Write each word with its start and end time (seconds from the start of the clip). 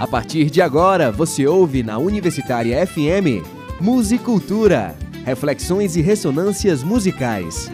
A 0.00 0.06
partir 0.06 0.48
de 0.48 0.62
agora, 0.62 1.12
você 1.12 1.46
ouve 1.46 1.82
na 1.82 1.98
Universitária 1.98 2.86
FM 2.86 3.44
Musicultura, 3.78 4.96
reflexões 5.26 5.94
e 5.94 6.00
ressonâncias 6.00 6.82
musicais. 6.82 7.70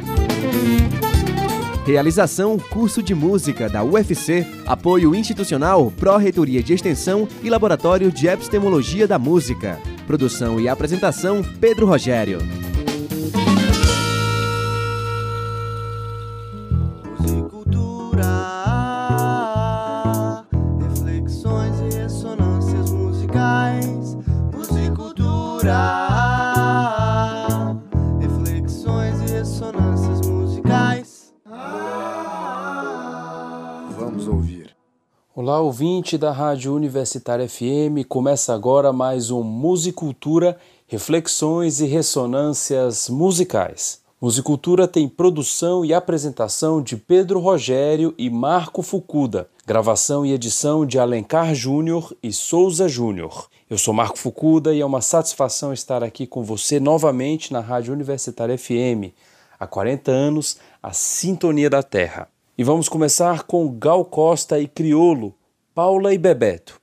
Realização 1.87 2.59
Curso 2.59 3.01
de 3.01 3.15
Música 3.15 3.69
da 3.69 3.85
UFC, 3.85 4.45
apoio 4.67 5.15
institucional 5.15 5.93
Pró-Reitoria 5.93 6.65
de 6.65 6.73
Extensão 6.73 7.29
e 7.45 7.49
Laboratório 7.49 8.11
de 8.11 8.27
Epistemologia 8.27 9.07
da 9.07 9.21
Música. 9.21 9.79
Produção 10.05 10.59
e 10.59 10.69
apresentação 10.69 11.45
Pedro 11.61 11.87
Rogério. 11.87 12.66
Ouvinte 35.67 36.17
da 36.17 36.31
Rádio 36.31 36.73
Universitária 36.73 37.49
FM. 37.49 38.07
Começa 38.09 38.55
agora 38.55 38.93
mais 38.93 39.33
um 39.33 39.43
Musicultura, 39.43 40.57
reflexões 40.87 41.81
e 41.81 41.87
ressonâncias 41.87 43.09
musicais. 43.09 44.01
Musicultura 44.21 44.87
tem 44.87 45.09
produção 45.09 45.85
e 45.85 45.93
apresentação 45.93 46.81
de 46.81 46.97
Pedro 46.97 47.41
Rogério 47.41 48.15
e 48.17 48.31
Marco 48.31 48.81
Fucuda, 48.81 49.49
gravação 49.67 50.25
e 50.25 50.33
edição 50.33 50.87
de 50.87 51.01
Alencar 51.01 51.53
Júnior 51.53 52.17
e 52.23 52.33
Souza 52.33 52.89
Júnior. 52.89 53.49
Eu 53.69 53.77
sou 53.77 53.93
Marco 53.93 54.19
Fucuda 54.19 54.73
e 54.73 54.81
é 54.81 54.87
uma 54.87 55.01
satisfação 55.01 55.73
estar 55.73 56.05
aqui 56.05 56.29
com 56.29 56.45
você 56.45 56.79
novamente 56.79 57.53
na 57.53 57.59
Rádio 57.59 57.93
Universitária 57.93 58.57
FM. 58.57 59.13
Há 59.59 59.67
40 59.67 60.13
anos, 60.13 60.59
a 60.81 60.93
Sintonia 60.93 61.69
da 61.69 61.83
Terra. 61.83 62.29
E 62.57 62.63
vamos 62.63 62.89
começar 62.89 63.43
com 63.43 63.69
Gal 63.69 64.05
Costa 64.05 64.61
e 64.61 64.69
Criolo, 64.69 65.35
Paula 65.77 66.15
e 66.15 66.17
Bebeto. 66.17 66.81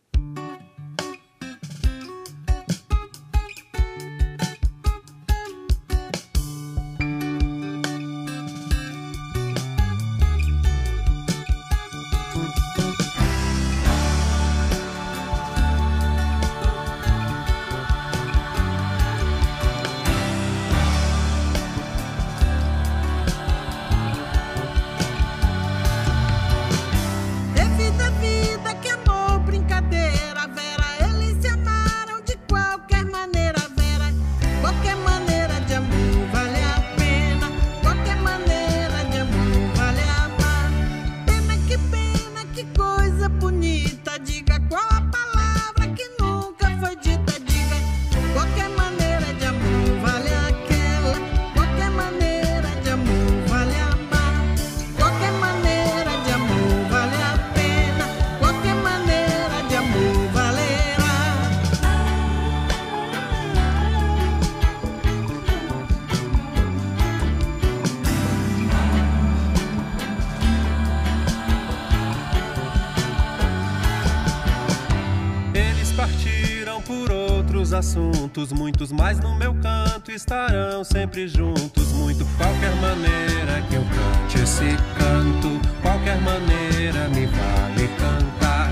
Assuntos, 78.34 78.52
muitos 78.52 78.92
mais 78.92 79.20
no 79.20 79.36
meu 79.36 79.54
canto 79.56 80.12
estarão 80.12 80.84
sempre 80.84 81.28
juntos. 81.28 81.92
Muito 81.94 82.26
qualquer 82.38 82.76
maneira 82.78 83.62
que 83.70 83.76
eu 83.76 83.84
cante 83.84 84.44
esse 84.44 84.76
canto, 84.98 85.62
qualquer 85.82 86.20
maneira 86.22 87.08
me 87.10 87.28
vale 87.28 87.88
cantar. 88.00 88.72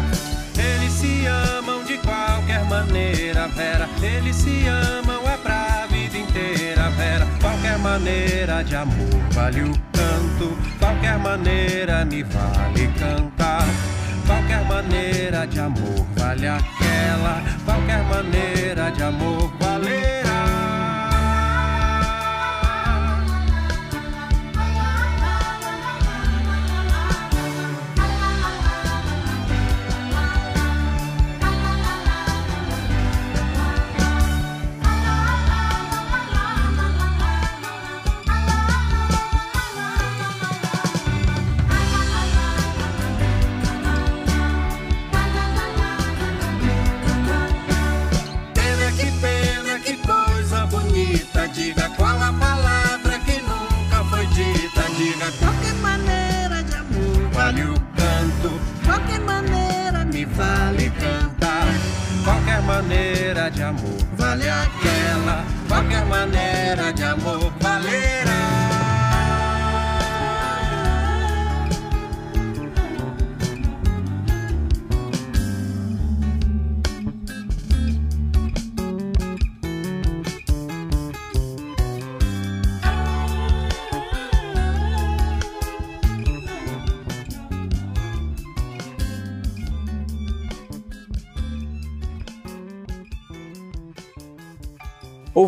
Eles 0.57 0.91
se 0.91 1.25
amam 1.25 1.83
de 1.83 1.97
qualquer 1.99 2.63
maneira, 2.66 3.47
Vera. 3.49 3.88
Eles 4.01 4.35
se 4.35 4.66
amam 4.67 5.22
é 5.29 5.38
pra 5.38 5.85
vida 5.88 6.17
inteira, 6.17 6.89
Vera. 6.91 7.28
Qualquer 7.39 7.78
maneira 7.78 8.63
de 8.63 8.75
amor 8.75 9.22
vale 9.31 9.61
o 9.61 9.73
canto, 9.93 10.57
qualquer 10.79 11.19
maneira 11.19 12.03
me 12.05 12.23
vale 12.23 12.88
cantar. 12.97 13.66
Qualquer 14.25 14.63
maneira 14.66 15.45
de 15.45 15.59
amor 15.59 16.05
vale 16.16 16.47
aquela, 16.47 17.43
qualquer 17.71 18.03
maneira 18.03 18.91
de 18.91 19.01
amor 19.01 19.49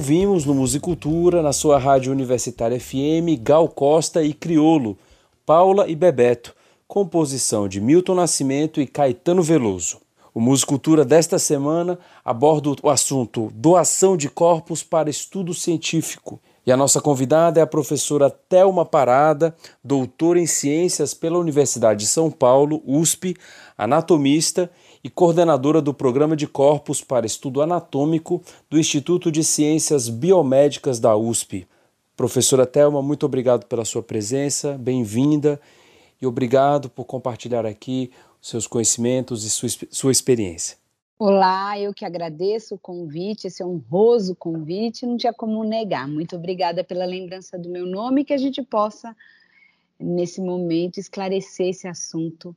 Ouvimos 0.03 0.43
no 0.43 0.53
Musicultura, 0.53 1.41
na 1.41 1.53
sua 1.53 1.79
rádio 1.79 2.11
universitária 2.11 2.77
FM, 2.77 3.39
Gal 3.41 3.69
Costa 3.69 4.21
e 4.21 4.33
Criolo, 4.33 4.97
Paula 5.45 5.87
e 5.87 5.95
Bebeto, 5.95 6.53
composição 6.85 7.69
de 7.69 7.79
Milton 7.79 8.15
Nascimento 8.15 8.81
e 8.81 8.85
Caetano 8.85 9.41
Veloso. 9.41 10.01
O 10.33 10.41
Musicultura 10.41 11.05
desta 11.05 11.39
semana 11.39 11.97
aborda 12.25 12.75
o 12.83 12.89
assunto 12.89 13.49
doação 13.55 14.17
de 14.17 14.27
corpos 14.27 14.83
para 14.83 15.09
estudo 15.09 15.53
científico. 15.53 16.37
E 16.67 16.71
a 16.71 16.75
nossa 16.75 16.99
convidada 16.99 17.61
é 17.61 17.63
a 17.63 17.67
professora 17.67 18.29
Thelma 18.29 18.85
Parada, 18.85 19.55
doutora 19.81 20.37
em 20.37 20.45
ciências 20.45 21.13
pela 21.13 21.39
Universidade 21.39 22.01
de 22.01 22.07
São 22.07 22.29
Paulo, 22.29 22.83
USP, 22.85 23.37
anatomista 23.77 24.69
e 25.03 25.09
coordenadora 25.09 25.81
do 25.81 25.93
Programa 25.93 26.33
de 26.33 26.47
Corpos 26.47 27.01
para 27.01 27.25
Estudo 27.25 27.61
Anatômico 27.61 28.41
do 28.69 28.79
Instituto 28.79 29.29
de 29.29 29.43
Ciências 29.43 30.07
Biomédicas 30.07 30.97
da 30.97 31.13
USP. 31.17 31.67
Professora 32.15 32.65
Thelma, 32.65 33.01
muito 33.01 33.25
obrigado 33.25 33.65
pela 33.65 33.83
sua 33.83 34.01
presença, 34.01 34.77
bem-vinda 34.77 35.59
e 36.21 36.25
obrigado 36.25 36.89
por 36.89 37.03
compartilhar 37.03 37.65
aqui 37.65 38.11
seus 38.41 38.65
conhecimentos 38.65 39.43
e 39.43 39.49
sua, 39.49 39.69
sua 39.91 40.11
experiência. 40.11 40.77
Olá, 41.19 41.77
eu 41.77 41.93
que 41.93 42.05
agradeço 42.05 42.75
o 42.75 42.79
convite, 42.79 43.47
esse 43.47 43.63
honroso 43.63 44.35
convite, 44.35 45.05
não 45.05 45.17
tinha 45.17 45.33
como 45.33 45.63
negar. 45.65 46.07
Muito 46.07 46.37
obrigada 46.37 46.81
pela 46.81 47.05
lembrança 47.05 47.57
do 47.57 47.69
meu 47.69 47.85
nome, 47.85 48.23
que 48.23 48.33
a 48.33 48.37
gente 48.37 48.61
possa, 48.61 49.15
nesse 49.99 50.39
momento, 50.39 50.97
esclarecer 50.97 51.67
esse 51.67 51.87
assunto 51.87 52.55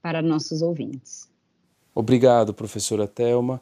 para 0.00 0.22
nossos 0.22 0.62
ouvintes. 0.62 1.28
Obrigado, 1.98 2.54
professora 2.54 3.08
Telma. 3.08 3.60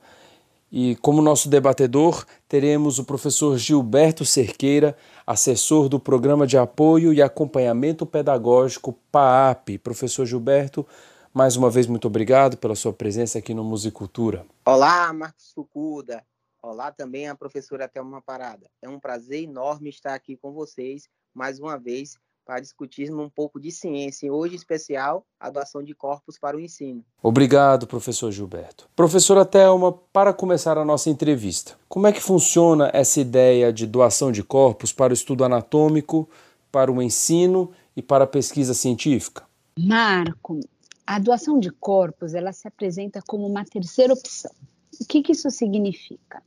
E 0.70 0.94
como 0.96 1.22
nosso 1.22 1.48
debatedor, 1.48 2.26
teremos 2.46 2.98
o 2.98 3.04
professor 3.04 3.56
Gilberto 3.56 4.26
Cerqueira, 4.26 4.94
assessor 5.26 5.88
do 5.88 5.98
Programa 5.98 6.46
de 6.46 6.58
Apoio 6.58 7.14
e 7.14 7.22
Acompanhamento 7.22 8.04
Pedagógico 8.04 8.92
PAAP. 9.10 9.78
Professor 9.78 10.26
Gilberto, 10.26 10.86
mais 11.32 11.56
uma 11.56 11.70
vez, 11.70 11.86
muito 11.86 12.08
obrigado 12.08 12.58
pela 12.58 12.74
sua 12.74 12.92
presença 12.92 13.38
aqui 13.38 13.54
no 13.54 13.64
Musicultura. 13.64 14.44
Olá, 14.66 15.10
Marcos 15.14 15.52
Fucuda. 15.54 16.22
Olá 16.62 16.92
também 16.92 17.30
a 17.30 17.34
professora 17.34 17.88
Thelma 17.88 18.20
Parada. 18.20 18.68
É 18.82 18.88
um 18.88 19.00
prazer 19.00 19.44
enorme 19.44 19.88
estar 19.88 20.12
aqui 20.12 20.36
com 20.36 20.52
vocês 20.52 21.08
mais 21.32 21.58
uma 21.58 21.78
vez 21.78 22.18
para 22.46 22.60
discutirmos 22.60 23.26
um 23.26 23.28
pouco 23.28 23.60
de 23.60 23.72
ciência, 23.72 24.32
hoje 24.32 24.54
em 24.54 24.56
especial 24.56 25.26
a 25.38 25.50
doação 25.50 25.82
de 25.82 25.92
corpos 25.94 26.38
para 26.38 26.56
o 26.56 26.60
ensino. 26.60 27.04
Obrigado, 27.20 27.88
professor 27.88 28.30
Gilberto. 28.30 28.88
Professora 28.94 29.44
Thelma, 29.44 29.92
para 30.12 30.32
começar 30.32 30.78
a 30.78 30.84
nossa 30.84 31.10
entrevista, 31.10 31.76
como 31.88 32.06
é 32.06 32.12
que 32.12 32.22
funciona 32.22 32.88
essa 32.94 33.20
ideia 33.20 33.72
de 33.72 33.84
doação 33.84 34.30
de 34.30 34.44
corpos 34.44 34.92
para 34.92 35.10
o 35.10 35.14
estudo 35.14 35.44
anatômico, 35.44 36.28
para 36.70 36.92
o 36.92 37.02
ensino 37.02 37.72
e 37.96 38.00
para 38.00 38.24
a 38.24 38.28
pesquisa 38.28 38.74
científica? 38.74 39.44
Marco, 39.76 40.60
a 41.04 41.18
doação 41.18 41.58
de 41.58 41.70
corpos 41.70 42.32
ela 42.32 42.52
se 42.52 42.68
apresenta 42.68 43.20
como 43.26 43.44
uma 43.44 43.64
terceira 43.64 44.12
opção. 44.12 44.52
O 45.00 45.04
que, 45.04 45.20
que 45.20 45.32
isso 45.32 45.50
significa? 45.50 46.40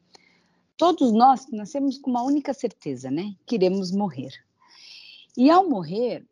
Todos 0.77 1.11
nós 1.11 1.45
nascemos 1.51 1.97
com 1.97 2.09
uma 2.09 2.23
única 2.23 2.53
certeza, 2.53 3.11
né? 3.11 3.35
Queremos 3.45 3.91
morrer. 3.91 4.31
E 5.37 5.49
ao 5.49 5.69
morrer, 5.69 6.25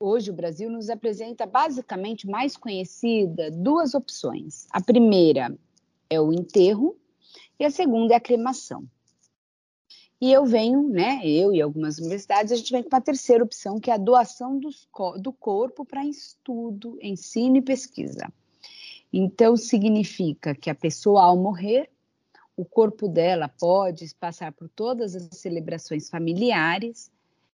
hoje 0.00 0.30
o 0.30 0.34
Brasil 0.34 0.70
nos 0.70 0.90
apresenta 0.90 1.46
basicamente 1.46 2.26
mais 2.26 2.56
conhecida 2.56 3.50
duas 3.50 3.94
opções. 3.94 4.66
A 4.70 4.80
primeira 4.80 5.56
é 6.08 6.20
o 6.20 6.32
enterro 6.32 6.96
e 7.58 7.64
a 7.64 7.70
segunda 7.70 8.14
é 8.14 8.16
a 8.16 8.20
cremação. 8.20 8.84
E 10.20 10.32
eu 10.32 10.46
venho, 10.46 10.88
né, 10.88 11.20
eu 11.24 11.52
e 11.52 11.60
algumas 11.60 11.98
universidades, 11.98 12.52
a 12.52 12.56
gente 12.56 12.70
vem 12.70 12.82
com 12.82 12.88
uma 12.88 13.00
terceira 13.00 13.42
opção, 13.42 13.80
que 13.80 13.90
é 13.90 13.94
a 13.94 13.98
doação 13.98 14.56
dos, 14.56 14.88
do 15.18 15.32
corpo 15.32 15.84
para 15.84 16.06
estudo, 16.06 16.96
ensino 17.02 17.56
e 17.56 17.62
pesquisa. 17.62 18.32
Então, 19.12 19.56
significa 19.56 20.54
que 20.54 20.70
a 20.70 20.74
pessoa, 20.76 21.24
ao 21.24 21.36
morrer, 21.36 21.90
o 22.56 22.64
corpo 22.64 23.08
dela 23.08 23.48
pode 23.48 24.14
passar 24.14 24.52
por 24.52 24.68
todas 24.68 25.16
as 25.16 25.24
celebrações 25.32 26.08
familiares 26.08 27.10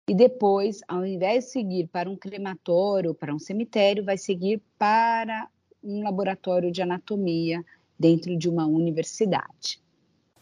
e 0.08 0.14
depois, 0.14 0.80
ao 0.88 1.04
invés 1.04 1.44
de 1.44 1.50
seguir 1.50 1.86
para 1.88 2.08
um 2.08 2.16
crematório, 2.16 3.14
para 3.14 3.34
um 3.34 3.38
cemitério, 3.38 4.02
vai 4.02 4.16
seguir 4.16 4.62
para 4.78 5.48
um 5.84 6.02
laboratório 6.02 6.72
de 6.72 6.80
anatomia 6.80 7.62
dentro 7.98 8.34
de 8.34 8.48
uma 8.48 8.66
universidade. 8.66 9.82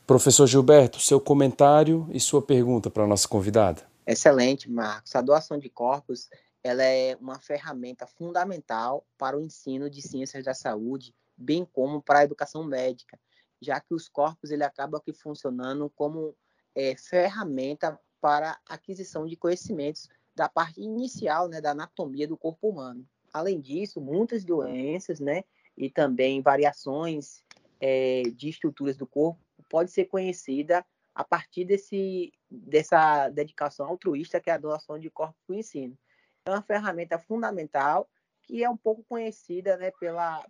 Professor 0.07 0.47
Gilberto, 0.47 1.01
seu 1.01 1.21
comentário 1.21 2.09
e 2.13 2.21
sua 2.21 2.41
pergunta 2.41 2.89
para 2.89 3.03
a 3.03 3.07
nossa 3.09 3.27
convidada. 3.27 3.83
Excelente, 4.07 4.71
Marcos. 4.71 5.17
A 5.17 5.21
doação 5.21 5.59
de 5.59 5.69
corpos 5.69 6.29
ela 6.63 6.85
é 6.85 7.17
uma 7.21 7.41
ferramenta 7.41 8.07
fundamental 8.07 9.05
para 9.19 9.37
o 9.37 9.41
ensino 9.41 9.91
de 9.91 10.01
ciências 10.01 10.45
da 10.45 10.55
saúde, 10.55 11.13
bem 11.37 11.65
como 11.65 12.01
para 12.01 12.21
a 12.21 12.25
educação 12.25 12.63
médica, 12.63 13.19
já 13.61 13.81
que 13.81 13.95
os 13.95 14.09
corpos 14.09 14.53
ele 14.53 14.63
acabam 14.63 15.01
aqui 15.01 15.13
funcionando 15.13 15.91
como 15.97 16.37
é, 16.73 16.95
ferramenta 16.97 17.99
para 18.21 18.59
aquisição 18.69 19.27
de 19.27 19.37
conhecimentos 19.37 20.09
da 20.35 20.49
parte 20.49 20.81
inicial, 20.81 21.49
né, 21.49 21.61
da 21.61 21.71
anatomia 21.71 22.29
do 22.29 22.37
corpo 22.37 22.69
humano. 22.69 23.07
Além 23.33 23.61
disso, 23.61 24.01
muitas 24.01 24.45
doenças, 24.45 25.21
né, 25.21 25.45
e 25.77 25.91
também 25.91 26.41
variações 26.41 27.45
é, 27.81 28.23
de 28.35 28.49
estruturas 28.49 28.97
do 28.97 29.07
corpo 29.07 29.41
pode 29.69 29.91
ser 29.91 30.07
conhecida 30.07 30.85
a 31.15 31.25
partir 31.25 31.65
desse, 31.65 32.33
dessa 32.51 33.29
dedicação 33.31 33.87
altruísta 33.87 34.41
que 34.41 34.51
é 34.51 34.53
a 34.53 34.59
doação 34.59 34.99
de 34.99 35.11
corpo 35.11 35.35
para 35.47 35.55
o 35.55 35.59
ensino. 35.59 35.97
É 36.45 36.51
uma 36.51 36.63
ferramenta 36.63 37.19
fundamental 37.19 38.09
que 38.43 38.63
é 38.63 38.71
um 38.71 38.77
pouco 38.77 39.03
conhecida 39.05 39.77
né, 39.77 39.91
pela, 39.99 40.47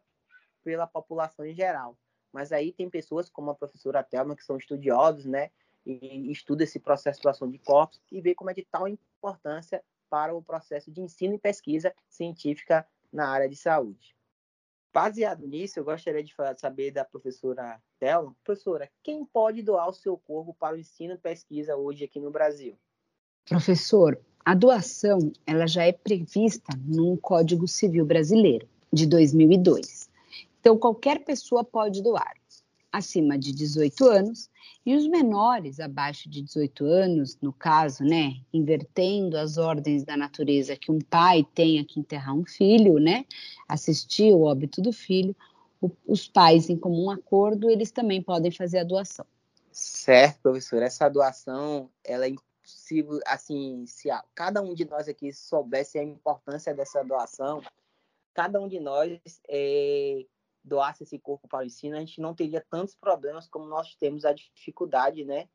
pela 0.62 0.86
população 0.86 1.46
em 1.46 1.54
geral. 1.54 1.96
Mas 2.32 2.52
aí 2.52 2.72
tem 2.72 2.90
pessoas 2.90 3.30
como 3.30 3.50
a 3.50 3.54
professora 3.54 4.02
Thelma, 4.02 4.36
que 4.36 4.44
são 4.44 4.58
estudiosos, 4.58 5.24
né, 5.24 5.50
e 5.86 6.32
estudam 6.32 6.64
esse 6.64 6.80
processo 6.80 7.20
de 7.20 7.22
doação 7.22 7.48
de 7.48 7.58
corpos 7.58 8.00
e 8.10 8.20
vê 8.20 8.34
como 8.34 8.50
é 8.50 8.54
de 8.54 8.64
tal 8.64 8.88
importância 8.88 9.82
para 10.10 10.34
o 10.34 10.42
processo 10.42 10.90
de 10.90 11.00
ensino 11.00 11.34
e 11.34 11.38
pesquisa 11.38 11.94
científica 12.08 12.86
na 13.12 13.28
área 13.28 13.48
de 13.48 13.56
saúde. 13.56 14.16
Baseado 14.92 15.46
nisso, 15.46 15.78
eu 15.78 15.84
gostaria 15.84 16.24
de 16.24 16.34
saber 16.56 16.90
da 16.90 17.04
professora 17.04 17.80
Thelma. 17.98 18.34
Professora, 18.42 18.90
quem 19.02 19.24
pode 19.26 19.62
doar 19.62 19.88
o 19.88 19.92
seu 19.92 20.16
corpo 20.16 20.54
para 20.54 20.74
o 20.74 20.78
ensino 20.78 21.14
e 21.14 21.18
pesquisa 21.18 21.76
hoje 21.76 22.04
aqui 22.04 22.18
no 22.18 22.30
Brasil? 22.30 22.78
Professor, 23.46 24.18
a 24.44 24.54
doação 24.54 25.32
ela 25.46 25.66
já 25.66 25.84
é 25.84 25.92
prevista 25.92 26.72
no 26.84 27.16
Código 27.18 27.68
Civil 27.68 28.06
Brasileiro 28.06 28.66
de 28.92 29.06
2002. 29.06 30.08
Então, 30.60 30.78
qualquer 30.78 31.24
pessoa 31.24 31.62
pode 31.62 32.02
doar 32.02 32.34
acima 32.96 33.38
de 33.38 33.52
18 33.52 34.04
anos 34.06 34.50
e 34.84 34.94
os 34.96 35.06
menores 35.06 35.80
abaixo 35.80 36.28
de 36.28 36.40
18 36.42 36.84
anos, 36.84 37.38
no 37.40 37.52
caso, 37.52 38.04
né, 38.04 38.36
invertendo 38.52 39.36
as 39.36 39.58
ordens 39.58 40.04
da 40.04 40.16
natureza 40.16 40.76
que 40.76 40.90
um 40.90 41.00
pai 41.00 41.46
tenha 41.54 41.84
que 41.84 42.00
enterrar 42.00 42.34
um 42.34 42.44
filho, 42.44 42.98
né, 42.98 43.24
assistir 43.68 44.32
o 44.32 44.42
óbito 44.42 44.80
do 44.80 44.92
filho, 44.92 45.34
o, 45.80 45.90
os 46.06 46.26
pais 46.26 46.70
em 46.70 46.76
comum 46.76 47.10
acordo, 47.10 47.68
eles 47.68 47.90
também 47.90 48.22
podem 48.22 48.50
fazer 48.50 48.78
a 48.78 48.84
doação. 48.84 49.26
Certo, 49.70 50.40
professor, 50.40 50.82
essa 50.82 51.08
doação, 51.08 51.90
ela 52.02 52.24
é 52.24 52.30
impossível, 52.30 53.20
assim, 53.26 53.84
se 53.86 54.08
cada 54.34 54.62
um 54.62 54.74
de 54.74 54.84
nós 54.86 55.06
aqui 55.06 55.32
soubesse 55.32 55.98
a 55.98 56.02
importância 56.02 56.74
dessa 56.74 57.02
doação, 57.02 57.60
cada 58.32 58.60
um 58.60 58.68
de 58.68 58.80
nós 58.80 59.20
é, 59.48 60.24
doasse 60.66 61.04
esse 61.04 61.18
corpo 61.18 61.46
para 61.48 61.62
o 61.62 61.66
ensino, 61.66 61.96
a 61.96 62.00
gente 62.00 62.20
não 62.20 62.34
teria 62.34 62.64
tantos 62.68 62.94
problemas 62.96 63.48
como 63.48 63.66
nós 63.66 63.94
temos 63.94 64.24
a 64.24 64.32
dificuldade, 64.32 65.24
né, 65.24 65.48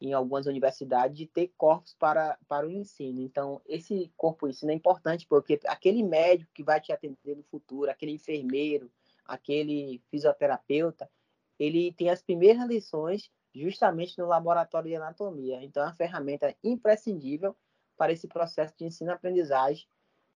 em 0.00 0.12
algumas 0.12 0.46
universidades, 0.46 1.16
de 1.16 1.26
ter 1.26 1.52
corpos 1.56 1.94
para, 1.98 2.38
para 2.48 2.66
o 2.66 2.70
ensino. 2.70 3.20
Então, 3.20 3.60
esse 3.66 4.12
corpo 4.16 4.48
ensino 4.48 4.70
é 4.70 4.74
importante 4.74 5.26
porque 5.28 5.60
aquele 5.66 6.02
médico 6.02 6.50
que 6.54 6.62
vai 6.62 6.80
te 6.80 6.92
atender 6.92 7.36
no 7.36 7.42
futuro, 7.44 7.90
aquele 7.90 8.12
enfermeiro, 8.12 8.90
aquele 9.24 10.00
fisioterapeuta, 10.10 11.10
ele 11.58 11.92
tem 11.92 12.10
as 12.10 12.22
primeiras 12.22 12.66
lições 12.68 13.30
justamente 13.54 14.18
no 14.18 14.26
laboratório 14.26 14.88
de 14.88 14.96
anatomia. 14.96 15.62
Então, 15.62 15.82
é 15.82 15.86
uma 15.86 15.94
ferramenta 15.94 16.56
imprescindível 16.64 17.56
para 17.96 18.12
esse 18.12 18.26
processo 18.26 18.74
de 18.76 18.84
ensino-aprendizagem 18.84 19.86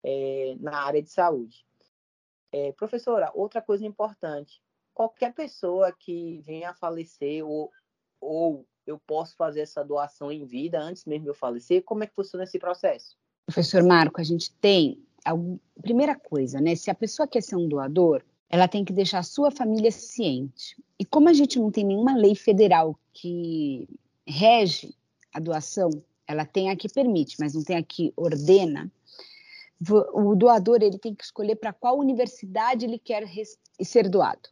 é, 0.03 0.55
na 0.59 0.83
área 0.83 1.01
de 1.01 1.09
saúde. 1.09 1.65
É, 2.57 2.71
professora, 2.71 3.29
outra 3.33 3.61
coisa 3.61 3.85
importante: 3.85 4.61
qualquer 4.93 5.33
pessoa 5.33 5.91
que 5.91 6.39
venha 6.39 6.69
a 6.69 6.73
falecer 6.73 7.45
ou, 7.45 7.69
ou 8.21 8.65
eu 8.87 8.97
posso 8.97 9.35
fazer 9.35 9.59
essa 9.59 9.83
doação 9.83 10.31
em 10.31 10.45
vida 10.45 10.79
antes 10.79 11.03
mesmo 11.03 11.23
de 11.23 11.31
eu 11.31 11.35
falecer, 11.35 11.83
como 11.83 12.05
é 12.05 12.07
que 12.07 12.15
funciona 12.15 12.45
esse 12.45 12.57
processo? 12.57 13.17
Professor 13.45 13.83
Marco, 13.83 14.21
a 14.21 14.23
gente 14.23 14.53
tem 14.53 15.03
a 15.25 15.33
primeira 15.81 16.15
coisa, 16.17 16.61
né? 16.61 16.75
Se 16.75 16.89
a 16.89 16.95
pessoa 16.95 17.27
quer 17.27 17.43
ser 17.43 17.57
um 17.57 17.67
doador, 17.67 18.23
ela 18.49 18.69
tem 18.69 18.85
que 18.85 18.93
deixar 18.93 19.19
a 19.19 19.23
sua 19.23 19.51
família 19.51 19.91
ciente. 19.91 20.81
E 20.97 21.03
como 21.03 21.27
a 21.27 21.33
gente 21.33 21.59
não 21.59 21.69
tem 21.69 21.83
nenhuma 21.83 22.15
lei 22.15 22.35
federal 22.35 22.97
que 23.11 23.85
rege 24.25 24.95
a 25.33 25.41
doação, 25.41 25.89
ela 26.25 26.45
tem 26.45 26.69
a 26.69 26.75
que 26.77 26.87
permite, 26.87 27.35
mas 27.37 27.53
não 27.53 27.65
tem 27.65 27.75
a 27.75 27.83
que 27.83 28.13
ordena, 28.15 28.89
o 30.13 30.35
doador 30.35 30.81
ele 30.81 30.97
tem 30.97 31.13
que 31.13 31.23
escolher 31.23 31.55
para 31.55 31.73
qual 31.73 31.97
universidade 31.97 32.85
ele 32.85 32.97
quer 32.97 33.25
ser 33.81 34.09
doado. 34.09 34.49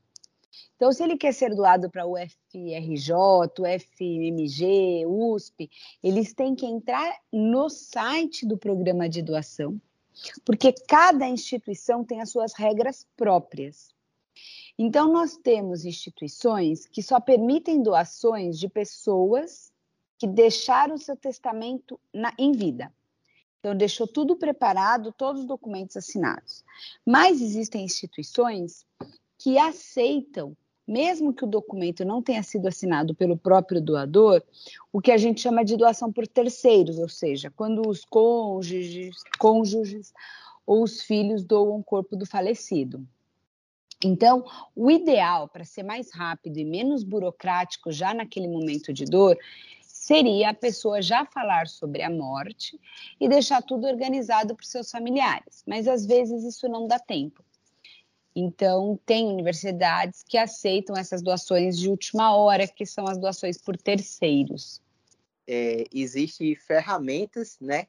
Então, 0.76 0.92
se 0.92 1.04
ele 1.04 1.18
quer 1.18 1.34
ser 1.34 1.56
doado 1.56 1.90
para 1.90 2.06
o 2.06 2.16
FRJ, 2.18 3.14
o 3.60 3.66
FMG, 3.66 5.06
USP, 5.08 5.70
eles 6.04 6.34
têm 6.34 6.56
que 6.56 6.66
entrar 6.66 7.16
no 7.32 7.70
site 7.70 8.46
do 8.46 8.58
programa 8.58 9.08
de 9.08 9.22
doação, 9.22 9.80
porque 10.44 10.74
cada 10.74 11.28
instituição 11.28 12.04
tem 12.04 12.22
as 12.22 12.30
suas 12.30 12.54
regras 12.54 13.08
próprias. 13.16 13.94
Então, 14.78 15.12
nós 15.12 15.38
temos 15.38 15.86
instituições 15.86 16.86
que 16.86 17.02
só 17.02 17.20
permitem 17.20 17.82
doações 17.82 18.60
de 18.60 18.68
pessoas 18.68 19.72
que 20.18 20.28
deixaram 20.28 20.98
seu 20.98 21.16
testamento 21.16 22.00
na, 22.14 22.34
em 22.38 22.52
vida. 22.52 22.92
Então, 23.64 23.74
deixou 23.74 24.06
tudo 24.06 24.36
preparado, 24.36 25.14
todos 25.14 25.44
os 25.44 25.48
documentos 25.48 25.96
assinados. 25.96 26.66
Mas 27.06 27.42
existem 27.42 27.86
instituições 27.86 28.86
que 29.40 29.58
aceitam 29.58 30.54
mesmo 30.86 31.34
que 31.34 31.46
o 31.46 31.48
documento 31.48 32.04
não 32.04 32.22
tenha 32.22 32.44
sido 32.44 32.68
assinado 32.68 33.16
pelo 33.16 33.38
próprio 33.38 33.82
doador, 33.82 34.44
o 34.92 35.00
que 35.00 35.14
a 35.14 35.18
gente 35.18 35.40
chama 35.40 35.64
de 35.64 35.78
doação 35.78 36.12
por 36.12 36.28
terceiros, 36.28 37.00
ou 37.00 37.08
seja, 37.08 37.50
quando 37.56 37.88
os 37.88 38.04
cônjuges, 38.04 39.16
cônjuges 39.40 40.12
ou 40.68 40.84
os 40.84 41.02
filhos 41.02 41.46
doam 41.46 41.80
o 41.80 41.84
corpo 41.86 42.18
do 42.18 42.26
falecido. 42.26 43.08
Então, 44.04 44.44
o 44.76 44.92
ideal 44.92 45.48
para 45.48 45.64
ser 45.64 45.84
mais 45.84 46.12
rápido 46.12 46.58
e 46.58 46.66
menos 46.66 47.02
burocrático 47.02 47.90
já 47.90 48.14
naquele 48.14 48.50
momento 48.50 48.92
de 48.92 49.06
dor 49.06 49.38
seria 50.04 50.50
a 50.50 50.54
pessoa 50.54 51.02
já 51.02 51.26
falar 51.26 51.66
sobre 51.66 52.02
a 52.02 52.10
morte 52.10 52.78
e 53.18 53.30
deixar 53.30 53.62
tudo 53.62 53.88
organizado 53.88 54.54
para 54.54 54.62
os 54.62 54.70
seus 54.70 54.92
familiares. 54.92 55.64
Mas 55.66 55.88
às 55.88 56.06
vezes 56.06 56.44
isso 56.44 56.68
não 56.68 56.86
dá 56.88 57.00
tempo. 57.00 57.42
Então, 58.36 59.00
tem 59.06 59.26
universidades 59.28 60.22
que 60.22 60.38
aceitam 60.38 60.98
essas 60.98 61.22
doações 61.22 61.80
de 61.80 61.88
última 61.88 62.36
hora, 62.36 62.68
que 62.68 62.86
são 62.86 63.08
as 63.08 63.18
doações 63.18 63.58
por 63.58 63.78
terceiros. 63.78 64.82
É, 65.48 65.86
Existem 65.94 66.54
ferramentas 66.54 67.58
né, 67.62 67.88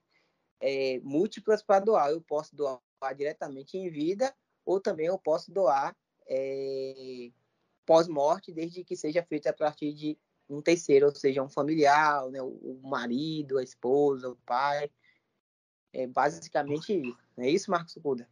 é, 0.60 1.00
múltiplas 1.02 1.64
para 1.64 1.80
doar. 1.80 2.10
Eu 2.10 2.20
posso 2.20 2.54
doar 2.54 2.80
diretamente 3.16 3.76
em 3.76 3.90
vida, 3.90 4.32
ou 4.64 4.78
também 4.78 5.06
eu 5.06 5.18
posso 5.18 5.50
doar 5.50 5.96
é, 6.28 7.30
pós-morte, 7.84 8.52
desde 8.52 8.84
que 8.84 8.94
seja 8.94 9.20
feito 9.24 9.48
a 9.48 9.52
partir 9.52 9.92
de 9.92 10.16
um 10.48 10.60
terceiro, 10.60 11.06
ou 11.06 11.14
seja, 11.14 11.42
um 11.42 11.48
familiar, 11.48 12.28
né, 12.30 12.42
o 12.42 12.80
marido, 12.82 13.58
a 13.58 13.62
esposa, 13.62 14.28
o 14.28 14.36
pai. 14.46 14.90
É 15.92 16.06
basicamente 16.06 16.92
isso. 16.92 17.18
Não 17.36 17.44
é 17.44 17.50
isso, 17.50 17.70
Marcos 17.70 17.96
Cuda? 18.02 18.28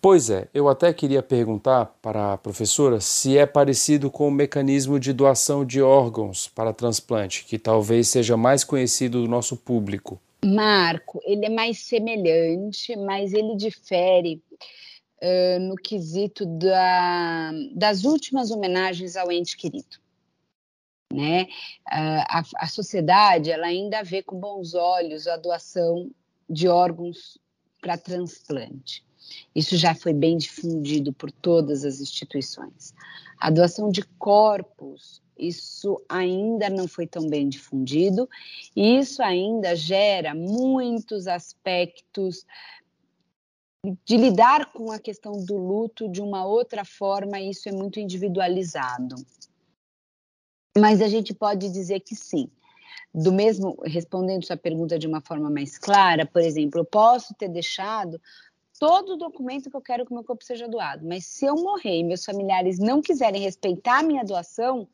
Pois 0.00 0.30
é, 0.30 0.48
eu 0.52 0.68
até 0.68 0.92
queria 0.92 1.22
perguntar 1.22 1.86
para 2.02 2.32
a 2.32 2.36
professora 2.36 3.00
se 3.00 3.38
é 3.38 3.46
parecido 3.46 4.10
com 4.10 4.26
o 4.26 4.32
mecanismo 4.32 4.98
de 4.98 5.12
doação 5.12 5.64
de 5.64 5.80
órgãos 5.80 6.48
para 6.48 6.72
transplante, 6.72 7.44
que 7.44 7.56
talvez 7.56 8.08
seja 8.08 8.36
mais 8.36 8.64
conhecido 8.64 9.22
do 9.22 9.28
nosso 9.28 9.56
público. 9.56 10.20
Marco, 10.44 11.20
ele 11.24 11.46
é 11.46 11.48
mais 11.48 11.78
semelhante, 11.84 12.96
mas 12.96 13.32
ele 13.32 13.54
difere 13.54 14.42
uh, 15.22 15.60
no 15.60 15.76
quesito 15.76 16.44
da, 16.46 17.52
das 17.72 18.02
últimas 18.02 18.50
homenagens 18.50 19.16
ao 19.16 19.30
ente 19.30 19.56
querido. 19.56 20.01
Né? 21.12 21.46
A, 21.86 22.42
a 22.56 22.66
sociedade 22.66 23.50
ela 23.50 23.66
ainda 23.66 24.02
vê 24.02 24.22
com 24.22 24.40
bons 24.40 24.72
olhos 24.72 25.26
a 25.26 25.36
doação 25.36 26.10
de 26.48 26.68
órgãos 26.68 27.38
para 27.82 27.98
transplante. 27.98 29.04
Isso 29.54 29.76
já 29.76 29.94
foi 29.94 30.14
bem 30.14 30.38
difundido 30.38 31.12
por 31.12 31.30
todas 31.30 31.84
as 31.84 32.00
instituições. 32.00 32.94
A 33.38 33.50
doação 33.50 33.90
de 33.90 34.02
corpos, 34.18 35.22
isso 35.38 36.02
ainda 36.08 36.70
não 36.70 36.88
foi 36.88 37.06
tão 37.06 37.28
bem 37.28 37.48
difundido, 37.48 38.28
e 38.74 38.98
isso 38.98 39.22
ainda 39.22 39.76
gera 39.76 40.34
muitos 40.34 41.26
aspectos 41.26 42.46
de 44.04 44.16
lidar 44.16 44.72
com 44.72 44.92
a 44.92 44.98
questão 44.98 45.44
do 45.44 45.56
luto 45.56 46.08
de 46.08 46.22
uma 46.22 46.46
outra 46.46 46.84
forma, 46.84 47.38
e 47.38 47.50
isso 47.50 47.68
é 47.68 47.72
muito 47.72 47.98
individualizado. 47.98 49.16
Mas 50.76 51.00
a 51.02 51.08
gente 51.08 51.34
pode 51.34 51.70
dizer 51.70 52.00
que 52.00 52.14
sim. 52.14 52.48
Do 53.14 53.30
mesmo, 53.30 53.76
respondendo 53.84 54.44
sua 54.44 54.56
pergunta 54.56 54.98
de 54.98 55.06
uma 55.06 55.20
forma 55.20 55.50
mais 55.50 55.76
clara, 55.76 56.24
por 56.24 56.40
exemplo, 56.40 56.80
eu 56.80 56.84
posso 56.84 57.34
ter 57.34 57.48
deixado 57.48 58.20
todo 58.78 59.12
o 59.12 59.16
documento 59.16 59.70
que 59.70 59.76
eu 59.76 59.82
quero 59.82 60.06
que 60.06 60.14
meu 60.14 60.24
corpo 60.24 60.42
seja 60.42 60.66
doado. 60.66 61.06
Mas 61.06 61.26
se 61.26 61.44
eu 61.44 61.54
morrer 61.56 61.98
e 61.98 62.04
meus 62.04 62.24
familiares 62.24 62.78
não 62.78 63.02
quiserem 63.02 63.42
respeitar 63.42 63.98
a 63.98 64.02
minha 64.02 64.24
doação, 64.24 64.88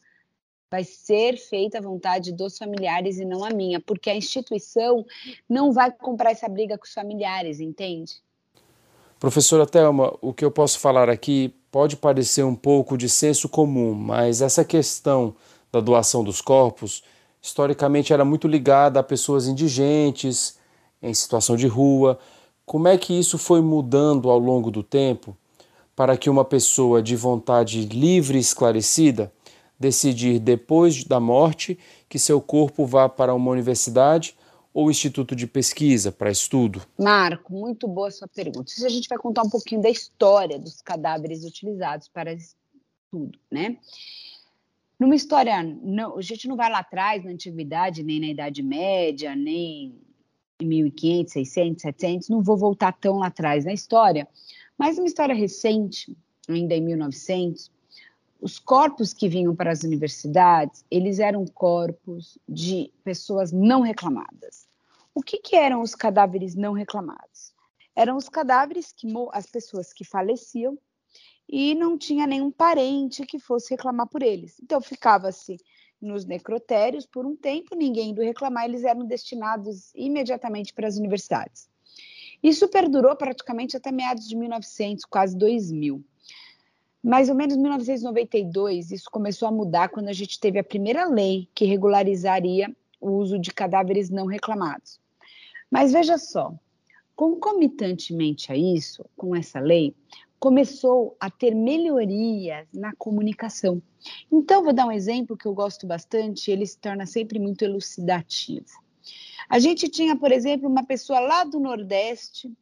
vai 0.71 0.85
ser 0.85 1.37
feita 1.37 1.79
a 1.79 1.81
vontade 1.81 2.33
dos 2.33 2.59
familiares 2.59 3.19
e 3.19 3.25
não 3.25 3.45
a 3.45 3.51
minha, 3.51 3.81
porque 3.81 4.11
a 4.11 4.15
instituição 4.15 5.07
não 5.49 5.73
vai 5.73 5.91
comprar 5.91 6.33
essa 6.33 6.49
briga 6.49 6.77
com 6.77 6.85
os 6.85 6.93
familiares, 6.93 7.61
entende? 7.61 8.21
Professora 9.19 9.67
Thelma, 9.67 10.17
o 10.21 10.33
que 10.33 10.45
eu 10.45 10.51
posso 10.51 10.79
falar 10.79 11.09
aqui 11.09 11.55
pode 11.71 11.97
parecer 11.97 12.45
um 12.45 12.55
pouco 12.55 12.97
de 12.97 13.09
senso 13.09 13.49
comum, 13.49 13.95
mas 13.95 14.43
essa 14.43 14.65
questão 14.65 15.35
da 15.73 15.81
doação 15.81 16.25
dos 16.25 16.41
corpos 16.41 17.03
historicamente 17.41 18.13
era 18.13 18.25
muito 18.25 18.49
ligada 18.49 19.01
a 19.01 19.03
pessoas 19.03 19.47
indigentes, 19.47 20.59
em 21.01 21.15
situação 21.15 21.57
de 21.57 21.67
rua, 21.67 22.19
como 22.67 22.89
é 22.89 22.99
que 22.99 23.19
isso 23.19 23.39
foi 23.39 23.61
mudando 23.63 24.31
ao 24.31 24.39
longo 24.39 24.71
do 24.71 24.83
tempo 24.83 25.37
para 25.95 26.17
que 26.17 26.29
uma 26.29 26.45
pessoa 26.45 27.03
de 27.03 27.17
vontade 27.17 27.85
livre 27.87 28.37
e 28.39 28.41
esclarecida 28.41 29.33
decidir 29.79 30.39
depois 30.39 31.05
da 31.05 31.21
morte 31.21 31.79
que 32.09 32.19
seu 32.19 32.41
corpo 32.41 32.85
vá 32.85 33.09
para 33.09 33.35
uma 33.35 33.51
universidade 33.51 34.37
ou 34.75 34.91
instituto 34.91 35.35
de 35.35 35.47
pesquisa 35.47 36.13
para 36.13 36.31
estudo? 36.31 36.83
Marco, 36.99 37.53
muito 37.53 37.89
boa 37.89 38.11
sua 38.11 38.29
pergunta. 38.29 38.71
Isso 38.71 38.85
a 38.85 38.89
gente 38.89 39.09
vai 39.09 39.19
contar 39.19 39.43
um 39.43 39.51
pouquinho 39.51 39.81
da 39.81 39.89
história 39.89 40.59
dos 40.59 40.81
cadáveres 40.83 41.45
utilizados 41.45 42.09
para 42.09 42.33
estudo, 42.33 43.39
né? 43.51 43.77
Numa 44.99 45.15
história, 45.15 45.63
não, 45.63 46.19
a 46.19 46.23
gente 46.23 46.49
não 46.49 46.57
vai 46.57 46.71
lá 46.71 46.81
atrás, 46.81 47.25
na 47.25 47.31
antiguidade, 47.31 48.03
nem 48.03 48.21
na 48.21 48.27
Idade 48.27 48.63
Média, 48.63 49.37
nem 49.37 49.95
1500, 50.61 51.33
600, 51.33 51.83
700, 51.83 52.29
não 52.29 52.43
vou 52.43 52.57
voltar 52.57 52.93
tão 52.93 53.19
lá 53.19 53.29
atrás 53.29 53.65
na 53.65 53.73
história, 53.73 54.27
mas 54.77 54.99
uma 54.99 55.07
história 55.07 55.35
recente, 55.35 56.17
ainda 56.49 56.75
em 56.75 56.81
1900, 56.81 57.71
os 58.41 58.59
corpos 58.59 59.13
que 59.13 59.29
vinham 59.29 59.55
para 59.55 59.71
as 59.71 59.83
universidades, 59.83 60.85
eles 60.91 61.19
eram 61.19 61.45
corpos 61.47 62.39
de 62.49 62.93
pessoas 63.05 63.53
não 63.53 63.81
reclamadas. 63.81 64.69
O 65.15 65.23
que, 65.23 65.39
que 65.39 65.57
eram 65.57 65.81
os 65.81 65.95
cadáveres 65.95 66.55
não 66.55 66.73
reclamados? 66.73 67.53
Eram 67.95 68.17
os 68.17 68.29
cadáveres 68.29 68.93
que 68.93 69.09
as 69.33 69.47
pessoas 69.47 69.93
que 69.93 70.05
faleciam 70.05 70.79
e 71.49 71.75
não 71.75 71.97
tinha 71.97 72.27
nenhum 72.27 72.51
parente 72.51 73.25
que 73.25 73.39
fosse 73.39 73.71
reclamar 73.71 74.07
por 74.07 74.23
eles. 74.23 74.61
Então 74.63 74.81
ficava-se 74.81 75.57
nos 76.01 76.25
necrotérios 76.25 77.07
por 77.07 77.27
um 77.27 77.35
tempo, 77.35 77.75
ninguém 77.75 78.11
indo 78.11 78.23
reclamar, 78.23 78.67
eles 78.67 78.85
eram 78.85 79.05
destinados 79.05 79.93
imediatamente 79.95 80.73
para 80.73 80.87
as 80.87 80.97
universidades. 80.97 81.69
Isso 82.43 82.69
perdurou 82.69 83.17
praticamente 83.17 83.77
até 83.77 83.91
meados 83.91 84.29
de 84.29 84.37
1900, 84.37 85.05
quase 85.05 85.37
2000. 85.37 86.05
Mais 87.03 87.29
ou 87.29 87.35
menos 87.35 87.57
em 87.57 87.61
1992, 87.61 88.93
isso 88.93 89.11
começou 89.11 89.49
a 89.49 89.53
mudar 89.53 89.89
quando 89.89 90.09
a 90.09 90.13
gente 90.13 90.39
teve 90.39 90.59
a 90.59 90.65
primeira 90.65 91.09
lei 91.09 91.49
que 91.55 91.65
regularizaria 91.65 92.75
o 93.01 93.11
uso 93.11 93.39
de 93.39 93.53
cadáveres 93.53 94.11
não 94.11 94.27
reclamados. 94.27 95.01
Mas 95.71 95.93
veja 95.93 96.19
só, 96.19 96.53
concomitantemente 97.15 98.53
a 98.53 98.57
isso, 98.57 99.05
com 99.17 99.35
essa 99.35 99.61
lei, 99.61 99.95
começou 100.39 101.17
a 101.19 101.31
ter 101.31 101.55
melhorias 101.55 102.67
na 102.73 102.95
comunicação. 102.95 103.83
Então, 104.31 104.63
vou 104.63 104.73
dar 104.73 104.87
um 104.87 104.93
exemplo 104.93 105.37
que 105.37 105.47
eu 105.47 105.55
gosto 105.55 105.87
bastante, 105.87 106.51
ele 106.51 106.67
se 106.67 106.79
torna 106.79 107.07
sempre 107.07 107.39
muito 107.39 107.63
elucidativo. 107.63 108.67
A 109.49 109.59
gente 109.59 109.89
tinha, 109.89 110.15
por 110.15 110.31
exemplo, 110.31 110.69
uma 110.69 110.85
pessoa 110.85 111.21
lá 111.21 111.45
do 111.45 111.59
Nordeste 111.59 112.53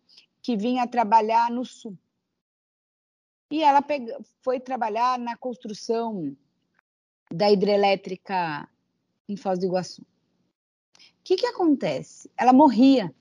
que 0.41 0.57
vinha 0.57 0.87
trabalhar 0.87 1.51
no 1.51 1.65
Sul. 1.65 1.99
E 3.51 3.63
ela 3.63 3.85
foi 4.43 4.59
trabalhar 4.59 5.19
na 5.19 5.37
construção 5.37 6.37
da 7.31 7.51
hidrelétrica 7.51 8.69
em 9.29 9.37
Foz 9.37 9.59
do 9.59 9.67
Iguaçu. 9.67 10.03
O 10.03 10.07
que, 11.25 11.37
que 11.37 11.47
acontece? 11.47 12.31
Ela 12.37 12.53
morria. 12.53 13.13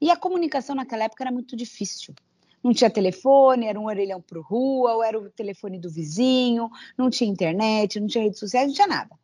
E 0.00 0.10
a 0.10 0.16
comunicação 0.16 0.74
naquela 0.74 1.04
época 1.04 1.22
era 1.22 1.30
muito 1.30 1.54
difícil. 1.54 2.14
Não 2.62 2.72
tinha 2.72 2.90
telefone, 2.90 3.66
era 3.66 3.78
um 3.78 3.86
orelhão 3.86 4.20
por 4.20 4.40
rua, 4.40 4.94
ou 4.94 5.02
era 5.02 5.18
o 5.18 5.30
telefone 5.30 5.78
do 5.78 5.90
vizinho, 5.90 6.70
não 6.96 7.10
tinha 7.10 7.30
internet, 7.30 7.98
não 7.98 8.06
tinha 8.06 8.24
redes 8.24 8.38
sociais, 8.38 8.68
não 8.68 8.74
tinha 8.74 8.86
nada. 8.86 9.18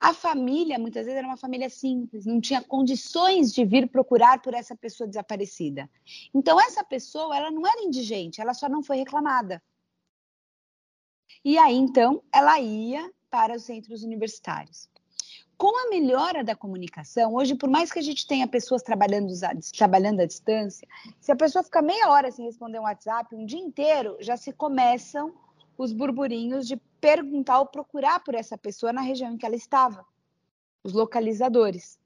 A 0.00 0.12
família, 0.12 0.78
muitas 0.78 1.04
vezes, 1.04 1.18
era 1.18 1.26
uma 1.26 1.36
família 1.36 1.70
simples, 1.70 2.26
não 2.26 2.40
tinha 2.40 2.60
condições 2.62 3.52
de 3.52 3.64
vir 3.64 3.88
procurar 3.88 4.42
por 4.42 4.52
essa 4.52 4.74
pessoa 4.74 5.06
desaparecida. 5.06 5.88
Então, 6.34 6.60
essa 6.60 6.82
pessoa, 6.82 7.36
ela 7.36 7.50
não 7.50 7.66
era 7.66 7.82
indigente, 7.82 8.40
ela 8.40 8.54
só 8.54 8.68
não 8.68 8.82
foi 8.82 8.96
reclamada. 8.96 9.62
E 11.44 11.56
aí, 11.56 11.76
então, 11.76 12.22
ela 12.32 12.58
ia 12.58 13.12
para 13.30 13.54
os 13.54 13.62
centros 13.62 14.02
universitários 14.02 14.91
com 15.62 15.86
a 15.86 15.90
melhora 15.90 16.42
da 16.42 16.56
comunicação, 16.56 17.36
hoje, 17.36 17.54
por 17.54 17.70
mais 17.70 17.92
que 17.92 18.00
a 18.00 18.02
gente 18.02 18.26
tenha 18.26 18.48
pessoas 18.48 18.82
trabalhando, 18.82 19.32
trabalhando 19.72 20.18
à 20.18 20.26
distância, 20.26 20.88
se 21.20 21.30
a 21.30 21.36
pessoa 21.36 21.62
ficar 21.62 21.82
meia 21.82 22.08
hora 22.08 22.32
sem 22.32 22.44
responder 22.46 22.80
um 22.80 22.82
WhatsApp, 22.82 23.32
um 23.32 23.46
dia 23.46 23.60
inteiro, 23.60 24.16
já 24.18 24.36
se 24.36 24.52
começam 24.52 25.32
os 25.78 25.92
burburinhos 25.92 26.66
de 26.66 26.76
perguntar 27.00 27.60
ou 27.60 27.66
procurar 27.66 28.24
por 28.24 28.34
essa 28.34 28.58
pessoa 28.58 28.92
na 28.92 29.02
região 29.02 29.30
em 29.30 29.36
que 29.36 29.46
ela 29.46 29.54
estava, 29.54 30.04
os 30.82 30.92
localizadores. 30.92 31.96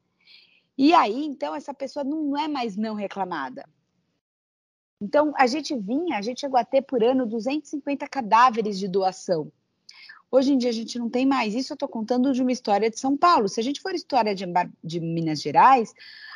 E 0.77 0.93
aí, 0.93 1.25
então, 1.25 1.55
essa 1.55 1.73
pessoa 1.73 2.05
não 2.05 2.37
é 2.37 2.47
mais 2.47 2.77
não 2.77 2.95
reclamada. 2.95 3.67
Então, 5.01 5.33
a 5.35 5.47
gente 5.47 5.75
vinha, 5.75 6.19
a 6.19 6.21
gente 6.21 6.43
chegou 6.43 6.61
a 6.61 6.65
ter 6.65 6.83
por 6.83 7.03
ano 7.03 7.25
250 7.25 8.07
cadáveres 8.07 8.79
de 8.79 8.87
doação 8.87 9.51
Hoje 10.31 10.53
em 10.53 10.59
dia 10.59 10.71
a 10.71 10.73
gente 10.73 10.99
não 10.99 11.09
tem 11.09 11.25
mais. 11.25 11.55
Isso 11.55 11.73
eu 11.73 11.77
estou 11.77 11.89
contando 11.89 12.33
de 12.33 12.43
uma 12.43 12.53
história 12.53 12.91
de 12.91 12.99
São 12.99 13.17
Paulo. 13.17 13.49
Se 13.49 13.61
a 13.61 13.63
gente 13.63 13.81
for 13.81 13.95
história 13.95 14.35
de, 14.35 14.45
de 14.83 15.01
Minas 15.01 15.41
Gerais, 15.41 15.93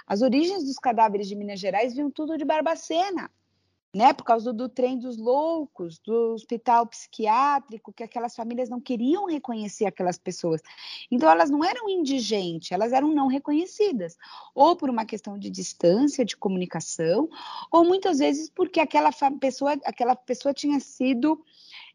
as 0.07 0.23
origens 0.23 0.65
dos 0.65 0.77
cadáveres 0.77 1.29
de 1.29 1.35
Minas 1.35 1.61
Gerais 1.61 1.95
vinham 1.95 2.11
tudo 2.11 2.39
de 2.39 2.45
Barbacena 2.45 3.31
né, 3.95 4.13
por 4.13 4.25
causa 4.25 4.53
do, 4.53 4.57
do, 4.57 4.69
trem 4.69 4.99
dos 4.99 5.17
loucos, 5.17 5.99
do 5.99 6.33
hospital 6.33 6.87
psiquiátrico, 6.87 7.93
que 7.93 8.05
aquelas 8.05 8.37
famílias 8.37 8.69
não 8.69 8.81
queriam 8.81 9.27
reconhecer 9.27 9.85
aquelas 9.85 10.17
pessoas. 10.17 10.61
Então, 11.11 11.29
elas 11.29 11.51
não 11.51 11.65
eram 11.65 11.89
indigentes, 11.89 12.71
elas 12.71 12.93
eram 12.93 13.13
não 13.13 13.27
reconhecidas, 13.27 14.17
ou 14.55 14.77
por 14.77 14.89
uma 14.89 15.05
questão 15.05 15.37
de 15.37 15.51
distância, 15.51 16.25
de 16.25 16.37
comunicação, 16.37 17.29
ou 17.71 17.85
muitas 17.85 18.19
vezes 18.19 18.49
porque 18.49 18.79
aquela 18.79 19.11
pessoa, 19.41 19.73
aquela 19.85 20.15
pessoa 20.15 20.55
tinha 20.55 20.79
sido 20.79 21.43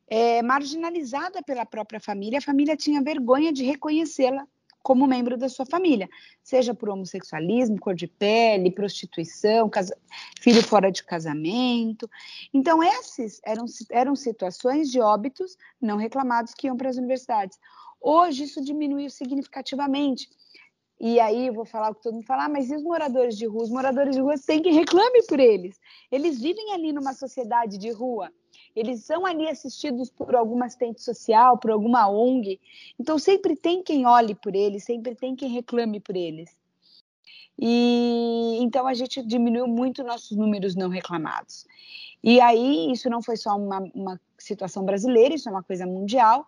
é, 0.07 0.41
marginalizada 0.41 1.41
pela 1.41 1.65
própria 1.65 2.00
família, 2.00 2.39
a 2.39 2.41
família 2.41 2.77
tinha 2.77 3.01
vergonha 3.01 3.51
de 3.51 3.63
reconhecê-la 3.63 4.47
como 4.85 5.07
membro 5.07 5.35
da 5.35 5.50
sua 5.50 5.65
família, 5.65 6.07
seja 6.43 6.71
por 6.71 6.89
homossexualismo, 6.89 7.79
cor 7.79 7.95
de 7.95 8.05
pele, 8.05 8.69
prostituição, 8.69 9.67
casa, 9.67 9.97
filho 10.39 10.62
fora 10.62 10.91
de 10.91 11.03
casamento. 11.03 12.07
Então, 12.53 12.83
esses 12.83 13.41
eram, 13.43 13.65
eram 13.89 14.15
situações 14.15 14.91
de 14.91 15.01
óbitos 15.01 15.57
não 15.81 15.97
reclamados 15.97 16.53
que 16.53 16.67
iam 16.67 16.77
para 16.77 16.88
as 16.88 16.97
universidades. 16.97 17.57
Hoje, 18.00 18.43
isso 18.43 18.63
diminuiu 18.63 19.09
significativamente. 19.09 20.29
E 21.00 21.19
aí 21.19 21.47
eu 21.47 21.53
vou 21.53 21.65
falar 21.65 21.89
o 21.89 21.95
que 21.95 22.03
todo 22.03 22.13
mundo 22.13 22.25
fala, 22.27 22.45
ah, 22.45 22.50
mas 22.50 22.69
e 22.69 22.75
os 22.75 22.83
moradores 22.83 23.35
de 23.35 23.47
rua? 23.47 23.63
Os 23.63 23.71
moradores 23.71 24.15
de 24.15 24.21
rua 24.21 24.35
têm 24.38 24.62
que 24.62 24.69
reclame 24.69 25.24
por 25.27 25.39
eles. 25.39 25.79
Eles 26.12 26.39
vivem 26.39 26.74
ali 26.74 26.93
numa 26.93 27.13
sociedade 27.13 27.79
de 27.79 27.89
rua 27.89 28.31
eles 28.75 29.03
são 29.03 29.25
ali 29.25 29.48
assistidos 29.48 30.10
por 30.10 30.36
alguma 30.36 30.65
assistente 30.65 31.01
social, 31.01 31.58
por 31.58 31.72
alguma 31.72 32.10
ONG. 32.10 32.60
Então, 33.00 33.17
sempre 33.17 33.55
tem 33.55 33.82
quem 33.82 34.05
olhe 34.05 34.36
por 34.36 34.53
eles, 34.53 34.84
sempre 34.84 35.15
tem 35.15 35.36
quem 35.36 35.50
reclame 35.50 36.00
por 36.00 36.15
eles. 36.15 36.58
E 37.58 38.58
então 38.60 38.86
a 38.86 38.94
gente 38.94 39.24
diminuiu 39.24 39.65
muito 39.65 40.03
nossos 40.03 40.36
números 40.36 40.75
não 40.75 40.89
reclamados. 40.89 41.65
E 42.22 42.41
aí, 42.41 42.91
isso 42.91 43.10
não 43.10 43.22
foi 43.22 43.38
só 43.38 43.55
uma, 43.55 43.79
uma 43.94 44.20
situação 44.38 44.84
brasileira, 44.84 45.36
isso 45.36 45.48
é 45.48 45.51
uma 45.51 45.63
coisa 45.63 45.86
mundial. 45.86 46.46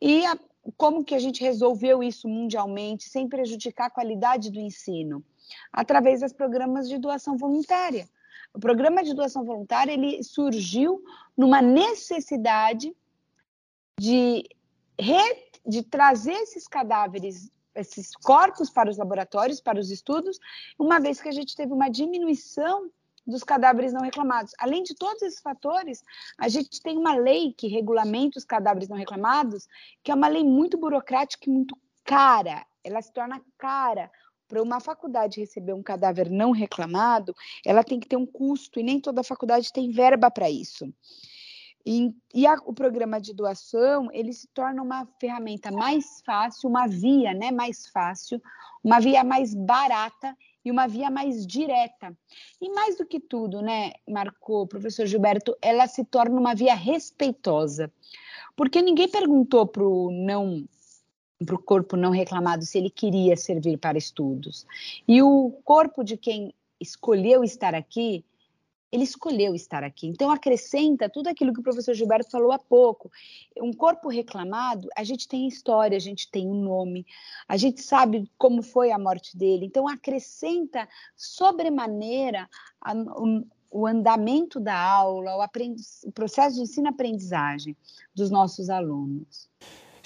E 0.00 0.24
a, 0.24 0.38
como 0.76 1.04
que 1.04 1.14
a 1.14 1.18
gente 1.18 1.42
resolveu 1.42 2.02
isso 2.02 2.28
mundialmente 2.28 3.04
sem 3.04 3.28
prejudicar 3.28 3.86
a 3.86 3.90
qualidade 3.90 4.50
do 4.50 4.58
ensino? 4.58 5.22
Através 5.72 6.20
dos 6.20 6.32
programas 6.32 6.88
de 6.88 6.98
doação 6.98 7.36
voluntária. 7.36 8.08
O 8.56 8.58
programa 8.58 9.04
de 9.04 9.12
doação 9.12 9.44
voluntária 9.44 9.92
ele 9.92 10.22
surgiu 10.22 11.04
numa 11.36 11.60
necessidade 11.60 12.96
de, 14.00 14.48
re, 14.98 15.50
de 15.66 15.82
trazer 15.82 16.32
esses 16.32 16.66
cadáveres, 16.66 17.52
esses 17.74 18.16
corpos 18.16 18.70
para 18.70 18.88
os 18.88 18.96
laboratórios, 18.96 19.60
para 19.60 19.78
os 19.78 19.90
estudos, 19.90 20.38
uma 20.78 20.98
vez 20.98 21.20
que 21.20 21.28
a 21.28 21.32
gente 21.32 21.54
teve 21.54 21.70
uma 21.70 21.90
diminuição 21.90 22.90
dos 23.26 23.44
cadáveres 23.44 23.92
não 23.92 24.00
reclamados. 24.00 24.54
Além 24.58 24.82
de 24.82 24.94
todos 24.94 25.20
esses 25.20 25.40
fatores, 25.40 26.02
a 26.38 26.48
gente 26.48 26.80
tem 26.80 26.96
uma 26.96 27.14
lei 27.14 27.52
que 27.52 27.68
regulamenta 27.68 28.38
os 28.38 28.44
cadáveres 28.46 28.88
não 28.88 28.96
reclamados, 28.96 29.68
que 30.02 30.10
é 30.10 30.14
uma 30.14 30.28
lei 30.28 30.44
muito 30.44 30.78
burocrática 30.78 31.50
e 31.50 31.52
muito 31.52 31.76
cara. 32.04 32.64
Ela 32.82 33.02
se 33.02 33.12
torna 33.12 33.42
cara 33.58 34.10
para 34.48 34.62
uma 34.62 34.80
faculdade 34.80 35.40
receber 35.40 35.72
um 35.72 35.82
cadáver 35.82 36.30
não 36.30 36.50
reclamado, 36.50 37.34
ela 37.64 37.82
tem 37.82 37.98
que 37.98 38.08
ter 38.08 38.16
um 38.16 38.26
custo 38.26 38.78
e 38.78 38.82
nem 38.82 39.00
toda 39.00 39.22
faculdade 39.22 39.72
tem 39.72 39.90
verba 39.90 40.30
para 40.30 40.50
isso. 40.50 40.92
E, 41.88 42.12
e 42.34 42.44
a, 42.48 42.54
o 42.64 42.74
programa 42.74 43.20
de 43.20 43.32
doação 43.32 44.08
ele 44.12 44.32
se 44.32 44.48
torna 44.48 44.82
uma 44.82 45.06
ferramenta 45.20 45.70
mais 45.70 46.20
fácil, 46.26 46.68
uma 46.68 46.88
via, 46.88 47.32
né, 47.32 47.52
mais 47.52 47.86
fácil, 47.86 48.42
uma 48.82 48.98
via 48.98 49.22
mais 49.22 49.54
barata 49.54 50.36
e 50.64 50.70
uma 50.70 50.88
via 50.88 51.08
mais 51.08 51.46
direta. 51.46 52.16
E 52.60 52.68
mais 52.70 52.98
do 52.98 53.06
que 53.06 53.20
tudo, 53.20 53.62
né, 53.62 53.92
marcou 54.08 54.66
professor 54.66 55.06
Gilberto, 55.06 55.56
ela 55.62 55.86
se 55.86 56.04
torna 56.04 56.40
uma 56.40 56.56
via 56.56 56.74
respeitosa, 56.74 57.92
porque 58.56 58.82
ninguém 58.82 59.08
perguntou 59.08 59.64
para 59.64 59.84
o 59.84 60.10
não 60.10 60.66
para 61.44 61.54
o 61.54 61.62
corpo 61.62 61.96
não 61.96 62.10
reclamado 62.10 62.64
se 62.64 62.78
ele 62.78 62.90
queria 62.90 63.36
servir 63.36 63.76
para 63.78 63.98
estudos. 63.98 64.66
E 65.06 65.20
o 65.22 65.50
corpo 65.64 66.02
de 66.02 66.16
quem 66.16 66.54
escolheu 66.80 67.44
estar 67.44 67.74
aqui, 67.74 68.24
ele 68.90 69.04
escolheu 69.04 69.54
estar 69.54 69.82
aqui. 69.82 70.06
Então, 70.06 70.30
acrescenta 70.30 71.10
tudo 71.10 71.28
aquilo 71.28 71.52
que 71.52 71.60
o 71.60 71.62
professor 71.62 71.94
Gilberto 71.94 72.30
falou 72.30 72.52
há 72.52 72.58
pouco. 72.58 73.10
Um 73.60 73.72
corpo 73.72 74.08
reclamado, 74.08 74.88
a 74.96 75.04
gente 75.04 75.28
tem 75.28 75.46
história, 75.46 75.96
a 75.96 76.00
gente 76.00 76.30
tem 76.30 76.48
um 76.48 76.62
nome, 76.62 77.04
a 77.48 77.56
gente 77.56 77.82
sabe 77.82 78.30
como 78.38 78.62
foi 78.62 78.90
a 78.90 78.98
morte 78.98 79.36
dele. 79.36 79.66
Então, 79.66 79.88
acrescenta 79.88 80.88
sobremaneira 81.14 82.48
a, 82.80 82.94
o, 82.94 83.46
o 83.70 83.86
andamento 83.86 84.58
da 84.58 84.78
aula, 84.78 85.36
o, 85.36 86.08
o 86.08 86.12
processo 86.12 86.56
de 86.56 86.62
ensino-aprendizagem 86.62 87.76
dos 88.14 88.30
nossos 88.30 88.70
alunos. 88.70 89.50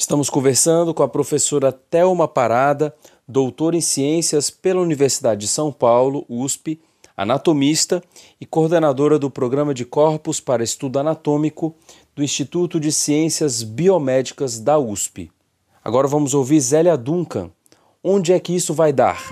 Estamos 0.00 0.30
conversando 0.30 0.94
com 0.94 1.02
a 1.02 1.08
professora 1.08 1.70
Thelma 1.70 2.26
Parada, 2.26 2.94
doutora 3.28 3.76
em 3.76 3.82
Ciências 3.82 4.48
pela 4.48 4.80
Universidade 4.80 5.42
de 5.42 5.46
São 5.46 5.70
Paulo, 5.70 6.24
USP, 6.26 6.80
anatomista 7.14 8.02
e 8.40 8.46
coordenadora 8.46 9.18
do 9.18 9.30
Programa 9.30 9.74
de 9.74 9.84
Corpos 9.84 10.40
para 10.40 10.64
Estudo 10.64 10.98
Anatômico 10.98 11.74
do 12.16 12.24
Instituto 12.24 12.80
de 12.80 12.90
Ciências 12.90 13.62
Biomédicas 13.62 14.58
da 14.58 14.78
USP. 14.78 15.30
Agora 15.84 16.08
vamos 16.08 16.32
ouvir 16.32 16.60
Zélia 16.60 16.96
Duncan. 16.96 17.50
Onde 18.02 18.32
é 18.32 18.40
que 18.40 18.56
isso 18.56 18.72
vai 18.72 18.94
dar? 18.94 19.22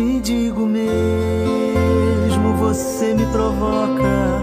Te 0.00 0.18
digo 0.20 0.64
mesmo, 0.64 0.88
você 2.56 3.12
me 3.12 3.26
provoca. 3.26 4.42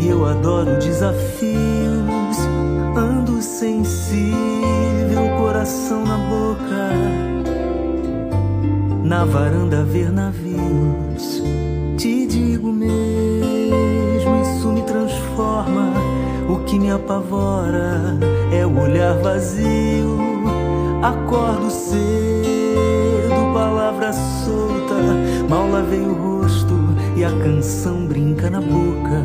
E 0.00 0.08
eu 0.08 0.24
adoro 0.24 0.78
desafios. 0.78 2.38
Ando 2.96 3.42
sensível, 3.42 5.28
coração 5.36 6.02
na 6.06 6.16
boca. 6.16 6.92
Na 9.04 9.26
varanda 9.26 9.84
ver 9.84 10.10
navios. 10.10 11.42
Te 11.98 12.26
digo 12.26 12.72
mesmo, 12.72 14.40
isso 14.40 14.72
me 14.72 14.80
transforma. 14.80 15.92
O 16.48 16.60
que 16.64 16.78
me 16.78 16.90
apavora 16.90 18.18
é 18.50 18.64
o 18.64 18.80
olhar 18.80 19.18
vazio. 19.18 20.16
Acordo 21.02 21.70
cedo 21.70 22.23
e 27.24 27.26
a 27.26 27.30
canção 27.42 28.06
brinca 28.06 28.50
na 28.50 28.60
boca. 28.60 29.22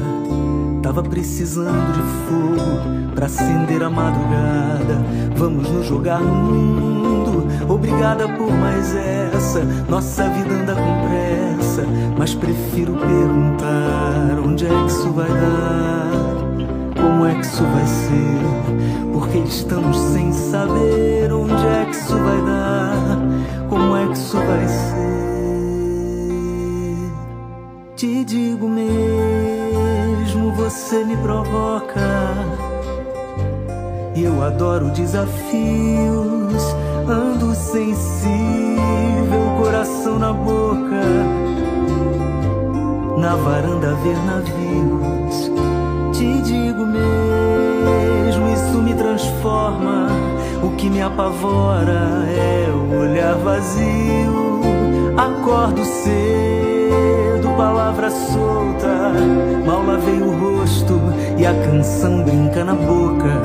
Tava 0.81 1.03
precisando 1.03 1.91
de 1.93 2.01
fogo 2.29 3.12
pra 3.13 3.25
acender 3.25 3.83
a 3.83 3.89
madrugada. 3.89 5.03
Vamos 5.35 5.69
nos 5.69 5.85
jogar 5.85 6.21
no 6.21 6.33
mundo. 6.33 7.45
Obrigada 7.67 8.25
por 8.29 8.49
mais 8.53 8.95
essa. 8.95 9.65
Nossa 9.89 10.29
vida 10.29 10.49
anda 10.49 10.75
com 10.75 11.09
pressa. 11.09 11.85
Mas 12.17 12.33
prefiro 12.33 12.93
perguntar: 12.93 14.39
onde 14.45 14.65
é 14.65 14.69
que 14.69 14.85
isso 14.85 15.12
vai 15.12 15.29
dar? 15.29 17.01
Como 17.01 17.25
é 17.25 17.35
que 17.35 17.45
isso 17.45 17.63
vai 17.63 17.85
ser? 17.85 19.12
Porque 19.12 19.39
estamos 19.39 19.97
sem 19.97 20.31
saber 20.31 21.33
onde 21.33 21.53
é 21.53 21.85
que 21.85 21.97
isso 21.97 22.17
vai 22.17 22.41
dar 22.45 23.19
como 23.67 23.95
é 23.97 24.07
que 24.07 24.13
isso 24.13 24.38
vai 24.38 24.67
ser. 24.67 25.09
Digo 28.30 28.70
mesmo, 28.70 30.52
você 30.52 31.04
me 31.04 31.18
provoca. 31.18 32.00
E 34.15 34.24
eu 34.24 34.44
adoro 34.44 34.92
desafios, 34.92 36.63
ando 37.08 37.56
sensível, 37.56 38.38
coração 39.58 40.20
na 40.20 40.32
boca. 40.32 41.02
Na 43.18 43.36
varanda 43.36 43.96
ver 43.96 44.18
navios, 44.28 45.52
te 46.15 46.39
digo 46.44 46.86
mesmo, 46.86 48.48
isso 48.54 48.78
me 48.78 48.94
transforma 48.94 50.08
o 50.62 50.70
que 50.76 50.88
me 50.88 51.02
apavora 51.02 52.28
é 52.30 52.70
o 52.72 53.00
olhar 53.00 53.36
vazio. 53.39 54.62
Acordo 55.18 55.84
cedo, 55.84 56.38
palavra 57.60 58.10
solta. 58.10 59.12
Mal 59.65 59.86
lavei 59.86 60.22
o 60.22 60.32
rosto 60.32 60.98
e 61.38 61.45
a 61.45 61.54
canção 61.54 62.24
brinca 62.24 62.63
na 62.63 62.74
boca. 62.74 63.41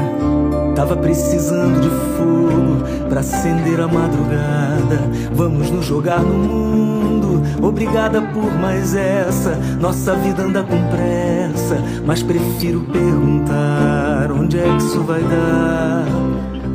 Tava 0.77 0.97
precisando 0.97 1.81
de 1.81 1.91
fogo 2.17 3.09
pra 3.09 3.21
acender 3.21 3.81
a 3.81 3.89
madrugada. 3.89 5.01
Vamos 5.33 5.69
nos 5.69 5.85
jogar 5.85 6.21
no 6.21 6.33
mundo. 6.33 7.43
Obrigada 7.61 8.23
por 8.23 8.53
mais 8.61 8.95
essa. 8.95 9.57
Nossa 9.81 10.15
vida 10.15 10.45
anda 10.45 10.63
com 10.63 10.81
pressa, 10.91 11.83
mas 12.07 12.23
prefiro 12.23 12.83
perguntar 12.83 14.31
onde 14.31 14.61
é 14.61 14.77
que 14.77 14.77
isso 14.77 15.03
vai 15.03 15.23
dar. 15.23 16.05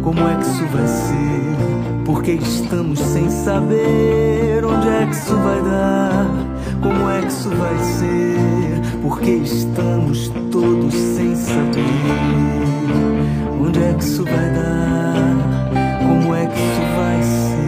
Como 0.03 0.27
é 0.27 0.35
que 0.35 0.43
isso 0.43 0.65
vai 0.73 0.87
ser? 0.87 2.03
Porque 2.03 2.31
estamos 2.31 2.99
sem 2.99 3.29
saber 3.29 4.65
onde 4.65 4.89
é 4.89 5.05
que 5.05 5.15
isso 5.15 5.35
vai 5.37 5.61
dar. 5.61 6.49
Como 6.81 7.09
é 7.09 7.21
que 7.21 7.27
isso 7.27 7.49
vai 7.49 7.77
ser? 7.79 8.81
Porque 9.01 9.31
estamos 9.31 10.29
todos 10.51 10.93
sem 10.93 11.35
saber 11.35 11.83
onde 13.61 13.79
é 13.83 13.93
que 13.93 14.03
isso 14.03 14.23
vai 14.23 14.53
dar. 14.53 15.35
Como 15.99 16.35
é 16.35 16.45
que 16.47 16.53
isso 16.53 16.81
vai 16.95 17.23
ser? 17.23 17.59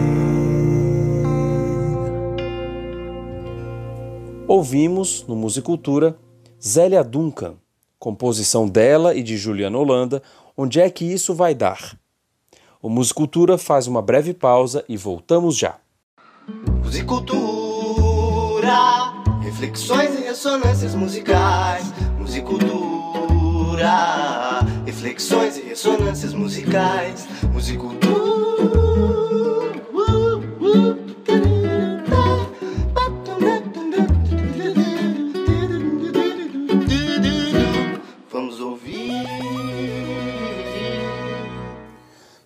Ouvimos 4.48 5.26
no 5.26 5.36
Musicultura 5.36 6.16
Zélia 6.62 7.02
Duncan, 7.02 7.54
composição 7.98 8.68
dela 8.68 9.14
e 9.14 9.22
de 9.22 9.36
Juliana 9.36 9.78
Holanda, 9.78 10.22
Onde 10.56 10.80
é 10.80 10.90
que 10.90 11.04
isso 11.04 11.34
vai 11.34 11.54
dar? 11.54 11.98
O 12.80 12.88
Musicultura 12.90 13.56
faz 13.56 13.86
uma 13.86 14.02
breve 14.02 14.34
pausa 14.34 14.84
e 14.88 14.96
voltamos 14.96 15.56
já. 15.56 15.78
Musicultura, 16.84 17.90
reflexões 19.52 20.18
e 20.18 20.22
ressonâncias 20.22 20.94
musicais. 20.94 21.92
Musicultura, 22.18 23.86
reflexões 24.86 25.58
e 25.58 25.62
ressonâncias 25.62 26.32
musicais. 26.32 27.28
Musicultura. 27.52 28.31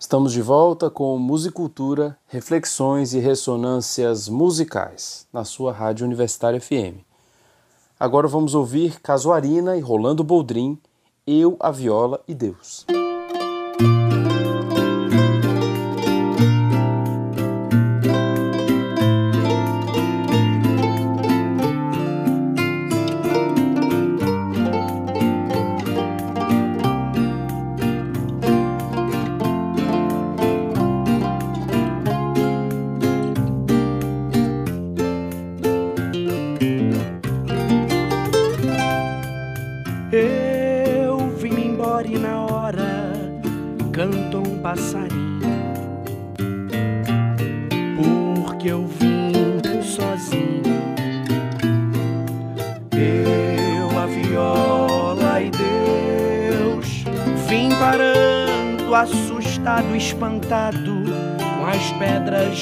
Estamos 0.06 0.32
de 0.32 0.40
volta 0.40 0.88
com 0.88 1.18
Musicultura, 1.18 2.16
reflexões 2.28 3.12
e 3.12 3.18
ressonâncias 3.18 4.28
musicais 4.28 5.26
na 5.32 5.42
sua 5.42 5.72
Rádio 5.72 6.06
Universitária 6.06 6.60
FM. 6.60 7.02
Agora 7.98 8.28
vamos 8.28 8.54
ouvir 8.54 9.00
Casuarina 9.00 9.76
e 9.76 9.80
Rolando 9.80 10.22
Boldrin, 10.22 10.78
Eu, 11.26 11.56
a 11.58 11.72
Viola 11.72 12.22
e 12.28 12.36
Deus. 12.36 12.86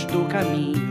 Do 0.03 0.25
caminho. 0.25 0.84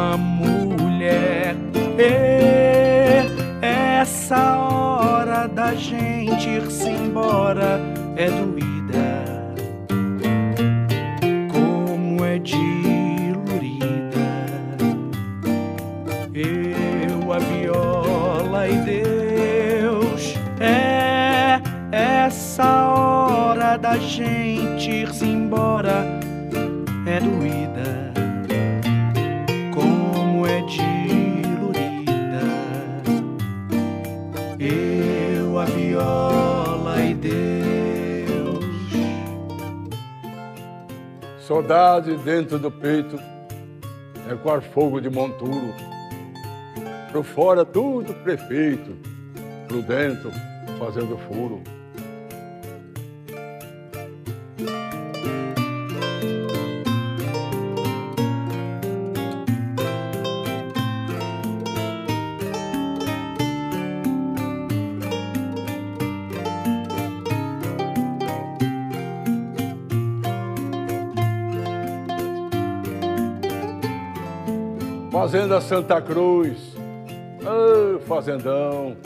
Uma 0.00 0.16
mulher. 0.16 1.54
E 1.98 3.20
essa 3.62 4.56
hora 4.56 5.46
da 5.46 5.74
gente 5.74 6.48
ir-se 6.48 6.88
embora 6.88 7.78
é 8.16 8.30
doída, 8.30 9.24
como 11.52 12.24
é 12.24 12.38
dilurida. 12.38 13.90
Eu, 16.32 17.32
a 17.32 17.38
viola 17.38 18.68
e 18.68 18.76
Deus, 18.78 20.34
é 20.60 21.60
essa 21.92 22.88
hora 22.88 23.76
da 23.76 23.98
gente 23.98 24.90
ir-se 24.90 25.26
embora 25.26 26.19
Saudade 41.50 42.16
dentro 42.18 42.60
do 42.60 42.70
peito 42.70 43.18
é 44.30 44.36
qual 44.40 44.62
fogo 44.62 45.00
de 45.00 45.10
monturo. 45.10 45.74
Pro 47.10 47.24
fora 47.24 47.64
tudo 47.64 48.14
prefeito, 48.22 48.96
pro 49.66 49.82
dentro 49.82 50.30
fazendo 50.78 51.18
furo. 51.26 51.60
Fazenda 75.50 75.60
Santa 75.62 76.00
Cruz, 76.00 76.76
ah, 77.44 77.98
fazendão, 78.06 78.96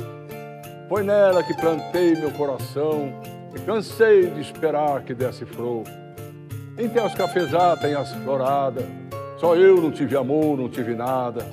foi 0.91 1.03
nela 1.03 1.43
que 1.43 1.55
plantei 1.55 2.15
meu 2.17 2.31
coração 2.33 3.11
e 3.57 3.61
cansei 3.61 4.29
de 4.29 4.43
esperar 4.43 5.01
que 5.05 5.15
desse 5.15 5.47
flor. 5.47 5.85
Entre 6.77 7.01
as 7.01 7.15
cafezá 7.15 7.75
tem 7.79 7.95
as 7.95 8.13
floradas, 8.17 8.85
só 9.39 9.57
eu 9.57 9.81
não 9.81 9.91
tive 9.91 10.19
amor, 10.19 10.59
não 10.59 10.69
tive 10.69 10.95
nada, 10.95 11.47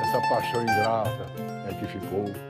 essa 0.00 0.20
paixão 0.28 0.62
ingrata 0.62 1.26
é 1.68 1.74
que 1.80 1.86
ficou. 1.86 2.45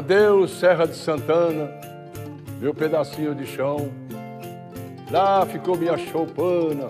Adeus, 0.00 0.52
Serra 0.52 0.86
de 0.86 0.96
Santana, 0.96 1.70
meu 2.58 2.72
pedacinho 2.72 3.34
de 3.34 3.44
chão. 3.44 3.92
Lá 5.10 5.44
ficou 5.44 5.76
minha 5.76 5.98
choupana, 5.98 6.88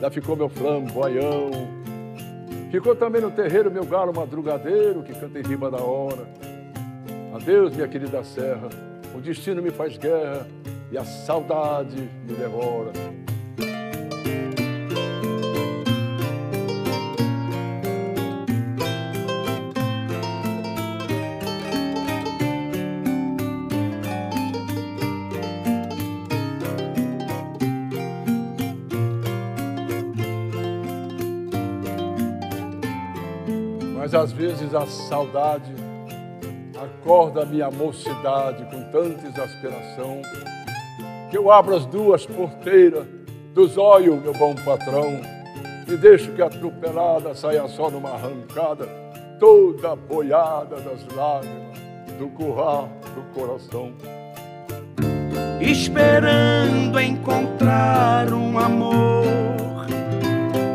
lá 0.00 0.08
ficou 0.08 0.36
meu 0.36 0.48
flamboyão. 0.48 1.50
Ficou 2.70 2.94
também 2.94 3.20
no 3.20 3.32
terreiro 3.32 3.72
meu 3.72 3.84
galo 3.84 4.14
madrugadeiro 4.14 5.02
que 5.02 5.12
canta 5.12 5.40
em 5.40 5.42
rima 5.42 5.68
da 5.68 5.78
hora. 5.78 6.28
Adeus, 7.34 7.74
minha 7.74 7.88
querida 7.88 8.22
serra, 8.22 8.68
o 9.12 9.20
destino 9.20 9.60
me 9.60 9.72
faz 9.72 9.98
guerra 9.98 10.46
e 10.92 10.96
a 10.96 11.04
saudade 11.04 12.08
me 12.24 12.34
devora. 12.34 12.92
A 34.74 34.86
saudade. 34.86 35.72
Acorda 36.76 37.44
minha 37.44 37.70
mocidade 37.70 38.64
com 38.64 38.82
tanta 38.90 39.26
exasperação. 39.26 40.20
Que 41.30 41.38
eu 41.38 41.50
abro 41.50 41.76
as 41.76 41.86
duas 41.86 42.26
porteiras 42.26 43.06
dos 43.52 43.78
olhos, 43.78 44.20
meu 44.20 44.32
bom 44.32 44.54
patrão, 44.56 45.20
e 45.86 45.96
deixo 45.96 46.32
que 46.32 46.42
a 46.42 46.46
atropelada 46.46 47.34
saia 47.34 47.68
só 47.68 47.90
numa 47.90 48.10
arrancada, 48.10 48.88
toda 49.38 49.94
boiada 49.94 50.76
das 50.76 51.06
lágrimas 51.14 51.78
do 52.18 52.28
curral 52.28 52.88
do 53.14 53.22
coração. 53.38 53.92
Esperando 55.60 57.00
encontrar 57.00 58.32
um 58.32 58.58
amor 58.58 59.43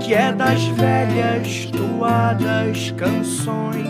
que 0.09 0.15
é 0.15 0.33
das 0.33 0.63
velhas 0.63 1.65
toadas 1.65 2.89
canções, 2.97 3.85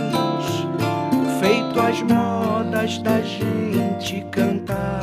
feito 1.40 1.80
as 1.80 2.02
modas 2.02 2.98
da 2.98 3.22
gente 3.22 4.26
cantar 4.30 5.00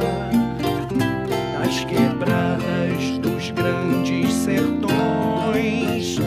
nas 1.58 1.84
quebradas 1.86 3.18
dos 3.22 3.50
grandes 3.52 4.30
sertões, 4.30 6.18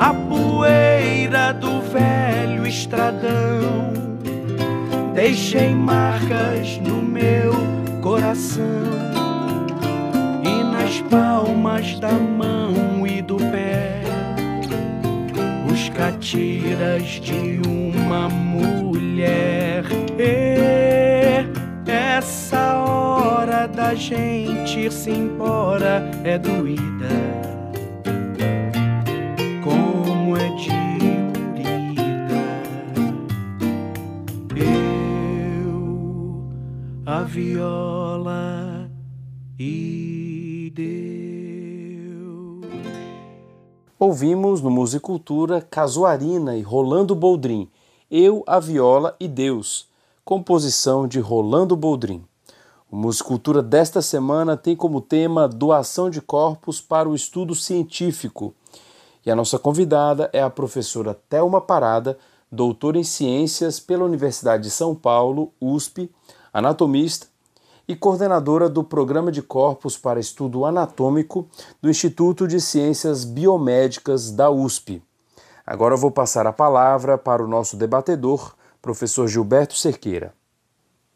a 0.00 0.12
poeira 0.12 1.52
do 1.52 1.80
velho 1.82 2.66
estradão. 2.66 3.92
Deixei 5.14 5.72
marcas 5.76 6.76
no 6.78 7.00
meu 7.00 7.52
coração 8.02 8.64
e 10.42 10.64
nas 10.64 11.00
palmas 11.02 12.00
da 12.00 12.10
mão 12.10 12.63
catiras 15.94 17.20
de 17.20 17.60
uma 17.66 18.28
mulher. 18.28 19.84
E 20.18 21.46
essa 21.90 22.78
hora 22.80 23.66
da 23.66 23.94
gente 23.94 24.80
ir-se 24.80 25.10
embora 25.10 26.10
é 26.24 26.38
doída, 26.38 27.08
como 29.62 30.36
é 30.36 30.48
diluída. 30.56 31.94
Eu, 34.56 36.52
a 37.06 37.22
viola 37.22 38.90
e 39.58 40.03
Ouvimos 44.06 44.60
no 44.60 44.70
Musicultura 44.70 45.62
Casuarina 45.62 46.54
e 46.54 46.60
Rolando 46.60 47.14
Boldrin, 47.14 47.70
Eu, 48.10 48.44
a 48.46 48.60
Viola 48.60 49.16
e 49.18 49.26
Deus, 49.26 49.88
composição 50.22 51.08
de 51.08 51.20
Rolando 51.20 51.74
Boldrin. 51.74 52.22
O 52.90 52.96
Musicultura 52.96 53.62
desta 53.62 54.02
semana 54.02 54.58
tem 54.58 54.76
como 54.76 55.00
tema 55.00 55.48
doação 55.48 56.10
de 56.10 56.20
corpos 56.20 56.82
para 56.82 57.08
o 57.08 57.14
estudo 57.14 57.54
científico. 57.54 58.52
E 59.24 59.30
a 59.30 59.34
nossa 59.34 59.58
convidada 59.58 60.28
é 60.34 60.42
a 60.42 60.50
professora 60.50 61.18
Thelma 61.26 61.62
Parada, 61.62 62.18
doutora 62.52 62.98
em 62.98 63.04
Ciências 63.04 63.80
pela 63.80 64.04
Universidade 64.04 64.64
de 64.64 64.70
São 64.70 64.94
Paulo, 64.94 65.50
USP, 65.58 66.10
anatomista 66.52 67.26
e 67.86 67.94
coordenadora 67.94 68.68
do 68.68 68.82
Programa 68.82 69.30
de 69.30 69.42
Corpos 69.42 69.96
para 69.96 70.18
Estudo 70.18 70.64
Anatômico 70.64 71.48
do 71.80 71.90
Instituto 71.90 72.48
de 72.48 72.60
Ciências 72.60 73.24
Biomédicas 73.24 74.30
da 74.30 74.50
USP. 74.50 75.02
Agora 75.66 75.96
vou 75.96 76.10
passar 76.10 76.46
a 76.46 76.52
palavra 76.52 77.16
para 77.16 77.42
o 77.42 77.48
nosso 77.48 77.76
debatedor, 77.76 78.54
professor 78.80 79.26
Gilberto 79.28 79.74
Cerqueira. 79.74 80.34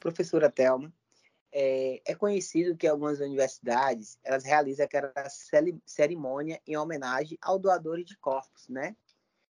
Professora 0.00 0.50
Thelma, 0.50 0.92
é, 1.52 2.00
é 2.07 2.14
conhecido 2.14 2.76
que 2.76 2.87
algumas 2.87 3.20
universidades 3.20 4.18
elas 4.22 4.44
realizam 4.44 4.85
aquela 4.85 5.12
cerimônia 5.85 6.61
em 6.66 6.76
homenagem 6.76 7.38
ao 7.42 7.59
doador 7.59 8.02
de 8.04 8.16
corpos, 8.18 8.68
né? 8.68 8.94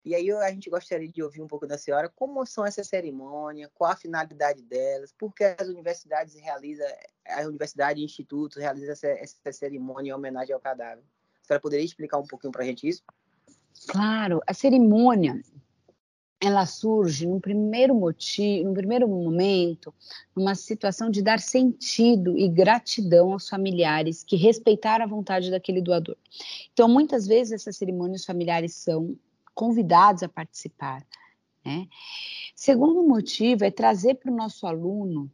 E 0.04 0.14
aí 0.14 0.30
a 0.30 0.50
gente 0.50 0.68
gostaria 0.68 1.08
de 1.08 1.22
ouvir 1.22 1.40
um 1.40 1.46
pouco 1.46 1.66
da 1.66 1.78
senhora 1.78 2.12
como 2.14 2.44
são 2.44 2.66
essas 2.66 2.86
cerimônias, 2.86 3.70
qual 3.72 3.90
a 3.90 3.96
finalidade 3.96 4.62
delas, 4.62 5.12
por 5.12 5.34
que 5.34 5.44
as 5.44 5.66
universidades 5.66 6.34
realizam, 6.34 6.86
a 7.26 7.42
universidade 7.42 8.00
e 8.00 8.04
institutos 8.04 8.58
realizam 8.58 8.92
essa, 8.92 9.08
essa 9.08 9.52
cerimônia 9.52 10.10
em 10.10 10.12
homenagem 10.12 10.54
ao 10.54 10.60
cadáver. 10.60 11.02
A 11.42 11.46
senhora 11.46 11.60
poderia 11.60 11.84
explicar 11.84 12.18
um 12.18 12.26
pouquinho 12.26 12.52
para 12.52 12.62
a 12.62 12.66
gente 12.66 12.86
isso? 12.86 13.02
Claro, 13.88 14.40
a 14.46 14.52
cerimônia 14.52 15.40
ela 16.40 16.66
surge 16.66 17.26
num 17.26 17.40
primeiro 17.40 17.94
motivo, 17.94 18.68
num 18.68 18.74
primeiro 18.74 19.08
momento, 19.08 19.94
numa 20.36 20.54
situação 20.54 21.08
de 21.08 21.22
dar 21.22 21.40
sentido 21.40 22.36
e 22.38 22.48
gratidão 22.48 23.32
aos 23.32 23.48
familiares 23.48 24.22
que 24.22 24.36
respeitaram 24.36 25.06
a 25.06 25.08
vontade 25.08 25.50
daquele 25.50 25.80
doador. 25.80 26.16
Então, 26.72 26.86
muitas 26.88 27.26
vezes 27.26 27.52
essas 27.52 27.76
cerimônias 27.76 28.26
familiares 28.26 28.74
são 28.74 29.16
convidados 29.54 30.22
a 30.22 30.28
participar. 30.28 31.06
Né? 31.64 31.86
Segundo 32.54 33.02
motivo 33.02 33.64
é 33.64 33.70
trazer 33.70 34.16
para 34.16 34.30
o 34.30 34.36
nosso 34.36 34.66
aluno, 34.66 35.30